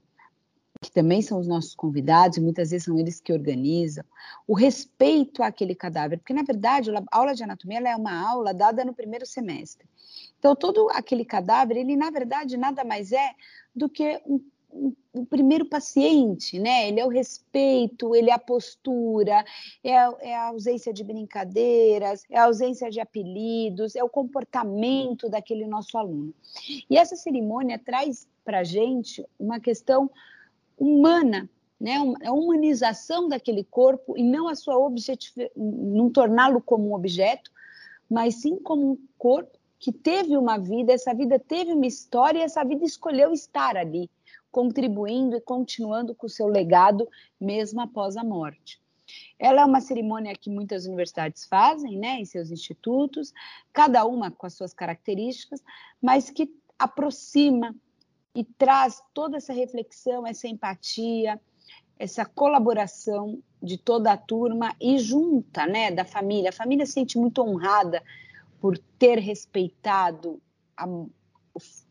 que 0.81 0.91
também 0.91 1.21
são 1.21 1.39
os 1.39 1.47
nossos 1.47 1.75
convidados, 1.75 2.39
e 2.39 2.41
muitas 2.41 2.71
vezes 2.71 2.85
são 2.85 2.99
eles 2.99 3.21
que 3.21 3.33
organizam, 3.33 4.05
o 4.47 4.55
respeito 4.55 5.43
àquele 5.43 5.75
cadáver, 5.75 6.19
porque 6.19 6.33
na 6.33 6.43
verdade 6.43 6.91
a 6.91 7.03
aula 7.11 7.35
de 7.35 7.43
anatomia 7.43 7.81
é 7.81 7.97
uma 7.97 8.19
aula 8.19 8.55
dada 8.55 8.85
no 8.85 8.95
primeiro 8.95 9.27
semestre. 9.27 9.87
Então 10.39 10.57
todo 10.57 10.89
aquele 10.91 11.25
cadáver, 11.25 11.77
ele 11.77 11.97
na 11.97 12.11
verdade 12.11 12.57
nada 12.57 12.83
mais 12.83 13.13
é 13.13 13.33
do 13.75 13.89
que 13.89 14.23
um, 14.25 14.41
um 14.73 15.25
primeiro 15.25 15.65
paciente, 15.65 16.59
né? 16.59 16.89
Ele 16.89 17.01
é 17.01 17.05
o 17.05 17.09
respeito, 17.09 18.15
ele 18.15 18.31
é 18.31 18.33
a 18.33 18.39
postura, 18.39 19.45
é 19.83 19.97
a, 19.97 20.15
é 20.21 20.37
a 20.37 20.49
ausência 20.49 20.93
de 20.93 21.03
brincadeiras, 21.03 22.25
é 22.31 22.39
a 22.39 22.45
ausência 22.45 22.91
de 22.91 23.01
apelidos, 23.01 23.97
é 23.97 24.05
o 24.05 24.09
comportamento 24.09 25.29
daquele 25.29 25.67
nosso 25.67 25.99
aluno. 25.99 26.33
E 26.89 26.97
essa 26.97 27.17
cerimônia 27.17 27.79
traz 27.79 28.29
para 28.45 28.61
a 28.61 28.65
gente 28.65 29.25
uma 29.39 29.59
questão 29.59 30.11
humana, 30.79 31.49
né, 31.79 31.97
a 32.25 32.33
humanização 32.33 33.29
daquele 33.29 33.65
corpo 33.65 34.17
e 34.17 34.23
não 34.23 34.49
a 34.49 34.55
sua 34.55 34.79
objetivo, 34.79 35.51
não 35.57 36.11
torná-lo 36.11 36.61
como 36.61 36.91
um 36.91 36.95
objeto, 36.95 37.51
mas 38.09 38.37
sim 38.37 38.57
como 38.57 38.93
um 38.93 38.99
corpo 39.17 39.59
que 39.79 39.93
teve 39.93 40.37
uma 40.37 40.59
vida, 40.59 40.93
essa 40.93 41.15
vida 41.15 41.39
teve 41.39 41.73
uma 41.73 41.87
história 41.87 42.39
e 42.39 42.43
essa 42.43 42.63
vida 42.63 42.85
escolheu 42.85 43.33
estar 43.33 43.79
ali, 43.79 44.11
contribuindo 44.51 45.37
e 45.37 45.41
continuando 45.41 46.15
com 46.15 46.27
o 46.27 46.31
seu 46.31 46.47
legado 46.47 47.09
mesmo 47.41 47.81
após 47.81 48.17
a 48.17 48.25
morte. 48.25 48.81
Ela 49.39 49.63
é 49.63 49.65
uma 49.65 49.81
cerimônia 49.81 50.35
que 50.35 50.51
muitas 50.51 50.87
universidades 50.87 51.45
fazem, 51.47 51.99
né, 51.99 52.21
em 52.21 52.25
seus 52.25 52.51
institutos, 52.51 53.33
cada 53.73 54.05
uma 54.05 54.31
com 54.31 54.47
as 54.47 54.55
suas 54.55 54.73
características, 54.73 55.63
mas 56.01 56.31
que 56.31 56.53
aproxima 56.79 57.75
e 58.35 58.45
traz 58.45 59.03
toda 59.13 59.39
essa 59.39 59.53
reflexão, 59.53 60.27
essa 60.27 60.47
empatia, 60.47 61.41
essa 61.99 62.25
colaboração 62.25 63.43
de 63.63 63.77
toda 63.77 64.13
a 64.13 64.17
turma 64.17 64.75
e 64.81 64.99
junta, 64.99 65.67
né, 65.67 65.91
da 65.91 66.05
família. 66.05 66.51
A 66.51 66.53
família 66.53 66.87
se 66.87 66.93
sente 66.93 67.19
muito 67.19 67.43
honrada 67.43 68.03
por 68.61 68.79
ter 68.99 69.19
respeitado 69.19 70.41
a, 70.77 70.87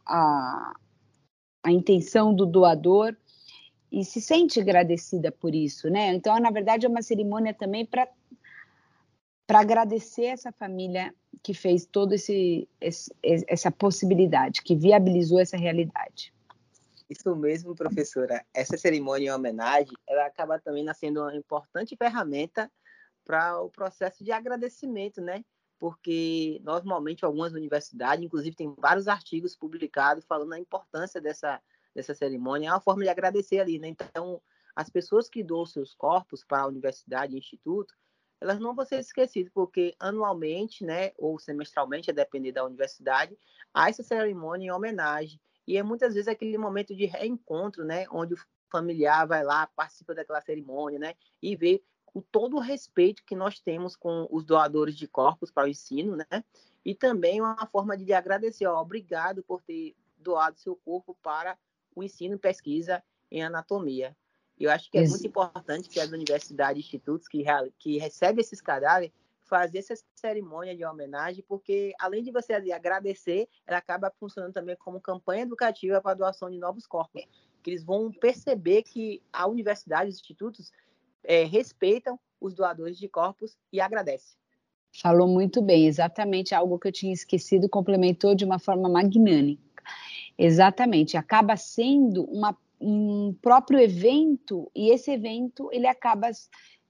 a, 0.06 0.76
a 1.64 1.72
intenção 1.72 2.34
do 2.34 2.46
doador 2.46 3.16
e 3.92 4.06
se 4.06 4.22
sente 4.22 4.60
agradecida 4.60 5.32
por 5.32 5.54
isso, 5.54 5.90
né? 5.90 6.14
Então, 6.14 6.40
na 6.40 6.52
verdade, 6.52 6.86
é 6.86 6.90
uma 6.90 7.02
cerimônia 7.02 7.54
também 7.54 7.86
para 7.86 8.08
para 9.46 9.62
agradecer 9.62 10.26
essa 10.26 10.52
família 10.52 11.12
que 11.42 11.56
fez 11.56 11.84
toda 11.84 12.14
esse, 12.14 12.70
esse, 12.80 13.12
essa 13.24 13.72
possibilidade, 13.72 14.62
que 14.62 14.76
viabilizou 14.76 15.40
essa 15.40 15.58
realidade. 15.58 16.32
Isso 17.10 17.36
mesmo, 17.36 17.74
professora. 17.74 18.46
Essa 18.54 18.78
cerimônia 18.78 19.30
em 19.30 19.34
homenagem, 19.34 19.98
ela 20.08 20.28
acaba 20.28 20.60
também 20.60 20.86
sendo 20.94 21.22
uma 21.22 21.36
importante 21.36 21.96
ferramenta 21.98 22.72
para 23.26 23.60
o 23.60 23.72
processo 23.72 24.24
de 24.24 24.32
agradecimento, 24.32 25.20
né? 25.20 25.44
Porque 25.80 26.60
normalmente 26.64 27.26
algumas 27.26 27.54
universidades, 27.54 28.24
inclusive 28.24 28.56
tem 28.56 28.74
vários 28.78 29.08
artigos 29.08 29.56
publicados 29.56 30.26
falando 30.26 30.50
da 30.50 30.60
importância 30.60 31.22
dessa 31.22 31.62
dessa 31.96 32.14
cerimônia, 32.14 32.70
é 32.70 32.72
uma 32.72 32.80
forma 32.80 33.04
de 33.04 33.10
agradecer 33.10 33.60
ali, 33.60 33.80
né? 33.80 33.88
Então, 33.88 34.40
as 34.76 34.90
pessoas 34.90 35.28
que 35.28 35.44
doam 35.44 35.66
seus 35.66 35.96
corpos 35.96 36.44
para 36.44 36.62
a 36.62 36.68
universidade 36.68 37.34
e 37.34 37.40
instituto, 37.40 37.96
elas 38.40 38.60
não 38.60 38.76
vão 38.76 38.86
ser 38.86 39.00
esquecidas, 39.00 39.52
porque 39.52 39.96
anualmente, 40.00 40.86
né, 40.86 41.12
ou 41.18 41.38
semestralmente, 41.40 42.10
a 42.10 42.14
depender 42.14 42.52
da 42.52 42.64
universidade, 42.64 43.38
há 43.74 43.90
essa 43.90 44.04
cerimônia 44.04 44.68
em 44.68 44.72
homenagem 44.72 45.42
e 45.68 45.78
é 45.78 45.84
muitas 45.84 46.14
vezes 46.14 46.28
aquele 46.28 46.58
momento 46.58 46.96
de 46.96 47.06
reencontro, 47.06 47.84
né? 47.86 48.06
Onde 48.12 48.34
o 48.34 48.38
familiar 48.72 49.28
vai 49.28 49.44
lá, 49.44 49.68
participa 49.68 50.16
daquela 50.16 50.42
cerimônia, 50.42 50.98
né? 50.98 51.14
E 51.42 51.56
vê 51.56 51.84
com 52.12 52.22
todo 52.22 52.58
o 52.58 52.60
respeito 52.60 53.24
que 53.24 53.36
nós 53.36 53.60
temos 53.60 53.96
com 53.96 54.28
os 54.32 54.44
doadores 54.44 54.96
de 54.96 55.08
corpos 55.08 55.52
para 55.52 55.66
o 55.66 55.70
ensino, 55.70 56.16
né? 56.16 56.44
E 56.84 56.96
também 56.96 57.40
uma 57.40 57.68
forma 57.68 57.96
de 57.96 58.12
agradecer, 58.14 58.66
ó, 58.66 58.82
obrigado 58.82 59.44
por 59.44 59.62
ter 59.62 59.96
doado 60.18 60.60
seu 60.60 60.76
corpo 60.76 61.16
para 61.22 61.58
o 61.96 62.04
ensino 62.04 62.36
e 62.36 62.40
pesquisa 62.40 63.04
em 63.30 63.44
anatomia. 63.44 64.16
Eu 64.60 64.72
acho 64.72 64.90
que 64.90 64.98
é 64.98 65.04
Isso. 65.04 65.14
muito 65.14 65.28
importante 65.28 65.88
que 65.88 66.00
as 66.00 66.10
universidades 66.10 66.84
e 66.84 66.86
institutos 66.86 67.28
que, 67.28 67.44
que 67.78 67.98
recebem 67.98 68.42
esses 68.42 68.60
cadáveres 68.60 69.12
fazer 69.44 69.80
essa 69.80 69.96
cerimônia 70.16 70.76
de 70.76 70.86
homenagem, 70.86 71.44
porque 71.48 71.94
além 72.00 72.24
de 72.24 72.32
você 72.32 72.54
agradecer, 72.54 73.48
ela 73.66 73.80
acaba 73.80 74.14
funcionando 74.20 74.54
também 74.54 74.76
como 74.76 75.02
campanha 75.02 75.44
educativa 75.44 76.02
para 76.02 76.12
a 76.12 76.16
doação 76.16 76.50
de 76.50 76.58
novos 76.58 76.86
corpos. 76.86 77.24
Que 77.64 77.72
eles 77.72 77.84
vão 77.84 78.12
perceber 78.12 78.84
que 78.84 79.22
a 79.34 79.48
universidade, 79.48 80.10
os 80.10 80.18
institutos, 80.18 80.72
é, 81.24 81.44
respeitam 81.44 82.20
os 82.40 82.54
doadores 82.54 82.98
de 82.98 83.08
corpos 83.08 83.58
e 83.72 83.82
agradecem. 83.82 84.38
Falou 85.02 85.28
muito 85.28 85.62
bem, 85.62 85.86
exatamente 85.86 86.56
algo 86.56 86.80
que 86.80 86.88
eu 86.88 86.92
tinha 86.92 87.14
esquecido, 87.14 87.70
complementou 87.70 88.34
de 88.34 88.44
uma 88.46 88.58
forma 88.60 88.90
magnânima. 88.90 89.60
Exatamente, 90.38 91.18
acaba 91.18 91.56
sendo 91.58 92.24
uma, 92.26 92.58
um 92.80 93.36
próprio 93.42 93.80
evento 93.80 94.70
e 94.74 94.90
esse 94.90 95.12
evento 95.12 95.70
ele 95.72 95.86
acaba 95.86 96.30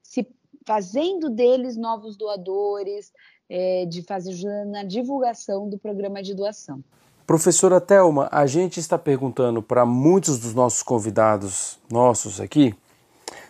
se 0.02 0.26
fazendo 0.66 1.28
deles 1.28 1.76
novos 1.76 2.16
doadores, 2.16 3.12
é, 3.50 3.84
de 3.84 4.02
fazer 4.02 4.64
na 4.66 4.84
divulgação 4.84 5.68
do 5.68 5.76
programa 5.76 6.22
de 6.22 6.34
doação. 6.34 6.82
Professora 7.26 7.80
Telma, 7.80 8.28
a 8.30 8.46
gente 8.46 8.78
está 8.78 8.96
perguntando 8.96 9.62
para 9.62 9.84
muitos 9.84 10.38
dos 10.38 10.54
nossos 10.54 10.82
convidados 10.82 11.78
nossos 11.90 12.40
aqui 12.40 12.74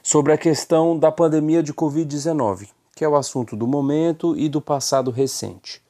sobre 0.03 0.33
a 0.33 0.39
questão 0.39 0.99
da 0.99 1.13
pandemia 1.13 1.63
de 1.63 1.73
Covid-19, 1.73 2.69
que 2.95 3.05
é 3.05 3.09
o 3.09 3.17
assunto 3.17 3.57
do 3.57 3.67
momento 3.67 4.37
e 4.37 4.49
do 4.49 4.61
passado 4.61 5.11
recente. 5.11 5.83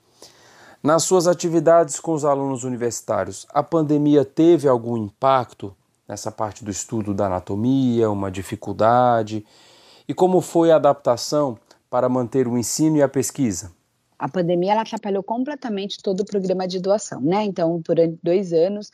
Nas 0.83 1.03
suas 1.03 1.27
atividades 1.27 2.01
com 2.01 2.13
os 2.13 2.25
alunos 2.25 2.65
universitários, 2.65 3.47
a 3.53 3.63
pandemia 3.63 4.25
teve 4.25 4.67
algum 4.67 4.97
impacto 4.97 5.75
nessa 6.11 6.33
parte 6.33 6.65
do 6.65 6.71
estudo 6.73 7.15
da 7.15 7.27
anatomia, 7.27 8.11
uma 8.11 8.33
dificuldade? 8.33 9.47
E 10.09 10.13
como 10.13 10.41
foi 10.41 10.73
a 10.73 10.77
adaptação 10.77 11.57
para 11.89 12.09
manter 12.09 12.49
o 12.49 12.59
ensino 12.59 12.97
e 12.97 13.03
a 13.03 13.09
pesquisa? 13.09 13.71
A 14.19 14.29
pandemia 14.29 14.73
ela 14.73 14.83
atrapalhou 14.83 15.23
completamente 15.23 16.03
todo 16.03 16.21
o 16.21 16.25
programa 16.25 16.67
de 16.67 16.81
doação, 16.81 17.21
né? 17.21 17.45
Então, 17.45 17.81
durante 17.85 18.19
dois 18.23 18.53
anos, 18.53 18.91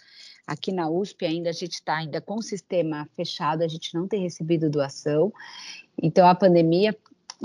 aqui 0.47 0.71
na 0.73 0.89
USP 0.89 1.27
ainda 1.27 1.51
a 1.51 1.53
gente 1.53 1.75
está 1.75 1.97
ainda 1.97 2.21
com 2.21 2.37
o 2.37 2.43
sistema 2.43 3.09
fechado, 3.17 3.63
a 3.63 3.69
gente 3.69 3.95
não 3.95 4.07
tem 4.07 4.23
recebido 4.23 4.71
doação. 4.71 5.33
Então, 6.01 6.27
a 6.29 6.35
pandemia, 6.35 6.97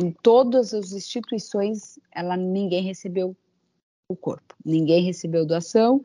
em 0.01 0.11
todas 0.11 0.73
as 0.73 0.91
instituições, 0.91 1.99
ela 2.11 2.37
ninguém 2.37 2.83
recebeu 2.83 3.35
o 4.07 4.15
corpo, 4.15 4.55
ninguém 4.63 5.03
recebeu 5.03 5.45
doação 5.45 6.01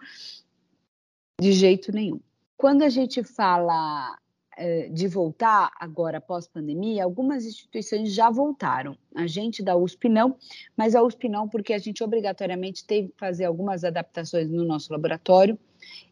de 1.40 1.52
jeito 1.52 1.92
nenhum. 1.92 2.20
Quando 2.56 2.82
a 2.82 2.88
gente 2.88 3.22
fala 3.22 4.16
eh, 4.58 4.88
de 4.88 5.06
voltar 5.06 5.70
agora 5.78 6.18
pós-pandemia, 6.18 7.04
algumas 7.04 7.44
instituições 7.44 8.14
já 8.14 8.30
voltaram. 8.30 8.96
A 9.14 9.26
gente 9.26 9.62
da 9.62 9.76
USP 9.76 10.08
não, 10.08 10.34
mas 10.74 10.94
a 10.94 11.02
USP 11.02 11.28
não, 11.28 11.46
porque 11.46 11.74
a 11.74 11.78
gente 11.78 12.02
obrigatoriamente 12.02 12.82
teve 12.86 13.08
que 13.08 13.18
fazer 13.18 13.44
algumas 13.44 13.84
adaptações 13.84 14.48
no 14.48 14.64
nosso 14.64 14.90
laboratório, 14.90 15.58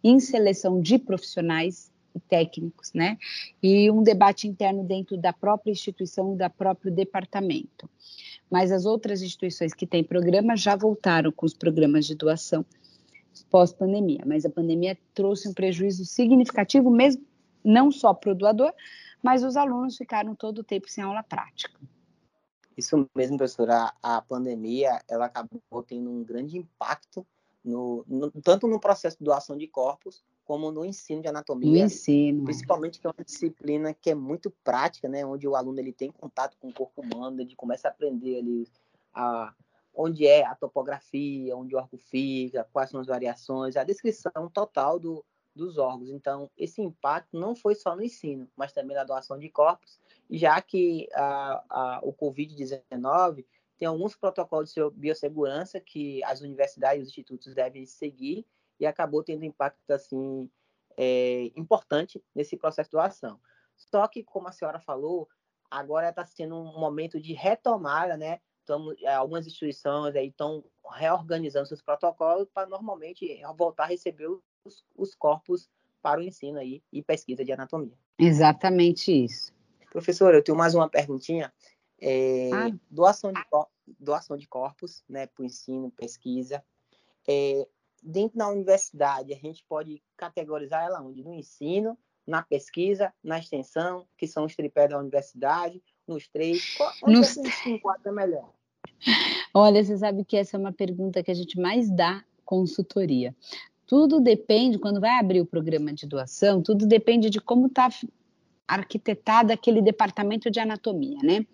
em 0.03 0.21
seleção 0.21 0.81
de 0.81 0.99
profissionais 0.99 1.93
e 2.15 2.21
técnicos, 2.21 2.93
né? 2.93 3.19
E 3.63 3.91
um 3.91 4.03
debate 4.03 4.47
interno 4.47 4.85
dentro 4.85 5.17
da 5.17 5.33
própria 5.33 5.73
instituição, 5.73 6.37
da 6.37 6.49
próprio 6.49 6.93
departamento. 6.93 7.91
Mas 8.51 8.71
as 8.71 8.87
outras 8.87 9.21
instituições 9.21 9.75
que 9.75 9.87
têm 9.87 10.05
programa 10.05 10.57
já 10.57 10.77
voltaram 10.77 11.33
com 11.33 11.45
os 11.45 11.55
programas 11.55 12.07
de 12.07 12.15
doação 12.15 12.65
pós-pandemia, 13.51 14.23
mas 14.25 14.45
a 14.45 14.51
pandemia 14.51 14.97
trouxe 15.13 15.49
um 15.49 15.53
prejuízo 15.53 16.05
significativo, 16.05 16.91
mesmo 16.91 17.25
não 17.65 17.91
só 17.91 18.15
para 18.15 18.31
o 18.31 18.35
doador, 18.35 18.73
mas 19.23 19.43
os 19.43 19.57
alunos 19.57 19.97
ficaram 19.97 20.35
todo 20.35 20.59
o 20.59 20.65
tempo 20.65 20.89
sem 20.89 21.03
aula 21.03 21.23
prática. 21.23 21.81
Isso 22.77 23.09
mesmo, 23.15 23.37
professora. 23.37 23.93
A, 24.03 24.21
pandemia 24.21 25.01
ela 25.09 25.27
acabou 25.27 25.83
tendo 25.87 26.11
um 26.11 26.23
grande 26.23 26.59
impacto 26.59 27.27
no, 27.65 28.05
no, 28.07 28.31
tanto 28.43 28.69
no 28.69 28.79
processo 28.79 29.17
de 29.19 29.25
doação 29.25 29.57
de 29.57 29.67
corpos 29.67 30.23
como 30.45 30.71
no 30.71 30.85
ensino 30.85 31.23
de 31.23 31.29
anatomia. 31.29 31.71
No 31.71 31.87
ensino. 31.87 32.45
Principalmente 32.45 33.01
que 33.01 33.07
é 33.07 33.11
uma 33.11 33.25
disciplina 33.25 33.95
que 33.95 34.11
é 34.11 34.15
muito 34.15 34.51
prática, 34.63 35.09
né? 35.09 35.25
Onde 35.25 35.49
o 35.49 35.57
aluno 35.57 35.81
ele 35.81 35.93
tem 35.93 36.11
contato 36.11 36.57
com 36.61 36.69
o 36.69 36.75
corpo 36.75 37.01
humano, 37.01 37.41
ele 37.41 37.57
começa 37.57 37.89
a 37.89 37.91
aprender 37.91 38.39
ali 38.39 38.69
a, 39.15 39.55
onde 39.95 40.27
é 40.27 40.45
a 40.45 40.55
topografia, 40.55 41.57
onde 41.57 41.75
o 41.75 41.79
órgão 41.79 41.99
fica, 41.99 42.69
quais 42.73 42.91
são 42.91 43.01
as 43.01 43.07
variações, 43.07 43.77
a 43.77 43.85
descrição 43.85 44.51
total 44.53 44.99
do, 44.99 45.25
dos 45.55 45.79
órgãos. 45.79 46.11
Então, 46.11 46.51
esse 46.59 46.83
impacto 46.83 47.39
não 47.39 47.55
foi 47.55 47.75
só 47.75 47.95
no 47.97 48.03
ensino, 48.03 48.47
mas 48.55 48.73
também 48.73 48.97
na 48.97 49.05
doação 49.05 49.39
de 49.39 49.49
corpos, 49.49 49.99
já 50.31 50.61
que 50.61 51.09
a, 51.15 51.65
a, 51.71 52.01
o 52.03 52.13
Covid-19 52.13 53.47
tem 53.79 53.89
alguns 53.89 54.15
protocolos 54.17 54.73
de 54.73 54.81
biossegurança 54.91 55.81
que 55.81 56.23
as 56.25 56.41
universidades 56.41 57.01
e 57.01 57.03
os 57.03 57.09
institutos 57.09 57.55
devem 57.55 57.85
seguir 57.87 58.47
e 58.79 58.87
acabou 58.87 59.23
tendo 59.23 59.45
impacto 59.45 59.91
assim 59.91 60.51
é, 60.97 61.51
importante 61.57 62.23
nesse 62.35 62.57
processo 62.57 62.91
de 62.91 62.97
doação. 62.97 63.41
Só 63.77 64.07
que, 64.07 64.23
como 64.23 64.49
a 64.49 64.53
senhora 64.53 64.79
falou, 64.79 65.29
agora 65.71 66.11
está 66.11 66.25
sendo 66.25 66.57
um 66.57 66.79
momento 66.79 67.21
de 67.21 67.33
retomada, 67.33 68.17
né? 68.17 68.41
Então, 68.63 68.95
algumas 69.17 69.47
instituições 69.47 70.17
aí 70.17 70.29
estão 70.29 70.65
reorganizando 70.93 71.67
seus 71.67 71.83
protocolos 71.83 72.49
para 72.53 72.67
normalmente 72.67 73.41
voltar 73.57 73.85
a 73.85 73.89
receber 73.89 74.29
os, 74.65 74.85
os 74.97 75.15
corpos 75.15 75.69
para 76.01 76.21
o 76.21 76.23
ensino 76.23 76.59
aí 76.59 76.83
e 76.93 77.03
pesquisa 77.03 77.45
de 77.45 77.53
anatomia. 77.53 77.97
Exatamente 78.19 79.13
isso. 79.13 79.53
Professora, 79.91 80.37
eu 80.37 80.43
tenho 80.43 80.57
mais 80.57 80.75
uma 80.75 80.89
perguntinha. 80.89 81.53
É, 82.07 82.51
ah. 82.53 82.71
doação, 82.91 83.33
de, 83.33 83.41
doação 83.99 84.37
de 84.37 84.47
corpos 84.47 85.03
né, 85.09 85.27
para 85.27 85.43
o 85.43 85.47
ensino, 85.47 85.91
pesquisa. 85.91 86.63
É, 87.27 87.67
dentro 88.03 88.37
da 88.37 88.49
universidade, 88.49 89.33
a 89.33 89.37
gente 89.39 89.65
pode 89.67 90.03
categorizar 90.15 90.85
ela 90.85 91.01
onde? 91.01 91.25
No 91.25 91.33
ensino, 91.33 91.97
na 92.27 92.43
pesquisa, 92.43 93.11
na 93.23 93.39
extensão, 93.39 94.07
que 94.19 94.27
são 94.27 94.45
os 94.45 94.55
tripés 94.55 94.91
da 94.91 94.99
universidade, 94.99 95.83
nos 96.07 96.29
três. 96.29 96.77
Onde 97.03 97.17
nos... 97.17 97.35
gente 97.35 97.51
se 97.51 97.71
enquadra 97.71 98.13
melhor? 98.13 98.53
Olha, 99.55 99.83
você 99.83 99.97
sabe 99.97 100.27
que 100.27 100.37
essa 100.37 100.59
é 100.59 100.61
uma 100.61 100.73
pergunta 100.73 101.23
que 101.23 101.31
a 101.31 101.35
gente 101.35 101.59
mais 101.59 101.91
dá 101.91 102.23
consultoria. 102.45 103.35
Tudo 103.87 104.21
depende, 104.21 104.79
quando 104.79 105.01
vai 105.01 105.19
abrir 105.19 105.41
o 105.41 105.47
programa 105.47 105.93
de 105.93 106.07
doação, 106.07 106.63
tudo 106.63 106.87
depende 106.87 107.31
de 107.31 107.41
como 107.41 107.67
está 107.67 107.89
arquitetado 108.69 109.53
aquele 109.53 109.81
departamento 109.81 110.51
de 110.51 110.61
anatomia, 110.61 111.19
né? 111.23 111.47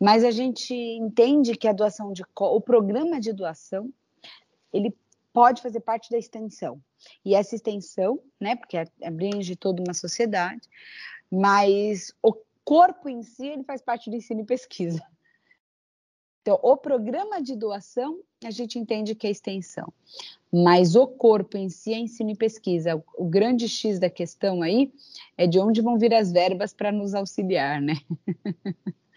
Mas 0.00 0.24
a 0.24 0.30
gente 0.30 0.74
entende 0.74 1.56
que 1.56 1.66
a 1.66 1.72
doação 1.72 2.12
de 2.12 2.22
o 2.36 2.60
programa 2.60 3.20
de 3.20 3.32
doação 3.32 3.92
ele 4.72 4.94
pode 5.32 5.62
fazer 5.62 5.80
parte 5.80 6.10
da 6.10 6.18
extensão. 6.18 6.80
E 7.24 7.34
essa 7.34 7.54
extensão, 7.54 8.20
né, 8.40 8.56
porque 8.56 8.76
abrange 9.02 9.56
toda 9.56 9.82
uma 9.82 9.94
sociedade, 9.94 10.68
mas 11.30 12.12
o 12.22 12.34
corpo 12.64 13.08
em 13.08 13.22
si 13.22 13.46
ele 13.46 13.64
faz 13.64 13.80
parte 13.80 14.10
do 14.10 14.16
ensino 14.16 14.40
e 14.40 14.44
pesquisa. 14.44 15.02
Então, 16.42 16.58
o 16.62 16.76
programa 16.76 17.42
de 17.42 17.54
doação, 17.54 18.20
a 18.42 18.50
gente 18.50 18.78
entende 18.78 19.14
que 19.14 19.26
é 19.26 19.30
extensão, 19.30 19.92
mas 20.50 20.96
o 20.96 21.06
corpo 21.06 21.58
em 21.58 21.68
si 21.68 21.92
é 21.92 21.98
ensino 21.98 22.30
e 22.30 22.36
pesquisa. 22.36 23.02
O 23.16 23.24
grande 23.24 23.68
X 23.68 23.98
da 23.98 24.08
questão 24.08 24.62
aí 24.62 24.90
é 25.36 25.46
de 25.46 25.58
onde 25.58 25.82
vão 25.82 25.98
vir 25.98 26.14
as 26.14 26.32
verbas 26.32 26.72
para 26.72 26.90
nos 26.90 27.14
auxiliar, 27.14 27.82
né? 27.82 27.94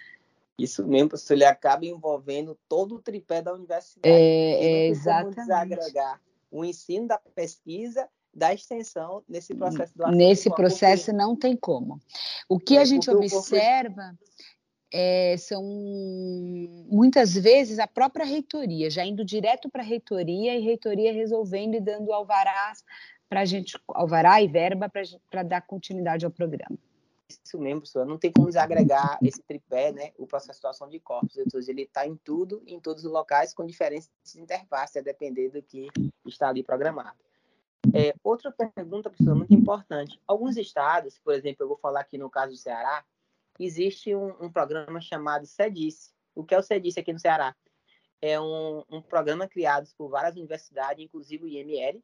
Isso 0.62 0.86
mesmo, 0.86 1.09
professor, 1.09 1.34
ele 1.34 1.45
acaba 1.45 1.86
envolvendo 1.86 2.57
todo 2.68 2.95
o 2.95 3.01
tripé 3.01 3.41
da 3.41 3.53
universidade. 3.53 4.07
É, 4.07 4.86
é 4.86 4.88
exatamente. 4.88 5.36
desagregar 5.36 6.22
o 6.51 6.64
ensino 6.64 7.07
da 7.07 7.18
pesquisa 7.18 8.07
da 8.34 8.53
extensão 8.53 9.24
nesse 9.28 9.53
processo 9.55 9.97
do 9.97 10.07
Nesse 10.12 10.49
processo 10.49 11.05
porque... 11.05 11.18
não 11.18 11.36
tem 11.36 11.55
como. 11.55 11.99
O 12.47 12.59
que 12.59 12.78
é, 12.78 12.82
a 12.82 12.86
gente 12.86 13.09
observa 13.09 14.18
é, 14.93 15.36
são 15.38 15.64
muitas 16.89 17.34
vezes 17.34 17.80
a 17.80 17.88
própria 17.88 18.26
reitoria, 18.26 18.89
já 18.89 19.05
indo 19.05 19.26
direto 19.26 19.70
para 19.70 19.82
a 19.82 19.86
reitoria 19.86 20.55
e 20.55 20.62
reitoria 20.62 21.14
resolvendo 21.14 21.76
e 21.76 21.82
dando 21.82 22.14
alvarás 22.14 22.84
para 23.28 23.41
a 23.41 23.45
gente, 23.45 23.78
alvará 23.88 24.41
e 24.41 24.47
verba 24.47 24.91
para 25.30 25.43
dar 25.43 25.62
continuidade 25.62 26.26
ao 26.26 26.32
programa. 26.32 26.78
Isso 27.43 27.57
mesmo, 27.59 27.82
professor. 27.82 28.05
Não 28.05 28.17
tem 28.17 28.32
como 28.32 28.47
desagregar 28.47 29.17
esse 29.21 29.41
tripé, 29.41 29.91
né? 29.91 30.11
O 30.17 30.25
processo 30.27 30.59
de 30.59 30.63
doação 30.63 30.89
de 30.89 30.99
corpos. 30.99 31.38
Ele 31.67 31.84
está 31.84 32.05
em 32.05 32.15
tudo, 32.15 32.61
em 32.65 32.79
todos 32.79 33.05
os 33.05 33.11
locais, 33.11 33.53
com 33.53 33.65
diferenças 33.65 34.09
de 34.23 34.41
interface, 34.41 34.99
a 34.99 35.01
depender 35.01 35.49
do 35.49 35.61
que 35.61 35.88
está 36.25 36.49
ali 36.49 36.63
programado. 36.63 37.17
É, 37.93 38.13
outra 38.23 38.51
pergunta, 38.51 39.09
professor, 39.09 39.36
muito 39.36 39.53
importante. 39.53 40.19
Alguns 40.27 40.55
estados, 40.57 41.17
por 41.19 41.34
exemplo, 41.34 41.63
eu 41.63 41.67
vou 41.67 41.77
falar 41.77 42.01
aqui 42.01 42.17
no 42.17 42.29
caso 42.29 42.51
do 42.51 42.57
Ceará, 42.57 43.03
existe 43.59 44.15
um, 44.15 44.29
um 44.39 44.51
programa 44.51 45.01
chamado 45.01 45.45
SEDICE. 45.45 46.11
O 46.36 46.43
que 46.43 46.53
é 46.53 46.59
o 46.59 46.63
SEDICE 46.63 46.99
aqui 46.99 47.11
no 47.11 47.19
Ceará? 47.19 47.55
É 48.21 48.39
um, 48.39 48.84
um 48.89 49.01
programa 49.01 49.47
criado 49.47 49.89
por 49.97 50.09
várias 50.09 50.36
universidades, 50.36 51.03
inclusive 51.03 51.43
o 51.43 51.47
IML, 51.47 52.01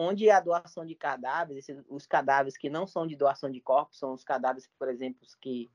onde 0.00 0.30
a 0.30 0.38
doação 0.38 0.86
de 0.86 0.94
cadáveres, 0.94 1.66
os 1.88 2.06
cadáveres 2.06 2.56
que 2.56 2.70
não 2.70 2.86
são 2.86 3.04
de 3.04 3.16
doação 3.16 3.50
de 3.50 3.60
corpos, 3.60 3.98
são 3.98 4.12
os 4.12 4.22
cadáveres, 4.22 4.70
por 4.78 4.88
exemplo, 4.88 5.26
que, 5.40 5.68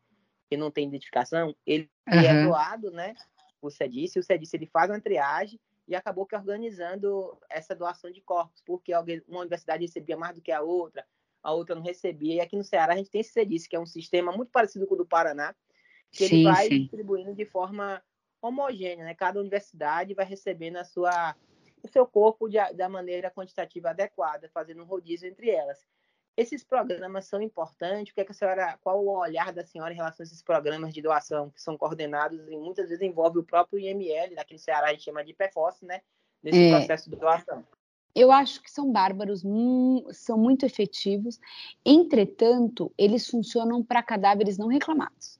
que 0.50 0.56
não 0.56 0.72
têm 0.72 0.88
identificação, 0.88 1.54
ele 1.66 1.92
uhum. 2.08 2.20
é 2.20 2.44
doado, 2.46 2.90
né? 2.90 3.16
O 3.62 3.70
SEDICE, 3.70 4.20
o 4.20 4.24
SEDICE 4.24 4.56
ele 4.56 4.66
faz 4.66 4.90
uma 4.90 5.02
triagem 5.02 5.60
e 5.86 5.94
acabou 5.94 6.26
que 6.26 6.38
organizando 6.38 7.38
essa 7.50 7.76
doação 7.76 8.10
de 8.10 8.22
corpos, 8.22 8.64
porque 8.66 8.94
uma 9.28 9.42
universidade 9.42 9.84
recebia 9.84 10.16
mais 10.16 10.36
do 10.36 10.42
que 10.42 10.54
a 10.54 10.62
outra, 10.62 11.06
a 11.44 11.52
outra 11.52 11.76
não 11.76 11.84
recebia. 11.84 12.36
E 12.36 12.40
aqui 12.40 12.56
no 12.56 12.64
Ceará 12.64 12.94
a 12.94 12.98
gente 12.98 13.12
tem 13.12 13.20
esse 13.20 13.34
SEDICE, 13.34 13.68
que 13.68 13.76
é 13.76 13.80
um 13.80 13.86
sistema 13.86 14.32
muito 14.32 14.52
parecido 14.52 14.88
com 14.88 14.96
o 14.96 15.00
do 15.00 15.06
Paraná, 15.06 15.54
que 16.10 16.30
sim, 16.30 16.36
ele 16.36 16.44
vai 16.46 16.68
sim. 16.70 16.80
distribuindo 16.80 17.36
de 17.36 17.46
forma 17.46 18.02
homogênea, 18.42 19.04
né? 19.04 19.14
Cada 19.14 19.42
universidade 19.42 20.14
vai 20.14 20.26
recebendo 20.26 20.78
a 20.78 20.86
sua 20.86 21.36
o 21.84 21.88
seu 21.88 22.08
corpo 22.08 22.48
de, 22.48 22.58
da 22.74 22.88
maneira 22.88 23.30
quantitativa 23.30 23.90
adequada, 23.90 24.50
fazendo 24.54 24.82
um 24.82 24.86
rodízio 24.86 25.28
entre 25.28 25.50
elas. 25.50 25.86
Esses 26.36 26.64
programas 26.64 27.26
são 27.26 27.42
importantes. 27.42 28.12
O 28.12 28.16
que, 28.16 28.22
é 28.22 28.26
que 28.26 28.32
a 28.32 28.36
senhora, 28.36 28.80
qual 28.82 29.04
o 29.04 29.20
olhar 29.20 29.52
da 29.54 29.64
senhora 29.64 29.94
em 29.94 29.98
relação 29.98 30.24
a 30.24 30.26
esses 30.26 30.42
programas 30.42 30.94
de 30.94 31.02
doação 31.02 31.52
que 31.52 31.62
são 31.62 31.78
coordenados 31.78 32.40
e 32.48 32.58
muitas 32.58 32.90
vezes 32.90 33.04
envolve 33.04 33.38
o 33.38 33.44
próprio 33.44 33.80
IML, 33.80 34.34
no 34.52 34.58
Ceará 34.58 34.88
a 34.88 34.92
gente 34.92 35.04
chama 35.04 35.24
de 35.24 35.34
PFOS, 35.34 35.82
né? 35.84 36.02
Nesse 36.42 36.64
é. 36.64 36.78
processo 36.78 37.10
de 37.10 37.16
doação. 37.18 37.64
Eu 38.16 38.32
acho 38.32 38.62
que 38.62 38.72
são 38.72 38.92
bárbaros, 38.92 39.44
são 40.12 40.38
muito 40.38 40.66
efetivos. 40.66 41.40
Entretanto, 41.84 42.92
eles 42.98 43.28
funcionam 43.28 43.84
para 43.84 44.04
cadáveres 44.04 44.58
não 44.58 44.68
reclamados. 44.68 45.40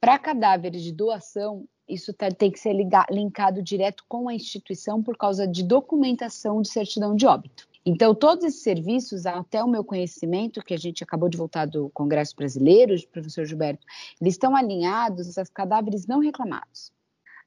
Para 0.00 0.18
cadáveres 0.18 0.82
de 0.82 0.92
doação, 0.92 1.68
isso 1.90 2.12
tá, 2.12 2.30
tem 2.30 2.50
que 2.50 2.58
ser 2.58 2.74
linkado 3.10 3.62
direto 3.62 4.04
com 4.08 4.28
a 4.28 4.34
instituição 4.34 5.02
por 5.02 5.16
causa 5.16 5.46
de 5.46 5.62
documentação 5.62 6.62
de 6.62 6.68
certidão 6.68 7.14
de 7.14 7.26
óbito. 7.26 7.68
Então, 7.84 8.14
todos 8.14 8.44
esses 8.44 8.62
serviços, 8.62 9.24
até 9.24 9.64
o 9.64 9.68
meu 9.68 9.82
conhecimento, 9.82 10.62
que 10.62 10.74
a 10.74 10.78
gente 10.78 11.02
acabou 11.02 11.28
de 11.28 11.38
voltar 11.38 11.66
do 11.66 11.88
Congresso 11.90 12.36
Brasileiro, 12.36 12.94
professor 13.08 13.44
Gilberto, 13.46 13.86
eles 14.20 14.34
estão 14.34 14.54
alinhados 14.54 15.38
a 15.38 15.46
cadáveres 15.46 16.06
não 16.06 16.20
reclamados. 16.20 16.92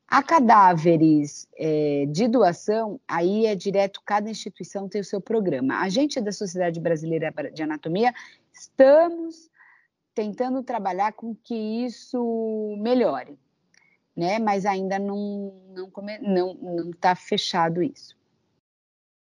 A 0.07 0.21
cadáveres 0.21 1.47
é, 1.55 2.05
de 2.09 2.27
doação, 2.27 2.99
aí 3.07 3.45
é 3.45 3.55
direto, 3.55 4.01
cada 4.05 4.29
instituição 4.29 4.89
tem 4.89 5.01
o 5.01 5.05
seu 5.05 5.21
programa. 5.21 5.79
A 5.79 5.89
gente 5.89 6.19
da 6.19 6.31
Sociedade 6.31 6.79
Brasileira 6.79 7.31
de 7.53 7.63
Anatomia 7.63 8.13
estamos 8.51 9.49
tentando 10.13 10.61
trabalhar 10.61 11.13
com 11.13 11.35
que 11.35 11.55
isso 11.55 12.75
melhore 12.79 13.37
né? 14.15 14.39
Mas 14.39 14.65
ainda 14.65 14.99
não 14.99 15.53
não 15.69 15.91
não 16.21 16.53
não 16.53 16.89
está 16.91 17.15
fechado 17.15 17.81
isso. 17.81 18.15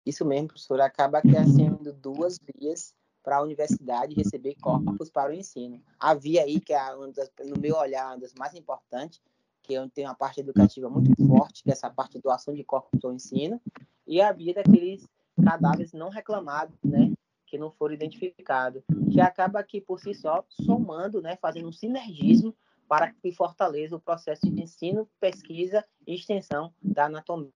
Isso 0.05 0.25
mesmo, 0.25 0.49
professor. 0.49 0.81
Acaba 0.81 1.21
sendo 1.21 1.93
duas 1.93 2.37
vias 2.55 2.93
para 3.23 3.37
a 3.37 3.41
universidade 3.41 4.15
receber 4.15 4.55
corpos 4.61 5.09
para 5.09 5.31
o 5.31 5.33
ensino. 5.33 5.81
A 5.97 6.13
via 6.13 6.43
aí, 6.43 6.59
que 6.59 6.73
é, 6.73 6.93
uma 6.93 7.09
das, 7.11 7.31
no 7.45 7.57
meu 7.57 7.75
olhar, 7.77 8.07
uma 8.07 8.19
das 8.19 8.33
mais 8.33 8.53
importantes, 8.53 9.21
que 9.61 9.75
é 9.75 9.89
tem 9.89 10.05
uma 10.05 10.13
parte 10.13 10.41
educativa 10.41 10.89
muito 10.89 11.15
forte, 11.25 11.63
que 11.63 11.69
é 11.69 11.73
essa 11.73 11.89
parte 11.89 12.13
de 12.13 12.21
doação 12.21 12.53
de 12.53 12.63
corpos 12.65 12.99
para 12.99 13.09
o 13.09 13.13
ensino, 13.13 13.61
e 14.05 14.21
a 14.21 14.31
via 14.33 14.53
daqueles 14.53 15.07
cadáveres 15.41 15.93
não 15.93 16.09
reclamados, 16.09 16.75
né? 16.83 17.13
Que 17.47 17.57
não 17.57 17.71
foram 17.71 17.93
identificados, 17.93 18.83
que 19.09 19.21
acaba 19.21 19.59
aqui 19.59 19.79
por 19.79 19.99
si 19.99 20.13
só 20.13 20.43
somando, 20.49 21.21
né? 21.21 21.37
Fazendo 21.37 21.69
um 21.69 21.71
sinergismo 21.71 22.53
para 22.93 23.11
que 23.11 23.31
fortaleça 23.31 23.95
o 23.95 23.99
processo 23.99 24.47
de 24.51 24.61
ensino, 24.61 25.09
pesquisa 25.19 25.83
e 26.05 26.13
extensão 26.13 26.71
da 26.79 27.05
anatomia. 27.05 27.49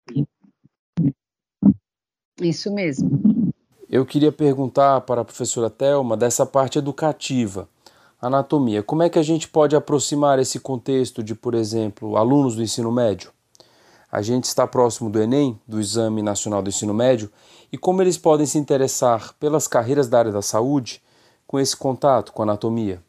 Isso 2.41 2.73
mesmo. 2.73 3.53
Eu 3.87 4.03
queria 4.03 4.31
perguntar 4.31 5.01
para 5.01 5.21
a 5.21 5.23
professora 5.23 5.69
Telma 5.69 6.17
dessa 6.17 6.43
parte 6.43 6.79
educativa, 6.79 7.69
anatomia. 8.19 8.81
Como 8.81 9.03
é 9.03 9.09
que 9.11 9.19
a 9.19 9.23
gente 9.23 9.47
pode 9.47 9.75
aproximar 9.75 10.39
esse 10.39 10.59
contexto 10.59 11.21
de, 11.21 11.35
por 11.35 11.53
exemplo, 11.53 12.17
alunos 12.17 12.55
do 12.55 12.63
ensino 12.63 12.91
médio? 12.91 13.31
A 14.11 14.23
gente 14.23 14.45
está 14.45 14.65
próximo 14.65 15.07
do 15.07 15.21
Enem, 15.21 15.61
do 15.67 15.79
Exame 15.79 16.23
Nacional 16.23 16.63
do 16.63 16.69
Ensino 16.69 16.95
Médio, 16.95 17.31
e 17.71 17.77
como 17.77 18.01
eles 18.01 18.17
podem 18.17 18.47
se 18.47 18.57
interessar 18.57 19.35
pelas 19.35 19.67
carreiras 19.67 20.07
da 20.07 20.17
área 20.17 20.31
da 20.31 20.41
saúde 20.41 20.99
com 21.45 21.59
esse 21.59 21.77
contato 21.77 22.33
com 22.33 22.41
a 22.41 22.45
anatomia? 22.45 23.05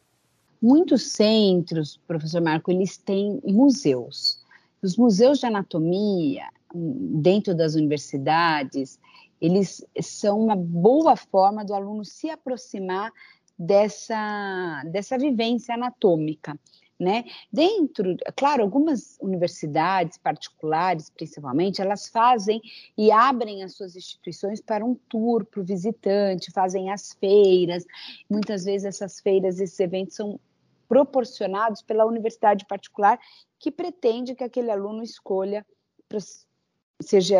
Muitos 0.61 1.11
centros, 1.11 1.97
professor 2.05 2.41
Marco, 2.41 2.69
eles 2.69 2.97
têm 2.97 3.39
museus. 3.45 4.39
Os 4.81 4.97
museus 4.97 5.39
de 5.39 5.45
anatomia, 5.45 6.49
dentro 6.73 7.55
das 7.55 7.75
universidades, 7.75 8.99
eles 9.41 9.85
são 10.01 10.39
uma 10.39 10.55
boa 10.55 11.15
forma 11.15 11.63
do 11.63 11.73
aluno 11.73 12.03
se 12.03 12.29
aproximar 12.29 13.11
dessa, 13.57 14.83
dessa 14.91 15.17
vivência 15.17 15.75
anatômica. 15.75 16.59
Né? 16.99 17.23
Dentro, 17.49 18.17
claro, 18.35 18.61
algumas 18.61 19.17
universidades 19.21 20.17
particulares, 20.17 21.09
principalmente, 21.09 21.81
elas 21.81 22.09
fazem 22.09 22.61
e 22.97 23.09
abrem 23.09 23.63
as 23.63 23.73
suas 23.77 23.95
instituições 23.95 24.59
para 24.59 24.83
um 24.83 24.95
tour 25.07 25.45
para 25.45 25.61
o 25.61 25.63
visitante, 25.63 26.51
fazem 26.51 26.91
as 26.91 27.13
feiras. 27.13 27.85
Muitas 28.29 28.65
vezes 28.65 28.83
essas 28.83 29.21
feiras, 29.21 29.61
esses 29.61 29.79
eventos 29.79 30.17
são 30.17 30.37
proporcionados 30.89 31.83
pela 31.83 32.05
universidade 32.05 32.65
particular 32.65 33.19
que 33.59 33.71
pretende 33.71 34.33
que 34.33 34.43
aquele 34.43 34.71
aluno 34.71 35.03
escolha 35.03 35.65
seja 36.99 37.39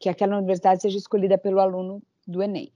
que 0.00 0.08
aquela 0.08 0.38
universidade 0.38 0.80
seja 0.80 0.96
escolhida 0.96 1.36
pelo 1.36 1.60
aluno 1.60 2.02
do 2.26 2.42
Enem. 2.42 2.72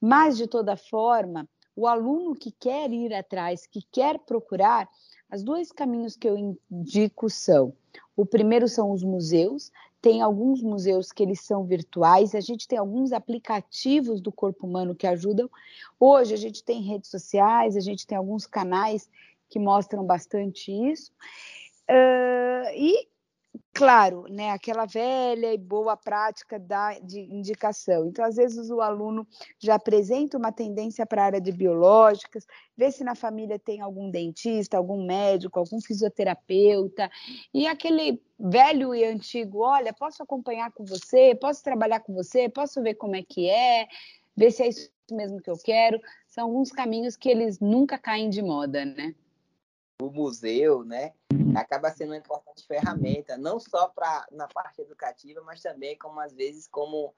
Mas 0.00 0.36
de 0.36 0.46
toda 0.46 0.76
forma, 0.76 1.48
o 1.74 1.86
aluno 1.86 2.34
que 2.34 2.52
quer 2.52 2.92
ir 2.92 3.14
atrás, 3.14 3.66
que 3.66 3.80
quer 3.90 4.18
procurar, 4.18 4.88
os 5.32 5.42
dois 5.42 5.72
caminhos 5.72 6.14
que 6.16 6.28
eu 6.28 6.58
indico 6.70 7.30
são: 7.30 7.72
o 8.16 8.26
primeiro 8.26 8.68
são 8.68 8.92
os 8.92 9.02
museus, 9.02 9.72
tem 10.00 10.22
alguns 10.22 10.62
museus 10.62 11.10
que 11.10 11.22
eles 11.22 11.40
são 11.40 11.64
virtuais, 11.64 12.34
a 12.34 12.40
gente 12.40 12.68
tem 12.68 12.78
alguns 12.78 13.12
aplicativos 13.12 14.20
do 14.20 14.30
corpo 14.30 14.66
humano 14.66 14.94
que 14.94 15.06
ajudam. 15.06 15.50
Hoje 15.98 16.34
a 16.34 16.36
gente 16.36 16.62
tem 16.62 16.82
redes 16.82 17.10
sociais, 17.10 17.76
a 17.76 17.80
gente 17.80 18.06
tem 18.06 18.16
alguns 18.16 18.46
canais 18.46 19.08
que 19.48 19.58
mostram 19.58 20.04
bastante 20.04 20.70
isso. 20.70 21.12
Uh, 21.90 22.68
e, 22.74 23.08
claro, 23.72 24.26
né, 24.28 24.50
aquela 24.50 24.84
velha 24.84 25.54
e 25.54 25.58
boa 25.58 25.96
prática 25.96 26.58
da, 26.58 26.98
de 26.98 27.20
indicação. 27.20 28.06
Então, 28.06 28.24
às 28.24 28.36
vezes, 28.36 28.70
o 28.70 28.80
aluno 28.80 29.26
já 29.58 29.76
apresenta 29.76 30.36
uma 30.36 30.52
tendência 30.52 31.06
para 31.06 31.22
a 31.22 31.26
área 31.26 31.40
de 31.40 31.50
biológicas, 31.50 32.46
vê 32.76 32.90
se 32.90 33.02
na 33.02 33.14
família 33.14 33.58
tem 33.58 33.80
algum 33.80 34.10
dentista, 34.10 34.76
algum 34.76 35.04
médico, 35.04 35.58
algum 35.58 35.80
fisioterapeuta, 35.80 37.10
e 37.54 37.66
aquele 37.66 38.22
velho 38.38 38.94
e 38.94 39.04
antigo, 39.04 39.60
olha, 39.60 39.92
posso 39.92 40.22
acompanhar 40.22 40.70
com 40.72 40.84
você, 40.84 41.34
posso 41.34 41.62
trabalhar 41.64 42.00
com 42.00 42.12
você, 42.12 42.48
posso 42.48 42.82
ver 42.82 42.94
como 42.94 43.16
é 43.16 43.22
que 43.22 43.48
é, 43.48 43.88
ver 44.36 44.50
se 44.50 44.62
é 44.62 44.68
isso 44.68 44.90
mesmo 45.10 45.40
que 45.40 45.50
eu 45.50 45.56
quero. 45.56 46.00
São 46.26 46.44
alguns 46.44 46.70
caminhos 46.70 47.16
que 47.16 47.28
eles 47.28 47.58
nunca 47.60 47.98
caem 47.98 48.28
de 48.28 48.42
moda, 48.42 48.84
né? 48.84 49.14
O 50.00 50.10
museu, 50.10 50.84
né, 50.84 51.12
acaba 51.56 51.90
sendo 51.90 52.10
uma 52.10 52.16
importante 52.16 52.66
ferramenta, 52.66 53.36
não 53.36 53.58
só 53.58 53.88
para 53.88 54.26
na 54.30 54.46
parte 54.46 54.80
educativa, 54.80 55.42
mas 55.42 55.60
também 55.60 55.96
como 55.96 56.20
às 56.20 56.32
vezes 56.32 56.68
como 56.68 57.14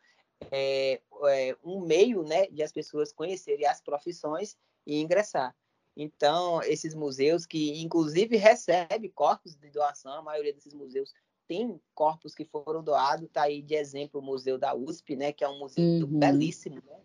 é, 0.50 1.00
é, 1.28 1.56
um 1.62 1.80
meio, 1.80 2.22
né, 2.22 2.46
de 2.46 2.62
as 2.62 2.72
pessoas 2.72 3.12
conhecerem 3.12 3.66
as 3.66 3.80
profissões 3.80 4.56
e 4.86 5.00
ingressar. 5.00 5.54
Então, 5.96 6.62
esses 6.62 6.94
museus 6.94 7.44
que 7.44 7.82
inclusive 7.82 8.36
recebem 8.36 9.10
corpos 9.10 9.54
de 9.54 9.70
doação, 9.70 10.12
a 10.12 10.22
maioria 10.22 10.52
desses 10.52 10.72
museus 10.72 11.12
tem 11.46 11.80
corpos 11.94 12.34
que 12.34 12.44
foram 12.44 12.82
doados, 12.82 13.28
tá 13.32 13.42
aí 13.42 13.60
de 13.60 13.74
exemplo 13.74 14.20
o 14.20 14.24
Museu 14.24 14.56
da 14.56 14.74
USP, 14.74 15.16
né, 15.16 15.32
que 15.32 15.44
é 15.44 15.48
um 15.48 15.58
museu 15.58 15.84
uhum. 15.84 16.18
belíssimo, 16.18 16.76
né? 16.76 17.00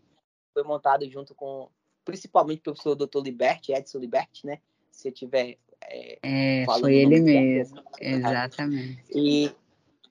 foi 0.53 0.63
montado 0.63 1.09
junto 1.09 1.35
com, 1.35 1.69
principalmente 2.05 2.59
o 2.59 2.63
professor 2.63 2.95
Dr. 2.95 3.21
Liberti, 3.21 3.73
Edson 3.73 3.97
Liberti, 3.97 4.45
né? 4.45 4.61
Se 4.89 5.11
tiver 5.11 5.57
é, 5.89 6.19
é 6.21 6.65
foi 6.65 6.95
ele 6.95 7.19
mesmo, 7.19 7.81
exatamente. 7.99 9.03
E 9.13 9.51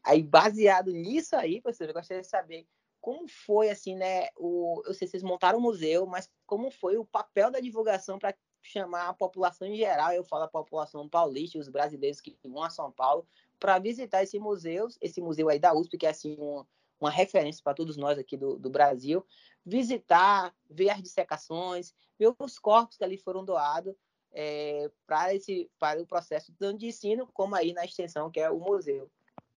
aí, 0.02 0.22
baseado 0.22 0.92
nisso 0.92 1.36
aí, 1.36 1.60
professor, 1.60 1.88
eu 1.88 1.94
gostaria 1.94 2.22
de 2.22 2.28
saber 2.28 2.66
como 3.00 3.28
foi, 3.28 3.68
assim, 3.68 3.94
né? 3.94 4.28
O, 4.36 4.82
eu 4.86 4.94
sei 4.94 5.06
se 5.06 5.12
vocês 5.12 5.22
montaram 5.22 5.58
o 5.58 5.62
museu, 5.62 6.06
mas 6.06 6.30
como 6.46 6.70
foi 6.70 6.96
o 6.96 7.04
papel 7.04 7.50
da 7.50 7.60
divulgação 7.60 8.18
para 8.18 8.34
chamar 8.62 9.08
a 9.08 9.12
população 9.12 9.68
em 9.68 9.76
geral, 9.76 10.12
eu 10.12 10.24
falo 10.24 10.44
a 10.44 10.48
população 10.48 11.06
paulista, 11.06 11.58
os 11.58 11.68
brasileiros 11.68 12.20
que 12.20 12.34
vão 12.42 12.62
a 12.62 12.70
São 12.70 12.90
Paulo, 12.90 13.26
para 13.60 13.78
visitar 13.78 14.22
esse 14.22 14.38
museu, 14.38 14.88
esse 15.02 15.20
museu 15.20 15.50
aí 15.50 15.58
da 15.58 15.74
USP, 15.74 15.98
que 15.98 16.06
é 16.06 16.10
assim 16.10 16.34
um, 16.40 16.64
uma 16.98 17.10
referência 17.10 17.62
para 17.62 17.74
todos 17.74 17.98
nós 17.98 18.18
aqui 18.18 18.38
do, 18.38 18.58
do 18.58 18.70
Brasil, 18.70 19.24
visitar, 19.66 20.54
ver 20.68 20.88
as 20.90 21.02
dissecações, 21.02 21.94
ver 22.18 22.34
os 22.38 22.58
corpos 22.58 22.96
que 22.96 23.04
ali 23.04 23.18
foram 23.18 23.44
doados 23.44 23.94
é, 24.34 24.90
para 25.06 25.34
esse 25.34 25.70
para 25.78 26.02
o 26.02 26.06
processo 26.06 26.52
tanto 26.58 26.80
de 26.80 26.88
ensino 26.88 27.28
como 27.32 27.54
aí 27.54 27.72
na 27.72 27.84
extensão 27.84 28.30
que 28.30 28.40
é 28.40 28.50
o 28.50 28.58
museu. 28.58 29.08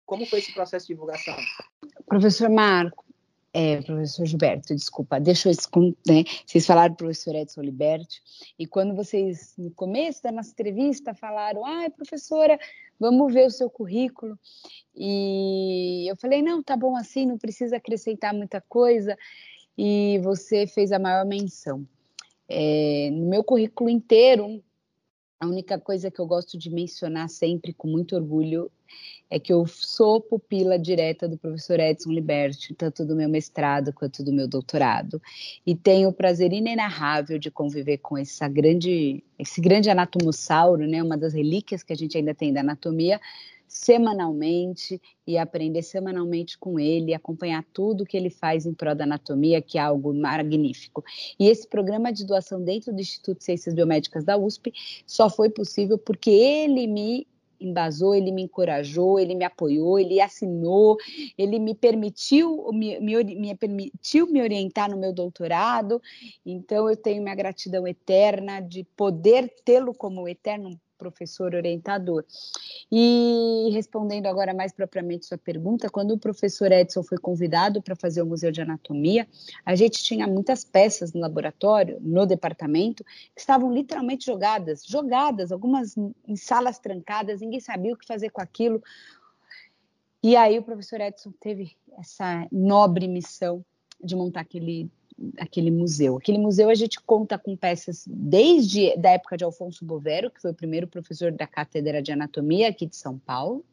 Como 0.06 0.26
foi 0.26 0.40
esse 0.40 0.54
processo 0.54 0.86
de 0.86 0.94
divulgação? 0.94 1.36
Professor 2.08 2.50
Marco, 2.50 3.04
é, 3.58 3.82
professor 3.82 4.26
Gilberto, 4.26 4.76
desculpa, 4.76 5.18
deixa 5.18 5.50
eu 5.50 5.54
né? 6.06 6.26
Vocês 6.46 6.66
falaram 6.66 6.94
professor 6.94 7.34
Edson 7.34 7.62
Liberti, 7.62 8.22
e 8.60 8.68
quando 8.68 8.94
vocês, 8.94 9.54
no 9.58 9.72
começo 9.72 10.22
da 10.22 10.30
nossa 10.30 10.52
entrevista, 10.52 11.14
falaram, 11.16 11.66
ai, 11.66 11.90
professora, 11.90 12.60
vamos 13.00 13.34
ver 13.34 13.48
o 13.48 13.52
seu 13.52 13.70
currículo. 13.70 14.38
E 14.94 16.06
eu 16.06 16.18
falei, 16.18 16.42
não, 16.42 16.62
tá 16.62 16.76
bom 16.76 16.98
assim, 16.98 17.26
não 17.26 17.38
precisa 17.38 17.78
acrescentar 17.78 18.34
muita 18.34 18.60
coisa. 18.60 19.18
E 19.78 20.20
você 20.22 20.68
fez 20.68 20.92
a 20.92 21.00
maior 21.00 21.26
menção. 21.26 21.88
É, 22.48 23.10
no 23.12 23.30
meu 23.30 23.44
currículo 23.44 23.90
inteiro, 23.90 24.64
a 25.40 25.48
única 25.48 25.80
coisa 25.80 26.10
que 26.10 26.20
eu 26.20 26.26
gosto 26.26 26.58
de 26.58 26.70
mencionar 26.70 27.30
sempre 27.30 27.74
com 27.74 27.88
muito 27.88 28.16
orgulho 28.16 28.72
é 29.30 29.40
que 29.40 29.52
eu 29.52 29.66
sou 29.66 30.22
pupila 30.22 30.78
direta 30.78 31.28
do 31.28 31.38
professor 31.38 31.80
Edson 31.80 32.12
Liberti, 32.12 32.74
tanto 32.74 33.04
do 33.04 33.16
meu 33.16 33.28
mestrado 33.28 33.92
quanto 33.92 34.24
do 34.24 34.32
meu 34.32 34.48
doutorado, 34.48 35.22
e 35.66 35.76
tenho 35.76 36.10
o 36.10 36.14
prazer 36.14 36.54
inenarrável 36.54 37.40
de 37.40 37.50
conviver 37.50 37.98
com 37.98 38.18
essa 38.18 38.48
grande, 38.48 39.24
esse 39.38 39.60
grande 39.60 39.90
anatomossauro, 39.90 40.88
né, 40.88 41.02
uma 41.02 41.18
das 41.18 41.34
relíquias 41.34 41.84
que 41.84 41.92
a 41.92 41.96
gente 41.96 42.18
ainda 42.18 42.34
tem 42.34 42.54
da 42.54 42.62
anatomia, 42.62 43.20
semanalmente 43.68 45.02
e 45.26 45.38
aprender 45.38 45.82
semanalmente 45.82 46.58
com 46.58 46.80
ele, 46.80 47.14
acompanhar 47.14 47.64
tudo 47.74 48.06
que 48.06 48.16
ele 48.16 48.30
faz 48.30 48.66
em 48.66 48.74
prol 48.74 48.96
da 48.96 49.04
anatomia, 49.04 49.62
que 49.62 49.78
é 49.78 49.82
algo 49.82 50.14
magnífico. 50.14 51.04
E 51.40 51.48
esse 51.48 51.68
programa 51.68 52.12
de 52.12 52.26
doação 52.26 52.64
dentro 52.64 52.94
do 52.94 53.02
Instituto 53.02 53.40
de 53.40 53.44
Ciências 53.44 53.74
Biomédicas 53.74 54.24
da 54.24 54.38
USP 54.38 54.74
só 55.06 55.30
foi 55.30 55.50
possível 55.50 55.98
porque 55.98 56.30
ele 56.30 56.88
me 56.88 57.28
embasou, 57.60 58.14
ele 58.14 58.32
me 58.32 58.44
encorajou, 58.44 59.20
ele 59.20 59.36
me 59.36 59.46
apoiou, 59.46 60.00
ele 60.00 60.20
assinou, 60.20 60.98
ele 61.38 61.60
me 61.60 61.74
permitiu 61.74 62.70
me, 62.72 63.00
me, 63.00 63.24
me, 63.24 63.56
permitiu 63.56 64.28
me 64.28 64.42
orientar 64.42 64.90
no 64.90 64.98
meu 64.98 65.14
doutorado. 65.14 66.02
Então 66.46 66.90
eu 66.90 66.96
tenho 66.96 67.24
minha 67.24 67.36
gratidão 67.36 67.88
eterna 67.88 68.60
de 68.60 68.84
poder 68.96 69.54
tê-lo 69.64 69.94
como 69.94 70.28
eterno 70.28 70.80
professor 70.98 71.54
orientador. 71.54 72.26
E 72.92 73.70
respondendo 73.74 74.28
agora 74.28 74.54
mais 74.54 74.72
propriamente 74.72 75.26
sua 75.26 75.38
pergunta, 75.38 75.90
quando 75.90 76.12
o 76.12 76.18
professor 76.18 76.72
Edson 76.72 77.04
foi 77.04 77.18
convidado 77.18 77.82
para 77.82 77.96
fazer 77.96 78.22
o 78.22 78.26
Museu 78.26 78.52
de 78.52 78.62
Anatomia, 78.62 79.28
a 79.66 79.76
gente 79.76 80.04
tinha 80.04 80.28
muitas 80.28 80.64
peças 80.64 81.14
no 81.14 81.20
laboratório, 81.20 81.98
no 82.02 82.26
departamento, 82.26 83.04
que 83.34 83.42
estavam 83.42 83.72
literalmente 83.72 84.26
jogadas, 84.26 84.86
jogadas, 84.86 85.52
algumas 85.52 85.96
em 85.98 86.36
salas 86.36 86.80
trancadas, 86.80 87.42
ninguém 87.42 87.60
sabia 87.60 87.94
o 87.94 87.98
que 87.98 88.08
fazer 88.08 88.30
com 88.30 88.42
aquilo. 88.42 88.82
E 90.24 90.36
aí 90.36 90.58
o 90.58 90.64
professor 90.64 91.00
Edson 91.02 91.32
teve 91.40 91.78
essa 91.98 92.48
nobre 92.52 93.08
missão 93.08 93.64
de 94.04 94.16
montar 94.16 94.42
aquele 94.42 94.90
aquele 95.40 95.72
museu. 95.72 96.18
Aquele 96.18 96.38
museu 96.38 96.70
a 96.70 96.76
gente 96.76 97.00
conta 97.00 97.38
com 97.38 97.56
peças 97.56 98.06
desde 98.08 98.96
da 98.98 99.12
época 99.12 99.38
de 99.38 99.44
Alfonso 99.44 99.86
Bovero, 99.86 100.30
que 100.30 100.42
foi 100.42 100.52
o 100.52 100.56
primeiro 100.56 100.88
professor 100.88 101.32
da 101.32 101.48
Cátedra 101.48 102.02
de 102.02 102.12
Anatomia 102.12 102.70
aqui 102.70 102.86
de 102.86 102.96
São 102.96 103.18
Paulo, 103.18 103.64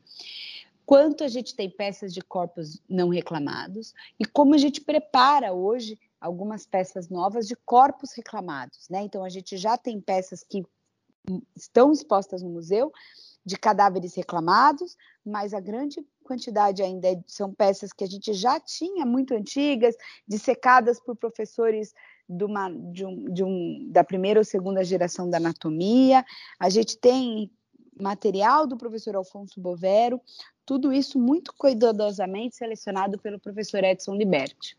quanto 0.87 1.25
a 1.25 1.29
gente 1.29 1.55
tem 1.55 1.69
peças 1.69 2.13
de 2.13 2.21
corpos 2.21 2.81
não 2.89 3.09
reclamados 3.09 3.95
e 4.19 4.25
como 4.25 4.55
a 4.55 4.59
gente 4.59 4.81
prepara 4.81 5.53
hoje 5.53 5.99
algumas 6.21 6.65
peças 6.65 7.09
novas 7.09 7.49
de 7.49 7.57
corpos 7.57 8.13
reclamados, 8.13 8.89
né? 8.89 9.03
Então 9.03 9.25
a 9.25 9.29
gente 9.29 9.57
já 9.57 9.77
tem 9.77 10.01
peças 10.01 10.45
que 10.45 10.65
estão 11.57 11.93
expostas 11.93 12.43
no 12.43 12.51
museu 12.51 12.93
de 13.45 13.57
cadáveres 13.57 14.15
reclamados, 14.15 14.97
mas 15.25 15.53
a 15.53 15.61
grande 15.61 16.05
quantidade 16.23 16.83
ainda 16.83 17.09
é, 17.09 17.21
são 17.27 17.53
peças 17.53 17.93
que 17.93 18.05
a 18.05 18.07
gente 18.07 18.33
já 18.33 18.59
tinha 18.61 19.05
muito 19.05 19.35
antigas, 19.35 19.95
dissecadas 20.27 21.01
por 21.01 21.17
professores 21.17 21.93
de 22.29 22.45
uma, 22.45 22.71
de 22.71 23.05
um, 23.05 23.25
de 23.33 23.45
um, 23.45 23.89
da 23.91 24.05
primeira 24.05 24.41
ou 24.41 24.45
segunda 24.45 24.85
geração 24.85 25.29
da 25.29 25.37
anatomia. 25.37 26.25
A 26.59 26.71
gente 26.71 26.97
tem 26.97 27.51
material 28.01 28.67
do 28.67 28.77
professor 28.77 29.17
Alfonso 29.17 29.61
Bovero, 29.61 30.21
tudo 30.65 30.93
isso 30.93 31.19
muito 31.19 31.53
cuidadosamente 31.57 32.57
selecionado 32.57 33.19
pelo 33.19 33.39
professor 33.39 33.85
Edson 33.85 34.15
Liberti. 34.15 34.77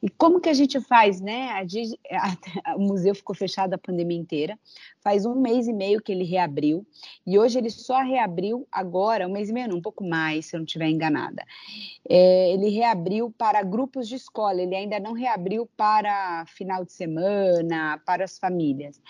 E 0.00 0.08
como 0.08 0.40
que 0.40 0.48
a 0.48 0.54
gente 0.54 0.80
faz, 0.80 1.20
né? 1.20 1.50
A, 1.50 2.72
a, 2.72 2.76
o 2.76 2.80
museu 2.80 3.14
ficou 3.14 3.34
fechado 3.34 3.74
a 3.74 3.78
pandemia 3.78 4.16
inteira. 4.16 4.58
Faz 5.00 5.26
um 5.26 5.34
mês 5.34 5.66
e 5.66 5.72
meio 5.72 6.00
que 6.00 6.12
ele 6.12 6.24
reabriu. 6.24 6.86
E 7.26 7.36
hoje 7.36 7.58
ele 7.58 7.70
só 7.70 7.98
reabriu 7.98 8.66
agora, 8.70 9.26
um 9.26 9.32
mês 9.32 9.50
e 9.50 9.52
meio, 9.52 9.68
não, 9.68 9.78
um 9.78 9.82
pouco 9.82 10.04
mais, 10.04 10.46
se 10.46 10.54
eu 10.54 10.58
não 10.58 10.64
estiver 10.64 10.88
enganada. 10.88 11.44
É, 12.08 12.52
ele 12.52 12.68
reabriu 12.68 13.34
para 13.36 13.62
grupos 13.62 14.06
de 14.06 14.14
escola, 14.14 14.62
ele 14.62 14.76
ainda 14.76 15.00
não 15.00 15.12
reabriu 15.12 15.68
para 15.76 16.44
final 16.46 16.84
de 16.84 16.92
semana, 16.92 18.00
para 18.06 18.24
as 18.24 18.38
famílias. 18.38 19.00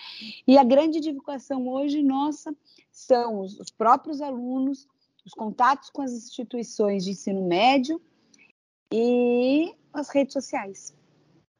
E 0.47 0.57
a 0.57 0.65
grande 0.65 1.01
divulgação 1.01 1.69
hoje, 1.69 2.03
nossa, 2.03 2.55
são 2.91 3.41
os, 3.41 3.61
os 3.61 3.71
próprios 3.71 4.23
alunos, 4.23 4.89
os 5.25 5.35
contatos 5.35 5.91
com 5.91 6.01
as 6.01 6.13
instituições 6.13 7.05
de 7.05 7.11
ensino 7.11 7.47
médio 7.47 8.01
e 8.91 9.75
as 9.93 10.09
redes 10.11 10.33
sociais. 10.33 10.95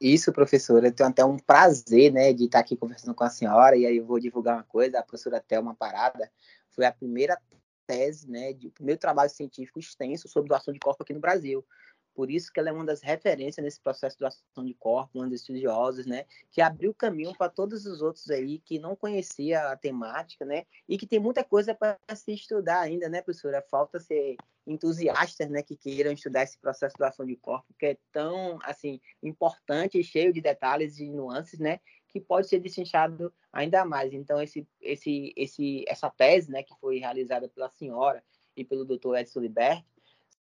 Isso, 0.01 0.33
professora, 0.33 0.89
eu 0.89 0.93
tenho 0.93 1.09
até 1.09 1.25
um 1.25 1.37
prazer, 1.37 2.13
né, 2.13 2.33
de 2.33 2.45
estar 2.45 2.61
aqui 2.61 2.77
conversando 2.77 3.15
com 3.15 3.25
a 3.25 3.31
senhora, 3.31 3.77
e 3.77 3.85
aí 3.85 3.97
eu 3.97 4.07
vou 4.07 4.21
divulgar 4.21 4.57
uma 4.57 4.63
coisa, 4.63 4.99
a 4.99 5.03
professora 5.03 5.41
Thelma 5.41 5.75
Parada 5.75 6.31
foi 6.71 6.85
a 6.85 6.93
primeira 6.93 7.37
tese, 7.85 8.31
né, 8.31 8.53
de, 8.53 8.69
o 8.69 8.71
primeiro 8.71 9.01
trabalho 9.01 9.31
científico 9.31 9.81
extenso 9.81 10.29
sobre 10.29 10.49
doação 10.49 10.73
de 10.73 10.79
corpo 10.79 11.03
aqui 11.03 11.13
no 11.13 11.21
Brasil. 11.21 11.67
Por 12.19 12.33
isso 12.33 12.53
que 12.53 12.59
ela 12.59 12.71
é 12.71 12.73
uma 12.73 12.85
das 12.85 13.01
referências 13.01 13.65
nesse 13.65 13.81
processo 13.81 14.17
de 14.17 14.19
doação 14.19 14.65
de 14.67 14.75
corpo, 14.75 15.21
uma 15.21 15.31
das 15.31 15.39
estudiosas, 15.39 16.05
né, 16.05 16.25
que 16.51 16.61
abriu 16.61 16.93
caminho 16.93 17.33
para 17.39 17.49
todos 17.49 17.87
os 17.87 18.03
outros 18.03 18.29
aí 18.29 18.59
que 18.59 18.77
não 18.77 18.97
conhecia 18.97 19.69
a 19.69 19.77
temática, 19.77 20.45
né, 20.45 20.65
e 20.89 20.99
que 20.99 21.07
tem 21.07 21.21
muita 21.21 21.45
coisa 21.45 21.77
para 21.77 21.97
se 22.17 22.33
estudar 22.33 22.81
ainda, 22.81 23.09
né, 23.09 23.23
professora? 23.23 23.65
Falta 23.71 24.01
ser 24.01 24.35
entusiastas, 24.67 25.49
né, 25.49 25.63
que 25.63 25.77
queiram 25.77 26.11
estudar 26.11 26.43
esse 26.43 26.59
processo 26.59 26.97
de 26.97 26.99
doação 26.99 27.25
de 27.25 27.37
corpo, 27.37 27.73
que 27.79 27.87
é 27.87 27.99
tão, 28.11 28.59
assim, 28.65 29.01
importante 29.23 29.97
e 29.97 30.03
cheio 30.03 30.33
de 30.33 30.41
detalhes 30.41 30.99
e 30.99 31.09
nuances, 31.09 31.61
né, 31.61 31.79
que 32.09 32.21
pode 32.21 32.49
ser 32.49 32.59
destrinchado 32.59 33.33
ainda 33.53 33.85
mais. 33.85 34.13
Então, 34.13 34.43
esse, 34.43 34.67
esse, 34.81 35.33
esse, 35.37 35.85
essa 35.87 36.11
tese, 36.11 36.51
né, 36.51 36.65
que 36.65 36.75
foi 36.81 36.99
realizada 36.99 37.49
pela 37.49 37.71
senhora 37.71 38.25
e 38.57 38.65
pelo 38.65 38.85
Dr. 38.85 39.19
Edson 39.19 39.39
Liberti, 39.39 39.87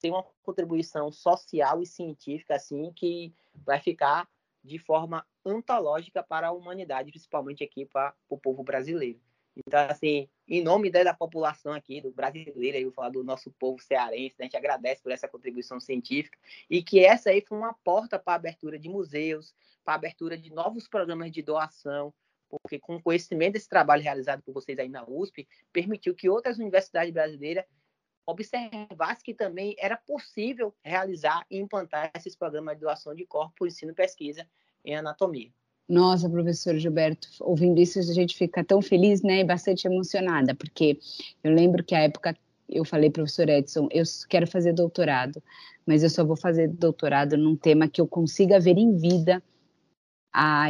tem 0.01 0.11
uma 0.11 0.25
contribuição 0.43 1.11
social 1.11 1.83
e 1.83 1.87
científica 1.87 2.55
assim 2.55 2.93
que 2.93 3.35
vai 3.55 3.81
ficar 3.81 4.29
de 4.63 4.79
forma 4.79 5.27
antológica 5.45 6.23
para 6.23 6.49
a 6.49 6.53
humanidade, 6.53 7.11
principalmente 7.11 7.65
aqui 7.65 7.87
para 7.87 8.15
o 8.29 8.37
povo 8.37 8.63
brasileiro. 8.63 9.21
Então, 9.67 9.81
assim, 9.89 10.29
em 10.47 10.63
nome 10.63 10.89
da 10.91 11.13
população 11.13 11.73
aqui, 11.73 12.01
do 12.01 12.13
brasileiro, 12.13 12.79
eu 12.79 12.85
vou 12.85 12.93
falar 12.93 13.09
do 13.09 13.25
nosso 13.25 13.51
povo 13.51 13.83
cearense, 13.83 14.37
né, 14.39 14.45
a 14.45 14.45
gente 14.45 14.57
agradece 14.57 15.03
por 15.03 15.11
essa 15.11 15.27
contribuição 15.27 15.81
científica 15.81 16.39
e 16.71 16.83
que 16.83 17.05
essa 17.05 17.31
aí 17.31 17.41
foi 17.41 17.59
uma 17.59 17.75
porta 17.75 18.19
para 18.19 18.35
a 18.35 18.37
abertura 18.37 18.79
de 18.79 18.89
museus, 18.89 19.55
para 19.85 19.95
a 19.95 19.97
abertura 19.97 20.39
de 20.39 20.53
novos 20.53 20.87
programas 20.87 21.33
de 21.33 21.43
doação, 21.43 22.15
porque 22.49 22.79
com 22.79 22.97
o 22.97 23.03
conhecimento 23.03 23.55
desse 23.55 23.69
trabalho 23.69 24.03
realizado 24.03 24.43
por 24.43 24.55
vocês 24.55 24.79
aí 24.79 24.89
na 24.89 25.05
USP, 25.09 25.49
permitiu 25.73 26.15
que 26.15 26.29
outras 26.29 26.59
universidades 26.59 27.13
brasileiras 27.13 27.65
observasse 28.29 29.25
que 29.25 29.33
também 29.33 29.75
era 29.79 29.97
possível 29.97 30.75
realizar 30.85 31.47
e 31.51 31.59
implantar 31.59 32.11
esses 32.15 32.37
programas 32.37 32.75
de 32.75 32.83
doação 32.83 33.15
de 33.15 33.25
corpo 33.25 33.67
ensino 33.67 33.93
e 33.93 33.95
pesquisa 33.95 34.47
em 34.85 34.95
anatomia. 34.95 35.51
Nossa, 35.89 36.29
professor 36.29 36.77
Gilberto, 36.77 37.29
ouvindo 37.41 37.81
isso 37.81 37.99
a 37.99 38.03
gente 38.03 38.37
fica 38.37 38.63
tão 38.63 38.83
feliz, 38.83 39.23
né, 39.23 39.41
e 39.41 39.45
bastante 39.45 39.87
emocionada, 39.87 40.55
porque 40.55 40.99
eu 41.43 41.51
lembro 41.51 41.83
que 41.83 41.95
a 41.95 42.01
época 42.01 42.37
eu 42.69 42.85
falei, 42.85 43.09
professor 43.09 43.49
Edson, 43.49 43.89
eu 43.91 44.05
quero 44.29 44.47
fazer 44.47 44.75
doutorado, 44.75 45.43
mas 45.87 46.03
eu 46.03 46.11
só 46.11 46.23
vou 46.23 46.37
fazer 46.37 46.69
doutorado 46.69 47.39
num 47.39 47.57
tema 47.57 47.89
que 47.89 47.99
eu 47.99 48.07
consiga 48.07 48.61
ver 48.61 48.77
em 48.77 48.95
vida 48.99 49.43
a, 50.31 50.67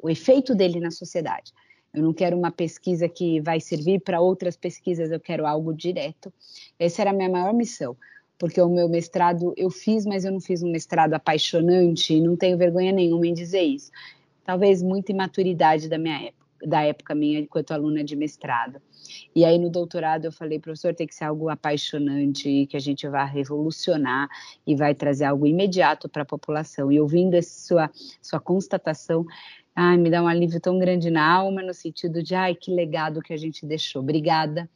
o 0.00 0.08
efeito 0.08 0.54
dele 0.54 0.78
na 0.78 0.92
sociedade. 0.92 1.52
Eu 1.92 2.02
não 2.02 2.12
quero 2.12 2.36
uma 2.36 2.52
pesquisa 2.52 3.08
que 3.08 3.40
vai 3.40 3.60
servir 3.60 4.00
para 4.00 4.20
outras 4.20 4.56
pesquisas, 4.56 5.10
eu 5.10 5.18
quero 5.18 5.46
algo 5.46 5.74
direto. 5.74 6.32
Essa 6.78 7.02
era 7.02 7.10
a 7.10 7.14
minha 7.14 7.28
maior 7.28 7.52
missão, 7.52 7.96
porque 8.38 8.60
o 8.60 8.68
meu 8.68 8.88
mestrado 8.88 9.52
eu 9.56 9.70
fiz, 9.70 10.06
mas 10.06 10.24
eu 10.24 10.30
não 10.30 10.40
fiz 10.40 10.62
um 10.62 10.70
mestrado 10.70 11.14
apaixonante 11.14 12.14
e 12.14 12.20
não 12.20 12.36
tenho 12.36 12.56
vergonha 12.56 12.92
nenhuma 12.92 13.26
em 13.26 13.34
dizer 13.34 13.62
isso. 13.62 13.90
Talvez 14.44 14.82
muita 14.82 15.10
imaturidade 15.10 15.88
da 15.88 15.98
minha 15.98 16.26
época, 16.26 16.40
da 16.66 16.82
época 16.82 17.14
minha 17.14 17.40
enquanto 17.40 17.72
aluna 17.72 18.04
de 18.04 18.14
mestrado. 18.14 18.80
E 19.34 19.44
aí 19.44 19.58
no 19.58 19.70
doutorado 19.70 20.26
eu 20.26 20.32
falei, 20.32 20.58
professor, 20.58 20.94
tem 20.94 21.06
que 21.06 21.14
ser 21.14 21.24
algo 21.24 21.48
apaixonante, 21.48 22.66
que 22.66 22.76
a 22.76 22.80
gente 22.80 23.08
vai 23.08 23.28
revolucionar 23.28 24.28
e 24.66 24.76
vai 24.76 24.94
trazer 24.94 25.24
algo 25.24 25.46
imediato 25.46 26.08
para 26.08 26.22
a 26.22 26.26
população. 26.26 26.92
E 26.92 27.00
ouvindo 27.00 27.34
essa 27.34 27.66
sua, 27.66 27.90
sua 28.22 28.38
constatação, 28.38 29.26
ai, 29.80 29.96
me 29.96 30.10
dá 30.10 30.22
um 30.22 30.28
alívio 30.28 30.60
tão 30.60 30.78
grande 30.78 31.08
na 31.08 31.26
alma, 31.26 31.62
no 31.62 31.72
sentido 31.72 32.22
de, 32.22 32.34
ai, 32.34 32.54
que 32.54 32.70
legado 32.70 33.22
que 33.22 33.32
a 33.32 33.36
gente 33.36 33.64
deixou. 33.64 34.02
Obrigada 34.02 34.68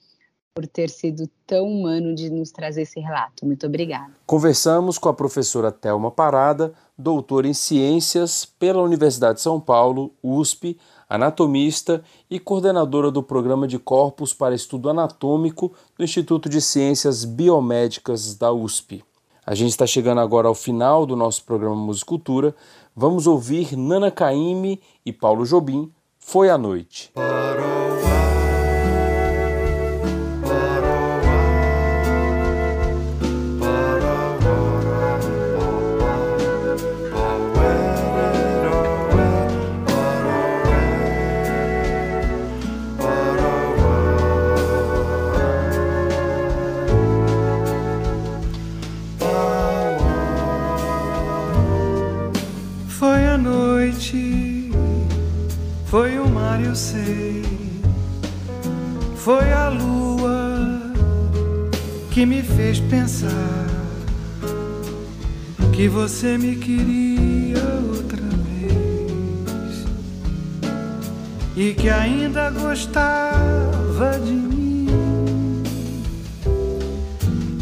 por 0.55 0.67
ter 0.67 0.89
sido 0.89 1.29
tão 1.47 1.67
humano 1.67 2.15
de 2.15 2.31
nos 2.31 2.51
trazer 2.51 2.83
esse 2.83 3.01
relato. 3.01 3.45
Muito 3.45 3.67
obrigada. 3.67 4.13
Conversamos 4.25 4.97
com 4.97 5.11
a 5.11 5.15
professora 5.15 5.71
Thelma 5.71 6.11
Parada, 6.11 6.73
doutora 6.97 7.47
em 7.47 7.53
Ciências 7.53 8.47
pela 8.47 8.83
Universidade 8.83 9.35
de 9.35 9.43
São 9.43 9.61
Paulo, 9.61 10.15
USP, 10.23 10.79
anatomista 11.07 12.03
e 12.31 12.41
coordenadora 12.41 13.11
do 13.11 13.23
Programa 13.23 13.69
de 13.69 13.79
Corpos 13.79 14.33
para 14.33 14.55
Estudo 14.55 14.89
Anatômico 14.89 15.75
do 15.99 16.05
Instituto 16.05 16.49
de 16.49 16.63
Ciências 16.63 17.27
Biomédicas 17.27 18.35
da 18.37 18.53
USP. 18.53 19.05
A 19.47 19.55
gente 19.55 19.71
está 19.71 19.87
chegando 19.87 20.21
agora 20.21 20.49
ao 20.49 20.55
final 20.55 21.05
do 21.05 21.15
nosso 21.15 21.45
programa 21.45 21.77
Musicultura. 21.77 22.55
Vamos 22.97 23.27
ouvir 23.27 23.77
Nana 23.77 24.11
Caymmi 24.11 24.81
e 25.05 25.13
Paulo 25.13 25.45
Jobim, 25.45 25.93
Foi 26.19 26.49
a 59.53 59.71
Noite. 59.71 59.95
que 65.75 65.89
você 65.89 66.39
me 66.39 66.55
queria 66.55 67.59
outra 67.89 68.23
vez 68.23 69.85
e 71.57 71.75
que 71.75 71.91
ainda 71.91 72.49
gostava 72.51 74.19
de 74.25 74.33
mim. 74.33 74.87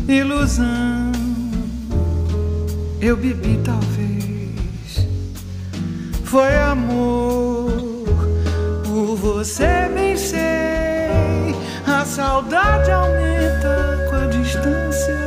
Ilusão, 0.06 1.10
eu 3.00 3.16
bebi 3.16 3.58
talvez. 3.64 3.91
Foi 6.32 6.56
amor, 6.56 7.70
por 8.86 9.16
você 9.16 9.86
bem 9.94 10.16
sei. 10.16 11.54
A 11.86 12.06
saudade 12.06 12.90
aumenta 12.90 14.08
com 14.08 14.16
a 14.16 14.26
distância. 14.28 15.18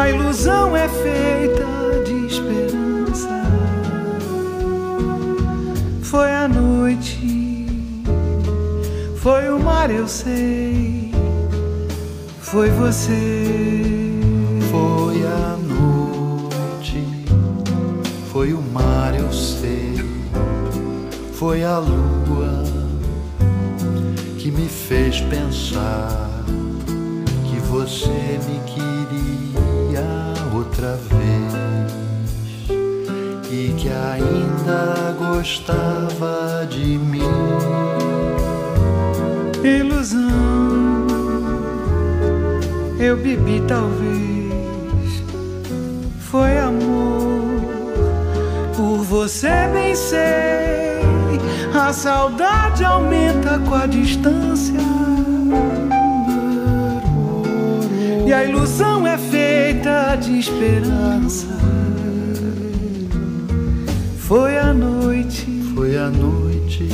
A 0.00 0.08
ilusão 0.10 0.76
é 0.76 0.88
feita 0.88 2.04
de 2.06 2.26
esperança. 2.26 3.42
Foi 6.00 6.30
a 6.30 6.46
noite, 6.46 7.66
foi 9.16 9.48
o 9.48 9.58
mar, 9.58 9.90
eu 9.90 10.06
sei. 10.06 11.12
Foi 12.42 12.70
você. 12.70 13.87
Foi 21.38 21.62
a 21.62 21.78
lua 21.78 22.64
que 24.40 24.50
me 24.50 24.68
fez 24.68 25.20
pensar 25.20 26.28
que 27.48 27.60
você 27.60 28.08
me 28.08 28.58
queria 28.66 30.02
outra 30.52 30.96
vez 30.96 31.52
e 33.52 33.72
que 33.78 33.88
ainda 33.88 35.14
gostava 35.16 36.66
de 36.68 36.98
mim. 36.98 37.22
Ilusão, 39.62 41.06
eu 42.98 43.16
bebi 43.16 43.62
talvez, 43.68 45.22
foi 46.18 46.58
amor, 46.58 47.62
por 48.74 49.04
você 49.04 49.68
sei, 49.94 50.77
a 51.74 51.92
saudade 51.92 52.84
aumenta 52.84 53.58
com 53.58 53.74
a 53.74 53.86
distância. 53.86 54.78
E 58.26 58.32
a 58.32 58.44
ilusão 58.44 59.06
é 59.06 59.16
feita 59.16 60.16
de 60.16 60.38
esperança. 60.38 61.46
Foi 64.18 64.58
a 64.58 64.74
noite, 64.74 65.46
foi 65.74 65.96
a 65.96 66.10
noite, 66.10 66.88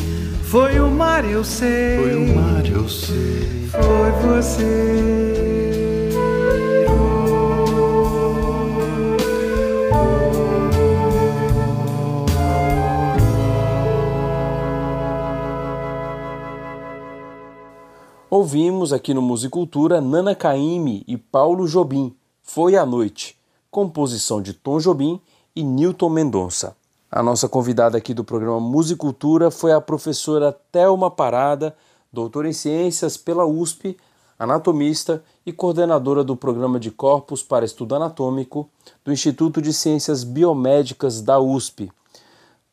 foi 0.44 0.78
o 0.78 0.88
mar, 0.90 1.24
eu 1.24 1.42
sei. 1.42 1.98
Foi 1.98 2.14
o 2.14 2.34
mar, 2.36 2.66
eu 2.66 2.88
sei. 2.88 3.68
Foi 3.72 4.10
você. 4.22 5.83
Ouvimos 18.44 18.92
aqui 18.92 19.14
no 19.14 19.22
Musicultura 19.22 20.02
Nana 20.02 20.34
Caymmi 20.34 21.02
e 21.08 21.16
Paulo 21.16 21.66
Jobim, 21.66 22.14
Foi 22.42 22.76
a 22.76 22.84
Noite, 22.84 23.38
composição 23.70 24.42
de 24.42 24.52
Tom 24.52 24.78
Jobim 24.78 25.18
e 25.56 25.64
Newton 25.64 26.10
Mendonça. 26.10 26.76
A 27.10 27.22
nossa 27.22 27.48
convidada 27.48 27.96
aqui 27.96 28.12
do 28.12 28.22
programa 28.22 28.60
Musicultura 28.60 29.50
foi 29.50 29.72
a 29.72 29.80
professora 29.80 30.52
Thelma 30.70 31.10
Parada, 31.10 31.74
doutora 32.12 32.46
em 32.46 32.52
Ciências 32.52 33.16
pela 33.16 33.46
USP, 33.46 33.96
anatomista 34.38 35.24
e 35.46 35.50
coordenadora 35.50 36.22
do 36.22 36.36
Programa 36.36 36.78
de 36.78 36.90
Corpos 36.90 37.42
para 37.42 37.64
Estudo 37.64 37.94
Anatômico 37.94 38.68
do 39.02 39.10
Instituto 39.10 39.62
de 39.62 39.72
Ciências 39.72 40.22
Biomédicas 40.22 41.22
da 41.22 41.40
USP. 41.40 41.90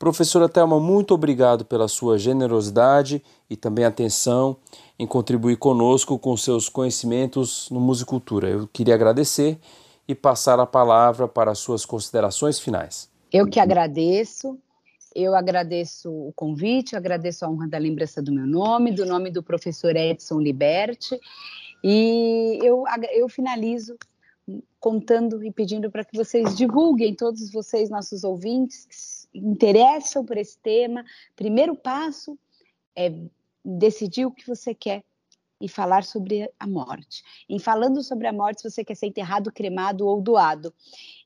Professora 0.02 0.50
Thelma, 0.50 0.80
muito 0.80 1.14
obrigado 1.14 1.64
pela 1.64 1.88
sua 1.88 2.18
generosidade 2.18 3.24
e 3.48 3.56
também 3.56 3.86
atenção 3.86 4.58
em 5.02 5.08
contribuir 5.08 5.58
conosco 5.58 6.20
com 6.20 6.38
seus 6.38 6.70
conhecimentos 6.70 7.68
no 7.72 7.80
Musicultura. 7.80 8.48
Eu 8.48 8.68
queria 8.68 8.94
agradecer 8.94 9.58
e 10.08 10.14
passar 10.14 10.60
a 10.60 10.66
palavra 10.68 11.28
para 11.28 11.50
as 11.50 11.58
suas 11.58 11.84
considerações 11.88 12.60
finais. 12.60 13.10
Eu 13.34 13.50
que 13.50 13.60
agradeço. 13.60 14.60
Eu 15.16 15.34
agradeço 15.34 16.08
o 16.12 16.32
convite, 16.36 16.96
agradeço 16.96 17.44
a 17.44 17.50
honra 17.50 17.68
da 17.68 17.80
lembrança 17.80 18.22
do 18.22 18.32
meu 18.32 18.46
nome, 18.46 18.92
do 18.92 19.04
nome 19.04 19.32
do 19.32 19.42
professor 19.42 19.96
Edson 19.96 20.40
Liberti, 20.40 21.20
e 21.84 22.60
eu, 22.62 22.84
eu 23.12 23.28
finalizo 23.28 23.98
contando 24.80 25.44
e 25.44 25.52
pedindo 25.52 25.90
para 25.90 26.06
que 26.06 26.16
vocês 26.16 26.56
divulguem, 26.56 27.16
todos 27.16 27.52
vocês, 27.52 27.90
nossos 27.90 28.24
ouvintes, 28.24 28.86
que 28.86 28.96
se 28.96 29.28
interessam 29.34 30.24
por 30.24 30.38
esse 30.38 30.60
tema. 30.60 31.04
Primeiro 31.36 31.76
passo 31.76 32.38
é 32.96 33.12
decidir 33.64 34.26
o 34.26 34.32
que 34.32 34.48
você 34.48 34.74
quer 34.74 35.04
e 35.60 35.68
falar 35.68 36.04
sobre 36.04 36.52
a 36.60 36.68
morte. 36.68 37.24
Em 37.48 37.60
falando 37.60 38.02
sobre 38.04 38.28
a 38.28 38.34
morte, 38.34 38.64
você 38.64 38.84
quer 38.84 38.96
ser 38.96 39.08
enterrado, 39.08 39.52
cremado 39.52 40.08
ou 40.08 40.20
doado. 40.22 40.74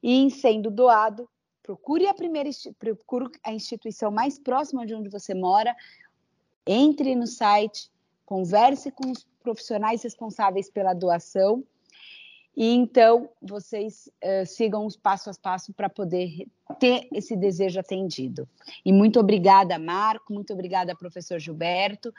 E 0.03 0.13
em 0.13 0.29
sendo 0.29 0.69
doado, 0.69 1.29
procure 1.63 2.07
a 2.07 2.13
primeira 2.13 2.49
procure 2.77 3.31
a 3.43 3.53
instituição 3.53 4.11
mais 4.11 4.37
próxima 4.37 4.85
de 4.85 4.93
onde 4.93 5.09
você 5.09 5.33
mora, 5.33 5.75
entre 6.67 7.15
no 7.15 7.25
site, 7.25 7.89
converse 8.25 8.91
com 8.91 9.09
os 9.09 9.25
profissionais 9.41 10.03
responsáveis 10.03 10.69
pela 10.69 10.93
doação 10.93 11.63
E 12.55 12.73
então 12.73 13.29
vocês 13.41 14.09
uh, 14.23 14.45
sigam 14.45 14.85
os 14.85 14.95
passo 14.95 15.29
a 15.29 15.33
passo 15.41 15.73
para 15.73 15.89
poder 15.89 16.47
ter 16.79 17.07
esse 17.13 17.35
desejo 17.35 17.79
atendido. 17.79 18.47
E 18.85 18.93
muito 18.93 19.19
obrigada, 19.19 19.77
Marco, 19.77 20.33
muito 20.33 20.53
obrigada, 20.53 20.95
professor 20.95 21.37
Gilberto, 21.37 22.13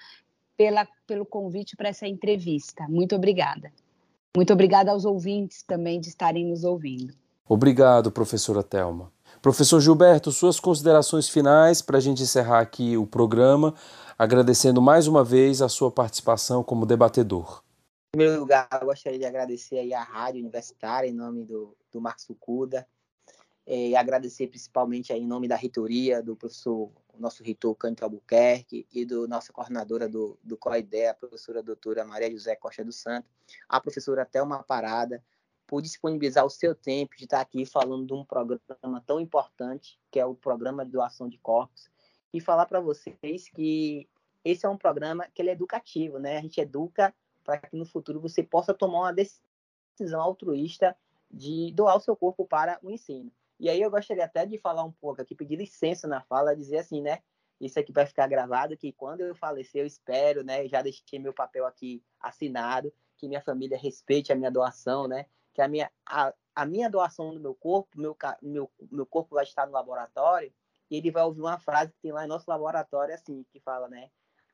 pela, 0.57 0.87
pelo 1.07 1.24
convite 1.24 1.76
para 1.76 1.89
essa 1.89 2.07
entrevista. 2.07 2.87
Muito 2.89 3.16
obrigada. 3.16 3.72
Muito 4.37 4.53
obrigada 4.53 4.91
aos 4.91 5.07
ouvintes 5.07 5.62
também 5.62 5.99
de 5.99 6.09
estarem 6.09 6.45
nos 6.45 6.64
ouvindo. 6.64 7.14
Obrigado, 7.49 8.11
professora 8.11 8.62
Telma. 8.62 9.11
Professor 9.41 9.80
Gilberto, 9.80 10.32
suas 10.32 10.59
considerações 10.59 11.28
finais 11.28 11.80
para 11.80 11.99
a 11.99 12.01
gente 12.01 12.22
encerrar 12.22 12.61
aqui 12.61 12.97
o 12.97 13.07
programa, 13.07 13.74
agradecendo 14.18 14.82
mais 14.82 15.07
uma 15.07 15.22
vez 15.22 15.62
a 15.62 15.68
sua 15.68 15.91
participação 15.91 16.62
como 16.62 16.84
debatedor. 16.84 17.62
Primeiro 18.16 18.40
lugar, 18.40 18.66
eu 18.80 18.86
gostaria 18.86 19.18
de 19.18 19.26
agradecer 19.26 19.78
aí 19.78 19.92
a 19.92 20.02
Rádio 20.02 20.40
Universitária, 20.40 21.06
em 21.06 21.12
nome 21.12 21.44
do, 21.44 21.76
do 21.92 22.00
Marcos 22.00 22.24
Fucuda, 22.24 22.88
eh, 23.66 23.88
e 23.90 23.94
agradecer 23.94 24.46
principalmente 24.46 25.12
aí 25.12 25.20
em 25.20 25.26
nome 25.26 25.46
da 25.46 25.54
reitoria, 25.54 26.22
do 26.22 26.34
professor, 26.34 26.90
nosso 27.18 27.44
reitor 27.44 27.74
Cândido 27.74 28.04
Albuquerque, 28.04 28.86
e 28.90 29.04
do 29.04 29.28
nossa 29.28 29.52
coordenadora 29.52 30.08
do, 30.08 30.38
do 30.42 30.56
COIDEA, 30.56 31.10
a 31.10 31.14
professora 31.14 31.62
doutora 31.62 32.06
Maria 32.06 32.30
José 32.30 32.56
Costa 32.56 32.82
do 32.82 32.90
Santo, 32.90 33.28
a 33.68 33.78
professora 33.82 34.24
Thelma 34.24 34.62
Parada, 34.62 35.22
por 35.66 35.82
disponibilizar 35.82 36.46
o 36.46 36.48
seu 36.48 36.74
tempo 36.74 37.18
de 37.18 37.24
estar 37.24 37.42
aqui 37.42 37.66
falando 37.66 38.06
de 38.06 38.14
um 38.14 38.24
programa 38.24 39.04
tão 39.06 39.20
importante, 39.20 40.00
que 40.10 40.18
é 40.18 40.24
o 40.24 40.34
programa 40.34 40.86
de 40.86 40.92
doação 40.92 41.28
de 41.28 41.36
corpos, 41.36 41.90
e 42.32 42.40
falar 42.40 42.64
para 42.64 42.80
vocês 42.80 43.50
que 43.50 44.08
esse 44.42 44.64
é 44.64 44.68
um 44.70 44.78
programa 44.78 45.28
que 45.34 45.42
ele 45.42 45.50
é 45.50 45.52
educativo, 45.52 46.18
né? 46.18 46.38
A 46.38 46.40
gente 46.40 46.58
educa 46.62 47.14
para 47.47 47.59
que 47.59 47.76
no 47.76 47.86
futuro 47.86 48.20
você 48.20 48.42
possa 48.42 48.74
tomar 48.74 48.99
uma 48.99 49.14
decisão 49.14 50.20
altruísta 50.20 50.97
de 51.30 51.72
doar 51.72 51.97
o 51.97 52.01
seu 52.01 52.16
corpo 52.16 52.44
para 52.44 52.78
o 52.82 52.90
ensino. 52.90 53.32
E 53.59 53.70
aí 53.70 53.80
eu 53.80 53.90
gostaria 53.90 54.24
até 54.24 54.44
de 54.44 54.59
falar 54.59 54.84
um 54.84 54.92
pouco 54.92 55.22
aqui, 55.22 55.34
pedir 55.34 55.57
licença 55.57 56.07
na 56.07 56.20
fala, 56.20 56.55
dizer 56.55 56.78
assim, 56.78 57.01
né? 57.01 57.20
Isso 57.59 57.78
aqui 57.78 57.90
vai 57.90 58.05
ficar 58.05 58.26
gravado, 58.26 58.76
que 58.76 58.92
quando 58.92 59.22
eu 59.22 59.34
falecer, 59.34 59.80
eu 59.80 59.86
espero, 59.86 60.44
né? 60.44 60.68
Já 60.68 60.82
deixei 60.82 61.18
meu 61.18 61.32
papel 61.32 61.64
aqui 61.64 62.03
assinado, 62.20 62.92
que 63.16 63.26
minha 63.26 63.40
família 63.40 63.78
respeite 63.78 64.30
a 64.30 64.36
minha 64.36 64.51
doação, 64.51 65.09
né? 65.09 65.24
Que 65.55 65.62
a 65.62 65.68
minha, 65.68 65.90
a, 66.05 66.34
a 66.55 66.66
minha 66.66 66.90
doação 66.90 67.32
do 67.32 67.40
meu 67.40 67.55
corpo, 67.55 67.99
meu, 67.99 68.14
meu, 68.42 68.70
meu 68.90 69.07
corpo 69.07 69.34
vai 69.34 69.44
estar 69.44 69.66
no 69.66 69.72
laboratório, 69.72 70.53
e 70.90 70.97
ele 70.97 71.11
vai 71.11 71.22
ouvir 71.22 71.40
uma 71.40 71.59
frase 71.59 71.92
que 71.92 72.01
tem 72.01 72.12
lá 72.12 72.24
em 72.24 72.28
nosso 72.28 72.49
laboratório, 72.49 73.14
assim, 73.14 73.44
que 73.51 73.59
fala, 73.61 73.88
né? 73.88 74.11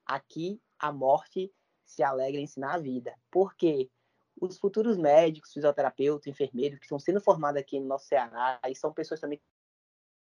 Aqui 0.07 0.61
a 0.79 0.93
morte 0.93 1.53
se 1.85 2.03
alegra 2.03 2.41
ensinar 2.41 2.75
a 2.75 2.79
vida. 2.79 3.15
Porque 3.31 3.91
os 4.41 4.59
futuros 4.59 4.97
médicos, 4.97 5.53
fisioterapeutas, 5.53 6.27
enfermeiros 6.27 6.79
que 6.79 6.85
estão 6.85 6.99
sendo 6.99 7.21
formados 7.21 7.61
aqui 7.61 7.79
no 7.79 7.87
nosso 7.87 8.07
Ceará, 8.07 8.61
e 8.67 8.75
são 8.75 8.93
pessoas 8.93 9.21
também 9.21 9.41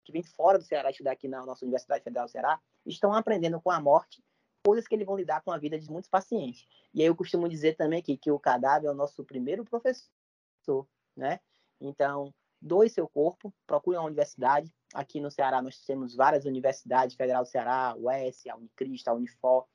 que 0.03 0.11
vêm 0.11 0.23
fora 0.23 0.57
do 0.57 0.63
Ceará 0.63 0.89
estudar 0.89 1.11
aqui 1.11 1.27
na 1.27 1.45
nossa 1.45 1.65
Universidade 1.65 2.03
Federal 2.03 2.27
do 2.27 2.31
Ceará, 2.31 2.59
estão 2.85 3.13
aprendendo 3.13 3.59
com 3.59 3.69
a 3.69 3.79
morte 3.79 4.23
coisas 4.63 4.87
que 4.87 4.95
eles 4.95 5.05
vão 5.05 5.15
lidar 5.15 5.41
com 5.41 5.51
a 5.51 5.57
vida 5.57 5.79
de 5.79 5.89
muitos 5.89 6.09
pacientes. 6.09 6.67
E 6.93 7.01
aí 7.01 7.07
eu 7.07 7.15
costumo 7.15 7.47
dizer 7.47 7.75
também 7.75 7.99
aqui 7.99 8.17
que 8.17 8.31
o 8.31 8.39
cadáver 8.39 8.87
é 8.87 8.91
o 8.91 8.95
nosso 8.95 9.23
primeiro 9.23 9.63
professor, 9.63 10.87
né? 11.15 11.39
Então, 11.79 12.33
doe 12.61 12.89
seu 12.89 13.07
corpo, 13.07 13.53
procure 13.65 13.97
uma 13.97 14.05
universidade. 14.05 14.73
Aqui 14.93 15.19
no 15.19 15.31
Ceará 15.31 15.61
nós 15.61 15.79
temos 15.85 16.15
várias 16.15 16.45
universidades, 16.45 17.15
Federal 17.15 17.43
do 17.43 17.49
Ceará, 17.49 17.95
UES, 17.97 18.45
a 18.47 18.55
Unicrista, 18.55 19.11
a 19.11 19.13
Unifor, 19.13 19.67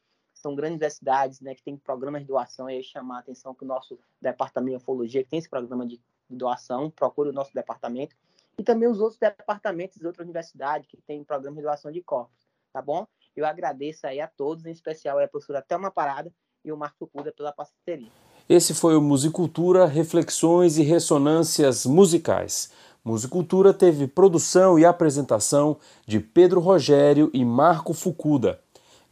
são 0.43 0.55
grandes 0.55 0.75
universidades 0.75 1.41
né, 1.41 1.55
que 1.55 1.63
têm 1.63 1.77
programas 1.77 2.23
de 2.23 2.27
doação, 2.27 2.69
e 2.69 2.75
aí 2.75 2.83
chamar 2.83 3.17
a 3.17 3.21
atenção 3.21 3.55
que 3.55 3.65
o 3.65 3.67
nosso 3.67 3.99
departamento 4.21 4.77
de 4.77 4.83
ufologia, 4.83 5.23
que 5.23 5.31
tem 5.31 5.39
esse 5.39 5.49
programa 5.49 5.87
de 5.87 6.01
doação, 6.29 6.91
procure 6.91 7.31
o 7.31 7.33
nosso 7.33 7.55
departamento, 7.55 8.17
e 8.59 8.63
também 8.63 8.89
os 8.89 9.01
outros 9.01 9.19
departamentos 9.19 9.99
de 9.99 10.07
outras 10.07 10.25
universidades 10.25 10.89
que 10.89 10.97
têm 11.07 11.23
programas 11.23 11.59
de 11.59 11.63
doação 11.63 11.93
de 11.93 12.03
corpos, 12.03 12.49
tá 12.73 12.83
bom? 12.83 13.07
Eu 13.35 13.47
agradeço 13.47 14.07
aí 14.07 14.21
a 14.21 14.27
todos, 14.27 14.67
em 14.67 14.73
especial 14.73 15.19
a 15.19 15.29
professora 15.29 15.63
Thelma 15.63 15.91
Parada 15.91 16.31
e 16.65 16.71
o 16.71 16.77
Marco 16.77 17.07
Cuda 17.07 17.33
pela 17.33 17.53
parceria. 17.53 18.11
Esse 18.49 18.75
foi 18.75 18.97
o 18.97 19.01
Musicultura, 19.01 19.87
Reflexões 19.87 20.77
e 20.77 20.83
Ressonâncias 20.83 21.87
Musicais. 21.87 22.73
Musicultura 23.03 23.73
teve 23.73 24.07
produção 24.07 24.79
e 24.79 24.85
apresentação 24.85 25.79
de 26.07 26.21
Pedro 26.21 26.61
Rogério 26.61 27.31
e 27.33 27.45
Marco 27.45 27.95
Fucuda 27.95 28.62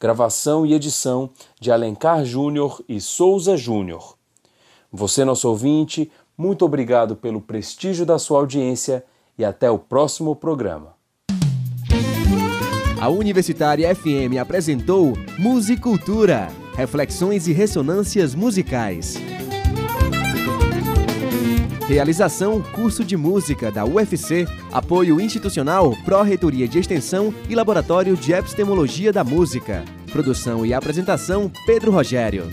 gravação 0.01 0.65
e 0.65 0.73
edição 0.73 1.29
de 1.61 1.71
Alencar 1.71 2.25
Júnior 2.25 2.83
e 2.89 3.01
Souza 3.01 3.57
Júnior. 3.57 4.17
Você, 4.91 5.25
nosso 5.25 5.49
ouvinte, 5.49 6.11
muito 6.37 6.65
obrigado 6.65 7.15
pelo 7.15 7.41
prestígio 7.41 8.07
da 8.07 8.19
sua 8.19 8.39
audiência 8.39 9.05
e 9.37 9.45
até 9.45 9.71
o 9.71 9.79
próximo 9.79 10.35
programa. 10.35 10.95
A 12.99 13.09
Universitária 13.09 13.95
FM 13.95 14.39
apresentou 14.41 15.13
Musicultura, 15.39 16.49
reflexões 16.75 17.47
e 17.47 17.53
ressonâncias 17.53 18.35
musicais. 18.35 19.15
Realização 21.91 22.63
Curso 22.63 23.05
de 23.05 23.17
Música 23.17 23.69
da 23.69 23.85
UFC, 23.85 24.47
apoio 24.71 25.21
institucional 25.21 25.93
Pró-Reitoria 26.05 26.69
de 26.69 26.79
Extensão 26.79 27.35
e 27.49 27.55
Laboratório 27.57 28.17
de 28.17 28.33
Epistemologia 28.33 29.13
da 29.13 29.25
Música. 29.25 29.85
Produção 30.13 30.65
e 30.65 30.73
apresentação 30.73 31.51
Pedro 31.67 31.91
Rogério. 31.91 32.49